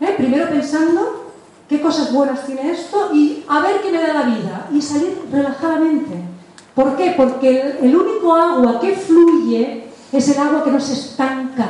¿Eh? 0.01 0.15
Primero 0.17 0.49
pensando 0.49 1.33
qué 1.69 1.83
cosas 1.83 2.15
buenas 2.15 2.47
tiene 2.47 2.71
esto 2.71 3.11
y 3.13 3.45
a 3.47 3.61
ver 3.61 3.83
qué 3.83 3.93
me 3.93 4.01
da 4.01 4.15
la 4.15 4.23
vida 4.23 4.69
y 4.73 4.81
salir 4.81 5.19
relajadamente. 5.31 6.15
¿Por 6.75 6.97
qué? 6.97 7.13
Porque 7.15 7.77
el, 7.83 7.95
único 7.95 8.35
agua 8.35 8.81
que 8.81 8.95
fluye 8.95 9.80
es 10.13 10.29
el 10.29 10.39
agua 10.39 10.65
que 10.65 10.71
no 10.71 10.81
se 10.81 10.95
estanca. 10.95 11.69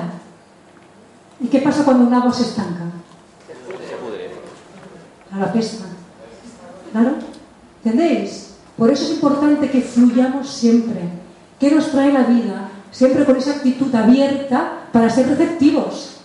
¿Y 1.40 1.48
qué 1.48 1.60
pasa 1.60 1.84
cuando 1.84 2.06
un 2.06 2.14
agua 2.14 2.32
se 2.32 2.42
estanca? 2.42 2.84
A 5.32 5.38
la 5.38 5.52
pesta. 5.52 5.84
¿Claro? 6.92 7.14
¿Entendéis? 7.84 8.54
Por 8.76 8.90
eso 8.90 9.04
es 9.04 9.12
importante 9.12 9.70
que 9.70 9.82
fluyamos 9.82 10.48
siempre. 10.48 11.00
¿Qué 11.58 11.70
nos 11.70 11.90
trae 11.90 12.12
la 12.12 12.24
vida? 12.24 12.68
Siempre 12.90 13.24
con 13.24 13.36
esa 13.36 13.52
actitud 13.52 13.94
abierta 13.94 14.86
para 14.92 15.10
ser 15.10 15.28
receptivos, 15.28 16.16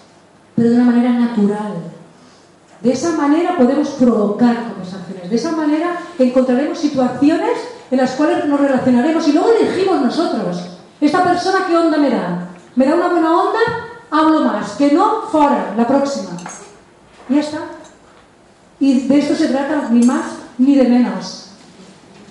pero 0.55 0.69
de 0.69 0.75
una 0.75 0.85
manera 0.85 1.11
natural. 1.11 1.73
De 2.81 2.91
esa 2.91 3.11
manera 3.11 3.57
podemos 3.57 3.89
provocar 3.89 4.69
conversaciones. 4.69 5.29
De 5.29 5.35
esa 5.35 5.51
manera 5.51 5.99
encontraremos 6.17 6.79
situaciones 6.79 7.57
en 7.91 7.97
las 7.97 8.11
cuales 8.11 8.45
nos 8.45 8.59
relacionaremos 8.59 9.27
y 9.27 9.33
luego 9.33 9.49
elegimos 9.59 10.01
nosotros. 10.01 10.74
¿Esta 11.01 11.23
persona 11.23 11.65
qué 11.67 11.77
onda 11.77 11.97
me 11.97 12.09
da? 12.09 12.47
¿Me 12.75 12.85
da 12.85 12.95
una 12.95 13.07
buena 13.09 13.41
onda? 13.41 13.59
Hablo 14.11 14.41
más. 14.41 14.71
Que 14.71 14.91
no, 14.91 15.23
fuera, 15.23 15.73
la 15.75 15.87
próxima. 15.87 16.31
Ya 17.29 17.39
está. 17.39 17.59
Y 18.79 19.07
de 19.07 19.19
esto 19.19 19.35
se 19.35 19.47
trata 19.47 19.89
ni 19.89 20.05
más 20.05 20.25
ni 20.57 20.75
de 20.75 20.83
menos. 20.83 21.47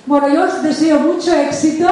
Bueno, 0.07 0.29
yo 0.29 0.45
os 0.45 0.63
deseo 0.63 1.01
mucho 1.01 1.35
éxito. 1.35 1.89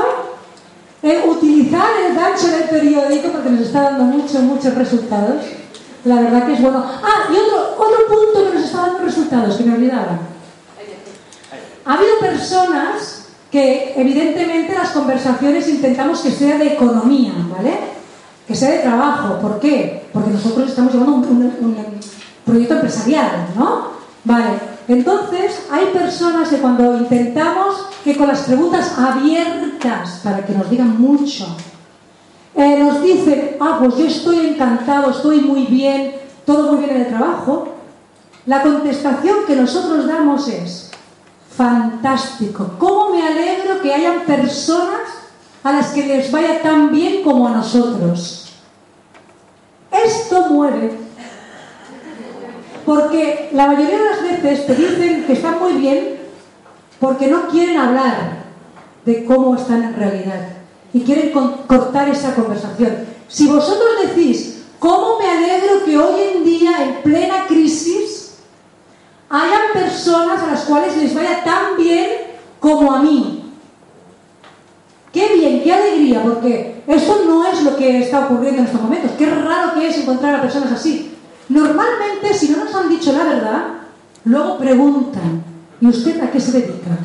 Eh, 1.03 1.25
utilizar 1.27 1.89
el 2.07 2.15
gancho 2.15 2.47
del 2.47 2.69
periódico 2.69 3.29
porque 3.31 3.51
nos 3.51 3.63
está 3.63 3.83
dando 3.83 4.05
muchos, 4.05 4.41
muchos 4.43 4.75
resultados. 4.75 5.43
La 6.05 6.17
verdad 6.21 6.47
que 6.47 6.55
es 6.55 6.63
bueno. 6.63 6.85
Ah, 7.03 7.29
y 7.33 7.37
otro, 7.37 7.77
otro 7.77 8.07
punto 8.07 8.51
que 8.51 8.59
nos 8.59 8.65
está 8.65 8.83
dando 8.83 8.99
resultados, 9.05 9.57
que 9.57 9.65
me 9.65 9.75
olvidaba. 9.75 10.19
Ha 11.85 11.95
habido 11.95 12.19
personas 12.21 13.22
que 13.53 13.93
evidentemente 13.97 14.75
las 14.75 14.93
conversaciones 14.93 15.69
intentamos 15.69 16.21
que 16.21 16.31
sea 16.31 16.57
de 16.57 16.73
economía, 16.73 17.35
¿vale? 17.55 17.79
Que 18.49 18.55
sea 18.55 18.71
de 18.71 18.79
trabajo. 18.79 19.39
¿Por 19.41 19.61
qué? 19.61 20.05
Porque 20.11 20.31
nosotros 20.31 20.71
estamos 20.71 20.95
llevando 20.95 21.17
un, 21.17 21.93
proyecto 22.47 22.75
empresarial, 22.75 23.49
¿no? 23.55 23.93
Vale. 24.25 24.73
Entonces, 24.89 25.67
hay 25.71 25.87
personas 25.87 26.49
que 26.49 26.57
cuando 26.57 26.97
intentamos 26.97 27.87
que 28.03 28.17
con 28.17 28.27
las 28.27 28.41
preguntas 28.41 28.99
abiertas, 28.99 30.21
para 30.25 30.45
que 30.45 30.55
nos 30.55 30.69
digan 30.71 31.01
mucho, 31.01 31.47
eh, 32.55 32.79
nos 32.79 33.03
dicen, 33.03 33.59
ah, 33.61 33.77
pues 33.81 33.97
yo 33.97 34.07
estoy 34.07 34.47
encantado, 34.47 35.11
estoy 35.11 35.41
muy 35.41 35.67
bien, 35.67 36.15
todo 36.47 36.73
muy 36.73 36.85
bien 36.85 36.97
en 36.97 37.03
el 37.03 37.09
trabajo, 37.09 37.69
la 38.47 38.63
contestación 38.63 39.37
que 39.47 39.57
nosotros 39.57 40.07
damos 40.07 40.49
es, 40.49 40.92
fantástico, 41.57 42.73
¿cómo 42.79 43.11
me 43.11 43.27
alegro 43.27 43.81
que 43.83 43.93
hayan 43.93 44.21
personas 44.21 45.01
a 45.63 45.73
las 45.73 45.89
que 45.89 46.07
les 46.07 46.31
vaya 46.31 46.63
tan 46.63 46.91
bien 46.93 47.23
como 47.23 47.47
a 47.49 47.53
nosotros? 47.53 48.53
Esto 49.91 50.47
mueve. 50.51 50.99
Porque 52.85 53.51
la 53.53 53.69
mayoría 53.69 53.99
de 53.99 54.05
las 54.05 54.23
veces 54.23 54.67
te 54.67 54.75
dicen 54.75 55.25
que 55.25 55.35
están 55.35 55.59
muy 55.61 55.75
bien 55.75 56.19
porque 56.99 57.29
no 57.29 57.49
quieren 57.49 57.79
hablar 57.79 58.43
de 59.05 59.25
cómo 59.25 59.57
están 59.57 59.83
en 59.83 59.95
realidad 59.95 60.49
y 60.93 61.01
quieren 61.03 61.33
cortar 61.67 62.09
esa 62.09 62.35
conversación. 62.35 63.07
Si 63.29 63.47
vosotros 63.47 63.89
decís, 64.07 64.65
¿cómo 64.79 65.19
me 65.19 65.31
alegro 65.31 65.85
que 65.85 65.97
hoy 65.97 66.21
en 66.35 66.45
día, 66.45 66.73
en 66.83 67.03
plena 67.03 67.47
crisis, 67.47 68.12
hayan 69.33 69.73
personas 69.73 70.43
a 70.43 70.47
las 70.47 70.61
cuales 70.65 70.95
les 70.97 71.15
vaya 71.15 71.43
tan 71.43 71.77
bien 71.79 72.09
como 72.61 72.93
a 72.93 73.03
mí? 73.03 73.43
Qué 75.11 75.35
bien, 75.35 75.63
qué 75.63 75.73
alegría, 75.73 76.23
porque 76.23 76.83
eso 76.87 77.23
no 77.27 77.47
es 77.47 77.63
lo 77.63 77.77
que 77.77 78.01
está 78.01 78.27
ocurriendo 78.27 78.61
en 78.61 78.67
estos 78.67 78.81
momentos. 78.81 79.13
Qué 79.19 79.27
raro 79.27 79.75
que 79.75 79.89
es 79.89 79.99
encontrar 79.99 80.35
a 80.35 80.43
personas 80.43 80.73
así. 80.73 81.15
Normalmente, 81.49 82.33
si 82.35 82.51
no 82.51 82.65
nos 82.65 82.75
han 82.75 82.89
dicho 82.89 83.13
la 83.13 83.25
verdad, 83.25 83.65
luego 84.25 84.59
preguntan, 84.59 85.43
¿y 85.81 85.87
usted 85.87 86.23
a 86.23 86.31
qué 86.31 86.41
se 86.41 86.53
dedica? 86.53 86.99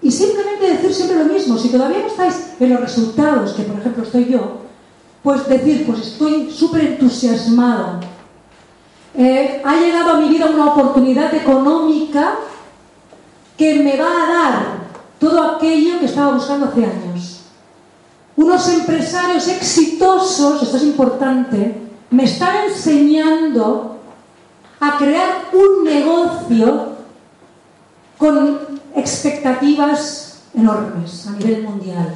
Y 0.00 0.10
simplemente 0.10 0.70
decir 0.70 0.94
siempre 0.94 1.18
lo 1.18 1.32
mismo. 1.32 1.58
Si 1.58 1.68
todavía 1.68 1.98
no 2.00 2.06
estáis 2.06 2.52
en 2.58 2.70
los 2.70 2.80
resultados, 2.80 3.52
que 3.52 3.62
por 3.62 3.78
ejemplo 3.78 4.04
estoy 4.04 4.26
yo, 4.26 4.62
pues 5.22 5.46
decir, 5.48 5.84
pues 5.86 6.00
estoy 6.00 6.50
súper 6.50 6.84
entusiasmado. 6.84 8.00
Eh, 9.14 9.62
ha 9.64 9.76
llegado 9.76 10.10
a 10.10 10.20
mi 10.20 10.28
vida 10.28 10.46
una 10.46 10.66
oportunidad 10.66 11.34
económica 11.34 12.36
que 13.56 13.74
me 13.82 13.96
va 13.96 14.06
a 14.06 14.32
dar 14.32 14.78
todo 15.18 15.42
aquello 15.42 15.98
que 15.98 16.06
estaba 16.06 16.34
buscando 16.34 16.66
hace 16.66 16.84
años. 16.84 17.40
Unos 18.36 18.68
empresarios 18.68 19.48
exitosos, 19.48 20.62
esto 20.62 20.76
es 20.76 20.84
importante, 20.84 21.74
me 22.10 22.24
están 22.24 22.66
enseñando 22.66 23.96
a 24.78 24.96
crear 24.96 25.46
un 25.52 25.84
negocio 25.84 26.92
con 28.16 28.80
expectativas 28.94 30.42
enormes 30.54 31.26
a 31.26 31.32
nivel 31.32 31.64
mundial. 31.64 32.14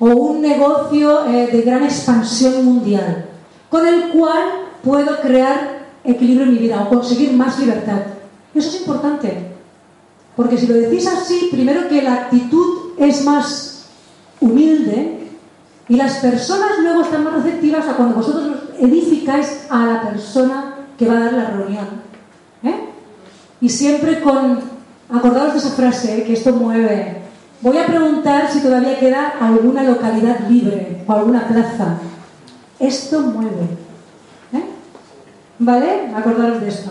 O 0.00 0.06
un 0.06 0.42
negocio 0.42 1.26
eh, 1.26 1.46
de 1.52 1.62
gran 1.62 1.84
expansión 1.84 2.64
mundial, 2.64 3.26
con 3.70 3.86
el 3.86 4.10
cual 4.10 4.44
puedo 4.82 5.20
crear 5.20 5.81
equilibrio 6.04 6.46
en 6.46 6.54
mi 6.54 6.58
vida 6.58 6.82
o 6.82 6.88
conseguir 6.88 7.32
más 7.32 7.58
libertad. 7.58 8.02
Eso 8.54 8.68
es 8.68 8.80
importante. 8.80 9.52
Porque 10.36 10.56
si 10.56 10.66
lo 10.66 10.74
decís 10.74 11.06
así, 11.06 11.48
primero 11.50 11.88
que 11.88 12.02
la 12.02 12.14
actitud 12.14 12.92
es 12.98 13.24
más 13.24 13.86
humilde 14.40 15.18
y 15.88 15.96
las 15.96 16.18
personas 16.18 16.70
luego 16.80 17.02
están 17.02 17.24
más 17.24 17.34
receptivas 17.34 17.86
a 17.88 17.96
cuando 17.96 18.16
vosotros 18.16 18.58
edificáis 18.78 19.66
a 19.70 19.86
la 19.86 20.02
persona 20.02 20.74
que 20.98 21.06
va 21.06 21.16
a 21.16 21.20
dar 21.20 21.32
la 21.34 21.50
reunión. 21.50 21.86
¿eh? 22.62 22.88
Y 23.60 23.68
siempre 23.68 24.20
con, 24.20 24.60
acordaos 25.10 25.52
de 25.52 25.58
esa 25.58 25.70
frase, 25.70 26.18
¿eh? 26.18 26.24
que 26.24 26.32
esto 26.32 26.52
mueve. 26.52 27.18
Voy 27.60 27.78
a 27.78 27.86
preguntar 27.86 28.50
si 28.50 28.60
todavía 28.60 28.98
queda 28.98 29.34
alguna 29.40 29.84
localidad 29.84 30.48
libre 30.48 31.04
o 31.06 31.12
alguna 31.12 31.46
plaza. 31.46 31.98
Esto 32.80 33.20
mueve. 33.20 33.91
¿Vale? 35.64 36.12
Acordaros 36.12 36.60
de 36.60 36.68
esto. 36.68 36.90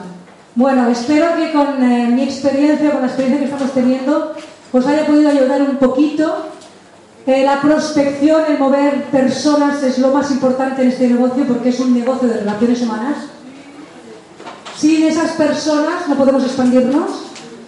Bueno, 0.55 0.87
espero 0.87 1.35
que 1.35 1.51
con 1.51 1.83
eh, 1.83 2.07
mi 2.07 2.23
experiencia, 2.23 2.91
con 2.91 3.01
la 3.01 3.07
experiencia 3.07 3.39
que 3.39 3.51
estamos 3.51 3.73
teniendo, 3.73 4.33
os 4.71 4.87
haya 4.87 5.05
podido 5.05 5.29
ayudar 5.29 5.61
un 5.61 5.75
poquito. 5.75 6.45
Eh, 7.27 7.43
la 7.43 7.59
prospección, 7.59 8.43
el 8.47 8.57
mover 8.57 9.03
personas 9.11 9.83
es 9.83 9.99
lo 9.99 10.13
más 10.13 10.31
importante 10.31 10.83
en 10.83 10.87
este 10.87 11.09
negocio 11.09 11.45
porque 11.45 11.69
es 11.69 11.81
un 11.81 11.93
negocio 11.93 12.29
de 12.29 12.37
relaciones 12.37 12.81
humanas. 12.81 13.17
Sin 14.77 15.03
esas 15.03 15.31
personas 15.31 16.07
no 16.07 16.15
podemos 16.15 16.41
expandirnos. 16.45 17.11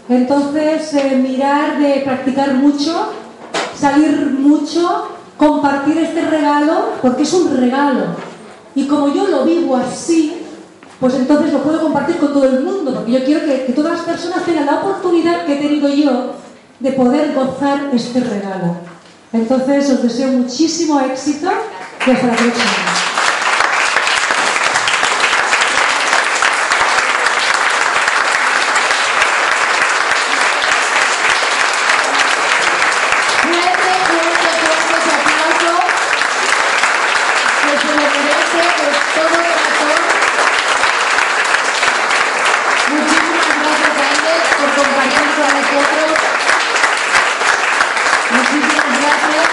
Entonces, 0.08 0.94
eh, 0.94 1.20
mirar 1.22 1.80
de 1.80 2.02
practicar 2.06 2.54
mucho, 2.54 3.10
salir 3.78 4.38
mucho, 4.40 5.10
compartir 5.38 5.98
este 5.98 6.22
regalo, 6.22 6.94
porque 7.02 7.24
es 7.24 7.34
un 7.34 7.58
regalo. 7.58 8.06
Y 8.74 8.88
como 8.88 9.14
yo 9.14 9.28
lo 9.28 9.44
vivo 9.44 9.76
así, 9.76 10.43
pues 11.04 11.16
entonces 11.16 11.52
lo 11.52 11.62
puedo 11.62 11.82
compartir 11.82 12.16
con 12.16 12.32
todo 12.32 12.46
el 12.46 12.64
mundo, 12.64 12.94
porque 12.94 13.12
yo 13.12 13.26
quiero 13.26 13.46
que, 13.46 13.74
todas 13.76 13.92
las 13.92 14.02
personas 14.04 14.46
tengan 14.46 14.66
la 14.66 14.76
oportunidad 14.76 15.46
que 15.46 15.56
he 15.56 15.58
tenido 15.58 15.90
yo 15.90 16.36
de 16.80 16.94
poder 16.94 17.34
gozar 17.34 17.90
este 17.92 18.22
regalo. 18.22 18.78
Entonces 19.34 19.90
os 19.90 20.02
deseo 20.02 20.30
muchísimo 20.30 21.02
éxito 21.02 21.52
y 22.08 22.10
hasta 22.10 22.28
la 22.28 22.36
próxima. 22.38 22.64
Fuerte, 33.42 33.92
fuerte, 34.08 34.48
fuerte 34.72 34.96
ese 35.00 35.12
aplauso 35.20 35.84
que 37.62 37.78
se 37.78 37.88
lo 37.88 37.94
merece 38.00 38.62
de 38.80 38.88
todo 39.14 39.36
corazón. 39.36 40.14
Muchísimas 42.94 43.48
gracias 43.64 43.96
a 43.98 44.14
Inés 44.14 44.46
por 44.54 44.70
compartir 44.78 45.28
con 45.34 45.50
nosotros. 45.50 46.14
Muchísimas 48.34 48.90
gracias 49.02 49.46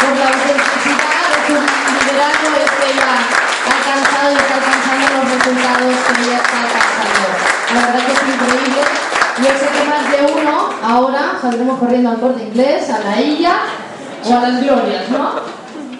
por 0.00 0.12
la 0.16 0.26
autenticidad 0.32 1.24
de 1.28 1.38
su 1.44 1.54
liderazgo 1.92 2.48
es 2.56 2.70
que 2.72 2.86
ella 2.92 3.10
ha 3.10 3.74
alcanzado 3.76 4.28
y 4.32 4.36
está 4.36 4.54
alcanzando 4.54 5.04
los 5.12 5.24
resultados 5.34 5.92
que 6.06 6.22
ella 6.24 6.38
está 6.40 6.56
alcanzando. 6.56 7.28
La 7.74 7.80
verdad 7.84 8.00
que 8.06 8.12
es 8.12 8.22
increíble. 8.32 8.82
Yo 9.36 9.50
sé 9.60 9.66
que 9.68 9.82
más 9.84 10.04
de 10.10 10.18
uno 10.40 10.70
ahora 10.82 11.22
saldremos 11.42 11.78
corriendo 11.78 12.10
al 12.10 12.20
corte 12.20 12.44
inglés, 12.44 12.88
a 12.88 12.98
la 13.00 13.20
Illa 13.20 13.56
o 14.28 14.36
a 14.36 14.48
las 14.48 14.62
Glorias, 14.62 15.08
¿no? 15.10 15.56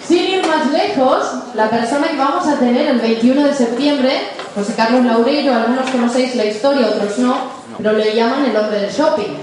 Sin 0.07 0.23
ir 0.23 0.47
más 0.47 0.71
lejos, 0.71 1.27
la 1.55 1.69
persona 1.69 2.09
que 2.09 2.17
vamos 2.17 2.47
a 2.47 2.57
tener 2.59 2.87
el 2.89 3.01
21 3.01 3.45
de 3.45 3.55
septiembre, 3.55 4.13
José 4.55 4.75
Carlos 4.77 5.05
Laureiro, 5.05 5.53
algunos 5.55 5.91
conocéis 5.91 6.37
la 6.37 6.45
historia, 6.45 6.87
otros 6.87 7.19
no, 7.19 7.37
pero 7.77 7.93
le 7.93 8.15
llaman 8.15 8.45
el 8.45 8.57
hombre 8.57 8.81
del 8.81 8.91
shopping, 8.91 9.35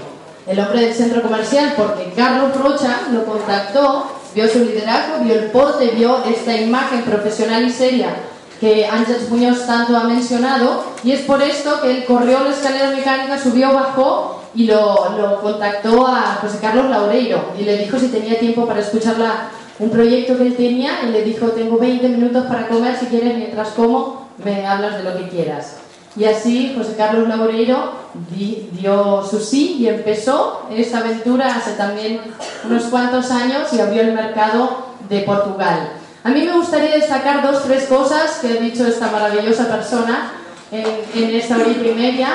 el 0.46 0.58
hombre 0.58 0.80
del 0.80 0.94
centro 0.94 1.22
comercial, 1.22 1.74
porque 1.76 2.12
Carlos 2.16 2.56
Rocha 2.56 3.00
lo 3.12 3.24
contactó, 3.24 4.06
vio 4.34 4.48
su 4.48 4.60
liderazgo, 4.60 5.22
vio 5.22 5.34
el 5.34 5.50
porte, 5.50 5.92
vio 5.94 6.24
esta 6.24 6.56
imagen 6.56 7.02
profesional 7.02 7.64
y 7.66 7.70
seria 7.70 8.08
que 8.60 8.86
Ángel 8.86 9.18
Muñoz 9.28 9.66
tanto 9.66 9.96
ha 9.96 10.04
mencionado, 10.04 10.84
y 11.02 11.12
es 11.12 11.20
por 11.22 11.42
esto 11.42 11.80
que 11.82 11.90
él 11.90 12.04
corrió 12.06 12.42
la 12.42 12.50
escalera 12.50 12.90
mecánica, 12.90 13.38
subió, 13.38 13.74
bajó 13.74 14.43
y 14.54 14.66
lo, 14.66 15.16
lo 15.18 15.40
contactó 15.40 16.06
a 16.06 16.38
José 16.40 16.58
Carlos 16.60 16.88
Laureiro 16.90 17.52
y 17.58 17.64
le 17.64 17.78
dijo 17.78 17.98
si 17.98 18.08
tenía 18.08 18.38
tiempo 18.38 18.66
para 18.66 18.80
escuchar 18.80 19.18
la- 19.18 19.48
un 19.80 19.90
proyecto 19.90 20.36
que 20.36 20.46
él 20.46 20.54
tenía 20.56 21.02
y 21.02 21.10
le 21.10 21.22
dijo 21.24 21.46
tengo 21.48 21.78
20 21.78 22.08
minutos 22.08 22.44
para 22.46 22.68
comer, 22.68 22.96
si 22.96 23.06
quieres 23.06 23.36
mientras 23.36 23.68
como 23.70 24.28
me 24.44 24.64
hablas 24.66 24.98
de 24.98 25.02
lo 25.04 25.16
que 25.16 25.28
quieras. 25.28 25.78
Y 26.16 26.24
así 26.26 26.74
José 26.78 26.94
Carlos 26.96 27.26
Laureiro 27.28 27.90
di- 28.30 28.68
dio 28.70 29.24
su 29.28 29.40
sí 29.40 29.78
y 29.80 29.88
empezó 29.88 30.62
esta 30.70 30.98
aventura 30.98 31.56
hace 31.56 31.72
también 31.72 32.20
unos 32.64 32.84
cuantos 32.84 33.32
años 33.32 33.72
y 33.72 33.80
abrió 33.80 34.02
el 34.02 34.12
mercado 34.12 34.86
de 35.08 35.20
Portugal. 35.22 35.88
A 36.22 36.28
mí 36.28 36.42
me 36.42 36.52
gustaría 36.56 36.92
destacar 36.94 37.42
dos, 37.42 37.64
tres 37.64 37.84
cosas 37.86 38.38
que 38.40 38.46
ha 38.48 38.60
dicho 38.60 38.86
esta 38.86 39.08
maravillosa 39.10 39.66
persona 39.68 40.32
en, 40.70 40.86
en 41.20 41.34
esta 41.34 41.56
hora 41.56 41.66
y 41.68 41.94
media. 41.94 42.28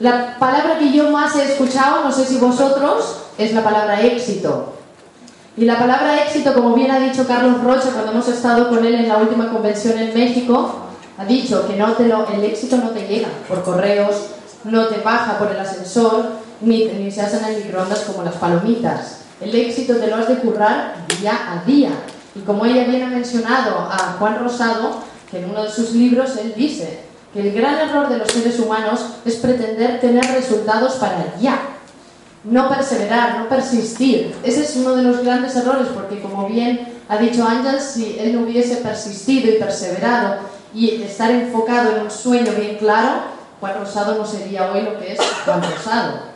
La 0.00 0.38
palabra 0.38 0.78
que 0.78 0.90
yo 0.90 1.10
más 1.10 1.36
he 1.36 1.44
escuchado, 1.44 2.02
no 2.02 2.10
sé 2.10 2.24
si 2.24 2.38
vosotros, 2.38 3.18
es 3.36 3.52
la 3.52 3.62
palabra 3.62 4.00
éxito. 4.00 4.72
Y 5.58 5.66
la 5.66 5.78
palabra 5.78 6.22
éxito, 6.24 6.54
como 6.54 6.72
bien 6.74 6.90
ha 6.90 6.98
dicho 6.98 7.26
Carlos 7.26 7.62
Rocha 7.62 7.90
cuando 7.92 8.12
hemos 8.12 8.26
estado 8.28 8.70
con 8.70 8.82
él 8.82 8.94
en 8.94 9.08
la 9.08 9.18
última 9.18 9.50
convención 9.50 9.98
en 9.98 10.14
México, 10.14 10.86
ha 11.18 11.24
dicho 11.26 11.66
que 11.68 11.76
no 11.76 11.92
te 11.92 12.04
lo, 12.04 12.26
el 12.30 12.42
éxito 12.44 12.78
no 12.78 12.90
te 12.90 13.06
llega 13.06 13.28
por 13.46 13.62
correos, 13.62 14.28
no 14.64 14.86
te 14.86 15.02
baja 15.02 15.38
por 15.38 15.50
el 15.50 15.60
ascensor, 15.60 16.30
ni, 16.62 16.86
ni 16.86 17.10
se 17.10 17.20
hacen 17.20 17.44
en 17.44 17.58
microondas 17.58 18.00
como 18.00 18.22
las 18.22 18.36
palomitas. 18.36 19.18
El 19.38 19.54
éxito 19.54 19.96
te 19.96 20.06
lo 20.06 20.16
has 20.16 20.28
de 20.28 20.36
currar 20.36 20.94
día 21.20 21.38
a 21.52 21.62
día. 21.66 21.90
Y 22.34 22.40
como 22.40 22.64
ella 22.64 22.84
bien 22.84 23.02
ha 23.02 23.08
mencionado 23.08 23.76
a 23.80 24.16
Juan 24.18 24.38
Rosado, 24.38 25.02
que 25.30 25.40
en 25.40 25.50
uno 25.50 25.64
de 25.64 25.70
sus 25.70 25.92
libros 25.92 26.38
él 26.38 26.54
dice 26.56 27.09
que 27.32 27.40
el 27.40 27.52
gran 27.52 27.76
error 27.76 28.08
de 28.08 28.18
los 28.18 28.28
seres 28.28 28.58
humanos 28.58 29.00
es 29.24 29.36
pretender 29.36 30.00
tener 30.00 30.24
resultados 30.26 30.94
para 30.94 31.34
ya. 31.40 31.60
No 32.42 32.68
perseverar, 32.68 33.38
no 33.38 33.48
persistir. 33.48 34.34
Ese 34.42 34.62
es 34.62 34.76
uno 34.76 34.96
de 34.96 35.02
los 35.02 35.22
grandes 35.22 35.54
errores 35.56 35.88
porque 35.94 36.20
como 36.20 36.48
bien 36.48 37.00
ha 37.08 37.18
dicho 37.18 37.46
Ángel, 37.46 37.80
si 37.80 38.18
él 38.18 38.34
no 38.34 38.42
hubiese 38.42 38.76
persistido 38.76 39.50
y 39.50 39.58
perseverado 39.58 40.38
y 40.74 41.02
estar 41.02 41.30
enfocado 41.30 41.96
en 41.96 42.02
un 42.02 42.10
sueño 42.10 42.52
bien 42.52 42.78
claro, 42.78 43.22
Juan 43.60 43.74
Rosado 43.78 44.16
no 44.16 44.26
sería 44.26 44.72
hoy 44.72 44.82
lo 44.82 44.98
que 44.98 45.12
es 45.12 45.20
Juan 45.44 45.62
Rosado. 45.62 46.30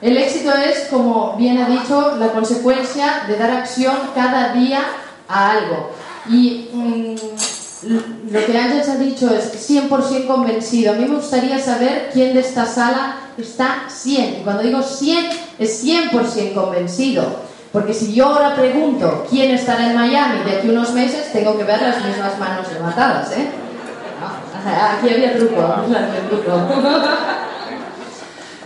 El 0.00 0.16
éxito 0.18 0.52
es, 0.52 0.88
como 0.90 1.36
bien 1.36 1.58
ha 1.58 1.68
dicho, 1.68 2.16
la 2.18 2.28
consecuencia 2.28 3.24
de 3.26 3.36
dar 3.36 3.50
acción 3.50 3.96
cada 4.14 4.52
día 4.52 4.80
a 5.26 5.52
algo. 5.52 5.90
Y 6.28 6.68
mm, 6.72 7.16
lo 7.86 8.46
que 8.46 8.58
Ángel 8.58 8.82
ha 8.90 8.96
dicho 8.96 9.30
es 9.34 9.70
100% 9.70 10.26
convencido. 10.26 10.92
A 10.92 10.96
mí 10.96 11.04
me 11.04 11.16
gustaría 11.16 11.58
saber 11.58 12.10
quién 12.12 12.34
de 12.34 12.40
esta 12.40 12.66
sala 12.66 13.16
está 13.38 13.84
100. 13.88 14.40
Y 14.40 14.42
cuando 14.42 14.62
digo 14.62 14.82
100, 14.82 15.26
es 15.58 15.84
100% 15.84 16.54
convencido. 16.54 17.24
Porque 17.72 17.94
si 17.94 18.14
yo 18.14 18.26
ahora 18.26 18.54
pregunto 18.54 19.26
quién 19.28 19.50
estará 19.50 19.90
en 19.90 19.96
Miami 19.96 20.44
de 20.44 20.58
aquí 20.58 20.68
unos 20.68 20.92
meses, 20.92 21.32
tengo 21.32 21.56
que 21.56 21.64
ver 21.64 21.80
las 21.82 22.04
mismas 22.04 22.38
manos 22.38 22.66
levantadas, 22.72 23.30
¿eh? 23.32 23.48
Aquí 24.66 25.12
había 25.12 25.36
truco, 25.36 25.60
había 25.60 26.28
truco. 26.28 26.50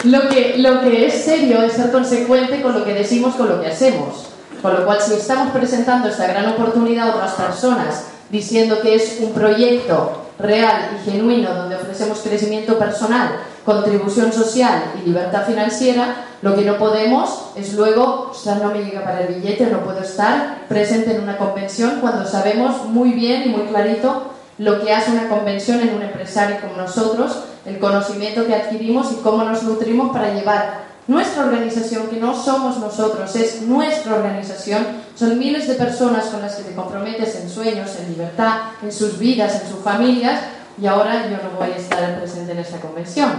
Lo 0.05 0.29
que, 0.29 0.55
lo 0.57 0.81
que 0.81 1.07
es 1.07 1.25
serio 1.25 1.61
es 1.63 1.75
ser 1.75 1.93
consecuente 1.93 2.63
con 2.63 2.73
lo 2.73 2.85
que 2.85 2.95
decimos, 2.95 3.35
con 3.35 3.51
lo 3.51 3.61
que 3.61 3.67
hacemos. 3.67 4.29
Con 4.63 4.75
lo 4.75 4.85
cual, 4.87 4.99
si 5.01 5.15
estamos 5.15 5.53
presentando 5.53 6.09
esta 6.09 6.27
gran 6.27 6.49
oportunidad 6.49 7.11
a 7.11 7.15
otras 7.17 7.33
personas, 7.33 8.10
diciendo 8.31 8.81
que 8.81 8.95
es 8.95 9.19
un 9.21 9.33
proyecto 9.33 10.23
real 10.39 10.97
y 10.97 11.11
genuino 11.11 11.55
donde 11.55 11.77
ofrecemos 11.77 12.21
crecimiento 12.21 12.79
personal, 12.79 13.41
contribución 13.65 14.33
social 14.33 14.93
y 15.01 15.09
libertad 15.09 15.45
financiera, 15.47 16.25
lo 16.43 16.57
que 16.57 16.65
no 16.65 16.79
podemos 16.79 17.51
es 17.57 17.75
luego, 17.75 18.31
o 18.31 18.35
sea, 18.35 18.55
no 18.55 18.71
me 18.71 18.83
llega 18.83 19.05
para 19.05 19.21
el 19.21 19.35
billete, 19.35 19.67
no 19.67 19.81
puedo 19.81 20.01
estar 20.01 20.67
presente 20.69 21.15
en 21.15 21.23
una 21.23 21.37
convención 21.37 21.99
cuando 22.01 22.27
sabemos 22.27 22.87
muy 22.87 23.13
bien 23.13 23.43
y 23.45 23.49
muy 23.51 23.67
clarito 23.67 24.31
lo 24.57 24.83
que 24.83 24.93
hace 24.93 25.11
una 25.11 25.29
convención 25.29 25.81
en 25.81 25.95
un 25.95 26.03
empresario 26.03 26.61
como 26.61 26.77
nosotros, 26.77 27.45
el 27.67 27.79
conocimiento 27.79 28.47
que 28.47 28.55
adquirimos 28.55 29.13
y 29.13 29.17
cómo 29.17 29.45
nos 29.45 29.63
nutrimos 29.63 30.13
para 30.13 30.35
llevar 30.35 30.91
nuestra 31.07 31.45
organización, 31.45 32.09
que 32.09 32.21
no 32.21 32.35
somos 32.35 32.79
nosotros, 32.79 33.35
es 33.37 33.63
nuestra 33.63 34.15
organización, 34.15 34.87
son 35.21 35.39
miles 35.39 35.69
de 35.69 35.75
personas 35.75 36.25
con 36.29 36.41
las 36.41 36.55
que 36.55 36.63
te 36.63 36.75
comprometes 36.75 37.37
en 37.37 37.51
sueños, 37.51 37.91
en 38.01 38.13
libertad, 38.13 38.55
en 38.83 38.91
sus 38.91 39.19
vidas, 39.19 39.61
en 39.61 39.71
sus 39.71 39.81
familias, 39.81 40.41
y 40.81 40.87
ahora 40.87 41.29
yo 41.29 41.37
no 41.37 41.59
voy 41.59 41.73
a 41.73 41.77
estar 41.77 42.19
presente 42.19 42.53
en 42.53 42.59
esta 42.61 42.81
convención. 42.81 43.31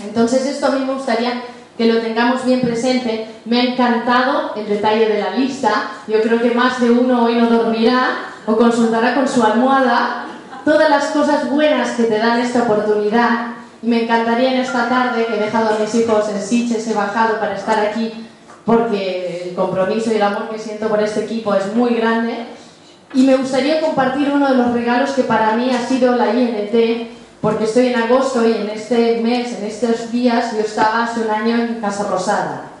Entonces 0.00 0.46
esto 0.46 0.66
a 0.66 0.70
mí 0.70 0.84
me 0.84 0.94
gustaría 0.94 1.42
que 1.76 1.92
lo 1.92 2.00
tengamos 2.00 2.44
bien 2.44 2.60
presente. 2.60 3.26
Me 3.46 3.60
ha 3.60 3.64
encantado 3.64 4.54
el 4.54 4.68
detalle 4.68 5.08
de 5.08 5.20
la 5.20 5.30
lista. 5.30 5.88
Yo 6.06 6.22
creo 6.22 6.40
que 6.40 6.52
más 6.52 6.80
de 6.80 6.92
uno 6.92 7.24
hoy 7.24 7.34
no 7.34 7.50
dormirá 7.50 8.18
o 8.46 8.56
consultará 8.56 9.16
con 9.16 9.26
su 9.26 9.42
almohada 9.42 10.26
todas 10.64 10.88
las 10.88 11.06
cosas 11.06 11.50
buenas 11.50 11.96
que 11.96 12.04
te 12.04 12.18
dan 12.18 12.38
esta 12.38 12.62
oportunidad. 12.62 13.54
Y 13.82 13.88
me 13.88 14.04
encantaría 14.04 14.54
en 14.54 14.60
esta 14.60 14.88
tarde, 14.88 15.26
que 15.26 15.34
he 15.34 15.40
dejado 15.40 15.74
a 15.74 15.78
mis 15.80 15.92
hijos 15.96 16.28
en 16.28 16.40
Siches, 16.40 16.86
he 16.86 16.94
bajado 16.94 17.40
para 17.40 17.56
estar 17.56 17.80
aquí, 17.80 18.28
porque 18.64 19.48
el 19.48 19.54
compromiso 19.54 20.12
y 20.12 20.16
el 20.16 20.22
amor 20.22 20.48
que 20.50 20.58
siento 20.58 20.88
por 20.88 21.02
este 21.02 21.24
equipo 21.24 21.54
es 21.54 21.74
muy 21.74 21.94
grande. 21.94 22.46
Y 23.14 23.24
me 23.24 23.36
gustaría 23.36 23.80
compartir 23.80 24.30
uno 24.32 24.48
de 24.48 24.56
los 24.56 24.72
regalos 24.72 25.10
que 25.10 25.24
para 25.24 25.56
mí 25.56 25.70
ha 25.70 25.86
sido 25.86 26.16
la 26.16 26.32
INT, 26.32 27.08
porque 27.40 27.64
estoy 27.64 27.88
en 27.88 28.00
agosto 28.00 28.46
y 28.46 28.52
en 28.52 28.70
este 28.70 29.20
mes, 29.20 29.58
en 29.58 29.64
estos 29.64 30.10
días, 30.12 30.52
yo 30.52 30.60
estaba 30.60 31.04
hace 31.04 31.20
un 31.20 31.30
año 31.30 31.56
en 31.56 31.80
Casa 31.80 32.08
Rosada. 32.08 32.72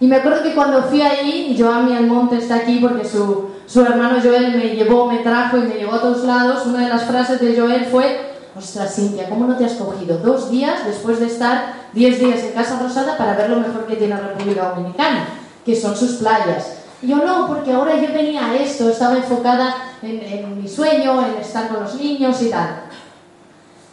Y 0.00 0.06
me 0.06 0.16
acuerdo 0.16 0.42
que 0.42 0.54
cuando 0.54 0.82
fui 0.84 1.02
ahí, 1.02 1.56
Joami 1.58 1.94
Almonte 1.94 2.36
está 2.36 2.56
aquí 2.56 2.78
porque 2.80 3.06
su, 3.06 3.50
su 3.66 3.82
hermano 3.82 4.20
Joel 4.22 4.56
me 4.56 4.70
llevó, 4.76 5.10
me 5.10 5.18
trajo 5.18 5.58
y 5.58 5.62
me 5.62 5.74
llevó 5.74 5.94
a 5.94 6.00
todos 6.00 6.24
lados. 6.24 6.66
Una 6.66 6.84
de 6.84 6.88
las 6.88 7.04
frases 7.04 7.40
de 7.40 7.58
Joel 7.58 7.84
fue, 7.86 8.37
ostras 8.58 8.96
Cintia, 8.96 9.28
¿cómo 9.28 9.46
no 9.46 9.56
te 9.56 9.64
has 9.64 9.74
cogido 9.74 10.18
dos 10.18 10.50
días 10.50 10.84
después 10.84 11.20
de 11.20 11.26
estar 11.26 11.74
diez 11.92 12.18
días 12.18 12.42
en 12.42 12.52
Casa 12.52 12.78
Rosada 12.80 13.16
para 13.16 13.34
ver 13.34 13.50
lo 13.50 13.60
mejor 13.60 13.86
que 13.86 13.96
tiene 13.96 14.14
la 14.14 14.28
República 14.28 14.70
Dominicana, 14.70 15.28
que 15.64 15.76
son 15.76 15.96
sus 15.96 16.14
playas? 16.14 16.78
Yo 17.00 17.16
no, 17.16 17.46
porque 17.46 17.72
ahora 17.72 17.94
yo 17.96 18.12
venía 18.12 18.46
a 18.46 18.56
esto, 18.56 18.88
estaba 18.88 19.16
enfocada 19.16 19.76
en, 20.02 20.60
mi 20.60 20.68
sueño, 20.68 21.24
en 21.24 21.40
estar 21.40 21.68
con 21.68 21.84
los 21.84 21.94
niños 21.94 22.42
y 22.42 22.50
tal. 22.50 22.82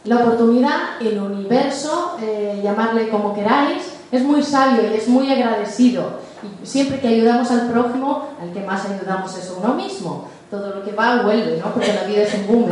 La 0.05 0.17
oportunidad, 0.17 0.99
el 0.99 1.19
universo, 1.19 2.17
eh, 2.21 2.61
llamarle 2.63 3.09
como 3.09 3.33
queráis, 3.35 3.83
es 4.11 4.23
muy 4.23 4.41
sabio 4.41 4.81
y 4.91 4.95
es 4.95 5.07
muy 5.07 5.31
agradecido. 5.31 6.25
Y 6.63 6.65
siempre 6.65 6.99
que 6.99 7.07
ayudamos 7.07 7.49
al 7.51 7.69
prójimo, 7.69 8.29
al 8.41 8.51
que 8.51 8.61
más 8.61 8.85
ayudamos 8.85 9.37
es 9.37 9.53
uno 9.55 9.75
mismo. 9.75 10.27
Todo 10.55 10.73
lo 10.73 10.85
que 10.85 10.93
va 10.93 11.21
vuelve, 11.21 11.57
¿no? 11.57 11.73
Porque 11.73 11.91
la 11.91 12.03
vida 12.03 12.21
es 12.21 12.33
un 12.33 12.47
boom. 12.47 12.69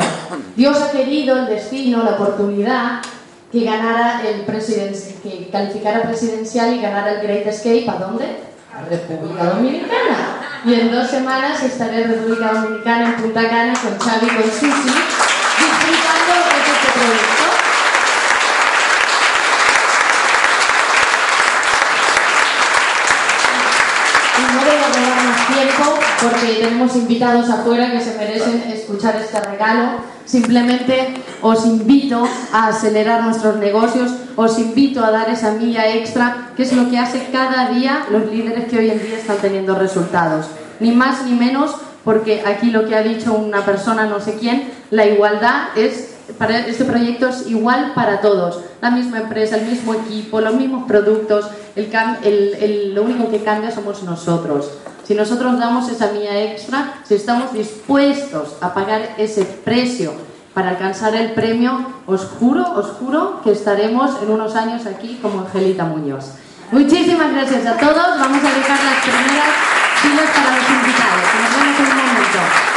Dios 0.55 0.81
ha 0.81 0.89
querido 0.89 1.37
el 1.37 1.47
destino, 1.47 2.01
la 2.01 2.11
oportunidad, 2.11 3.01
que 3.51 3.65
ganara 3.65 4.21
el 4.25 4.45
que 4.45 5.49
calificara 5.51 6.03
presidencial 6.03 6.73
y 6.73 6.81
ganara 6.81 7.11
el 7.11 7.27
Great 7.27 7.45
Escape. 7.45 7.85
¿A 7.89 7.95
dónde? 7.95 8.37
A 8.73 8.85
República 8.89 9.43
Dominicana. 9.43 10.61
Y 10.63 10.75
en 10.75 10.93
dos 10.93 11.09
semanas 11.09 11.61
estaré 11.61 12.03
en 12.03 12.11
República 12.11 12.53
Dominicana, 12.53 13.05
en 13.07 13.15
Punta 13.21 13.49
Cana, 13.49 13.73
con 13.73 13.99
Xavi 13.99 14.27
y 14.27 14.29
con 14.29 14.43
Susi, 14.43 14.93
disfrutando 15.59 16.33
de 16.39 16.55
este 16.63 16.89
proyecto. 16.95 17.43
Y 24.39 24.41
no 24.53 24.59
voy 24.61 24.69
a 24.69 24.87
robar 24.87 25.23
más 25.25 25.47
tiempo 25.47 26.12
porque 26.23 26.61
tenemos 26.61 26.95
invitados 26.95 27.49
afuera 27.49 27.91
que 27.91 27.99
se 27.99 28.17
merecen 28.17 28.63
escuchar 28.71 29.15
este 29.17 29.39
regalo. 29.41 30.13
Simplemente 30.25 31.15
os 31.41 31.65
invito 31.65 32.25
a 32.53 32.67
acelerar 32.67 33.23
nuestros 33.25 33.57
negocios, 33.57 34.11
os 34.37 34.57
invito 34.57 35.03
a 35.03 35.11
dar 35.11 35.29
esa 35.29 35.51
milla 35.51 35.93
extra, 35.93 36.51
que 36.55 36.63
es 36.63 36.71
lo 36.71 36.89
que 36.89 36.97
hace 36.97 37.27
cada 37.31 37.69
día 37.69 38.05
los 38.09 38.31
líderes 38.31 38.69
que 38.69 38.77
hoy 38.77 38.89
en 38.89 39.05
día 39.05 39.17
están 39.17 39.37
teniendo 39.37 39.75
resultados. 39.75 40.45
Ni 40.79 40.91
más 40.91 41.25
ni 41.25 41.33
menos, 41.33 41.75
porque 42.05 42.43
aquí 42.45 42.71
lo 42.71 42.87
que 42.87 42.95
ha 42.95 43.03
dicho 43.03 43.33
una 43.33 43.65
persona, 43.65 44.05
no 44.05 44.21
sé 44.21 44.35
quién, 44.39 44.71
la 44.91 45.05
igualdad 45.05 45.77
es 45.77 46.11
para 46.37 46.59
este 46.59 46.85
proyecto 46.85 47.27
es 47.27 47.47
igual 47.47 47.91
para 47.93 48.21
todos. 48.21 48.61
La 48.81 48.91
misma 48.91 49.19
empresa, 49.19 49.57
el 49.57 49.65
mismo 49.65 49.93
equipo, 49.93 50.39
los 50.39 50.55
mismos 50.55 50.85
productos. 50.87 51.47
El, 51.75 51.89
el, 52.23 52.53
el, 52.61 52.95
lo 52.95 53.03
único 53.03 53.29
que 53.29 53.43
cambia 53.43 53.71
somos 53.71 54.03
nosotros. 54.03 54.71
Si 55.05 55.15
nosotros 55.15 55.59
damos 55.59 55.89
esa 55.89 56.11
milla 56.11 56.39
extra, 56.39 56.95
si 57.03 57.15
estamos 57.15 57.53
dispuestos 57.53 58.55
a 58.61 58.73
pagar 58.73 59.15
ese 59.17 59.43
precio 59.43 60.13
para 60.53 60.69
alcanzar 60.69 61.15
el 61.15 61.33
premio, 61.33 61.93
os 62.07 62.25
juro, 62.39 62.63
os 62.75 62.87
juro 62.99 63.41
que 63.43 63.51
estaremos 63.51 64.11
en 64.21 64.31
unos 64.31 64.55
años 64.55 64.85
aquí 64.85 65.19
como 65.21 65.41
Angelita 65.41 65.83
Muñoz. 65.83 66.35
Muchísimas 66.71 67.31
gracias 67.33 67.65
a 67.65 67.77
todos. 67.77 68.19
Vamos 68.19 68.43
a 68.43 68.53
dejar 68.53 68.79
las 68.83 69.03
primeras 69.03 69.49
filas 70.01 70.29
para 70.33 70.55
los 70.57 70.69
invitados. 70.69 71.23
Nos 71.41 71.59
vemos 71.59 71.79
en 71.79 71.85
un 71.85 72.07
momento. 72.07 72.72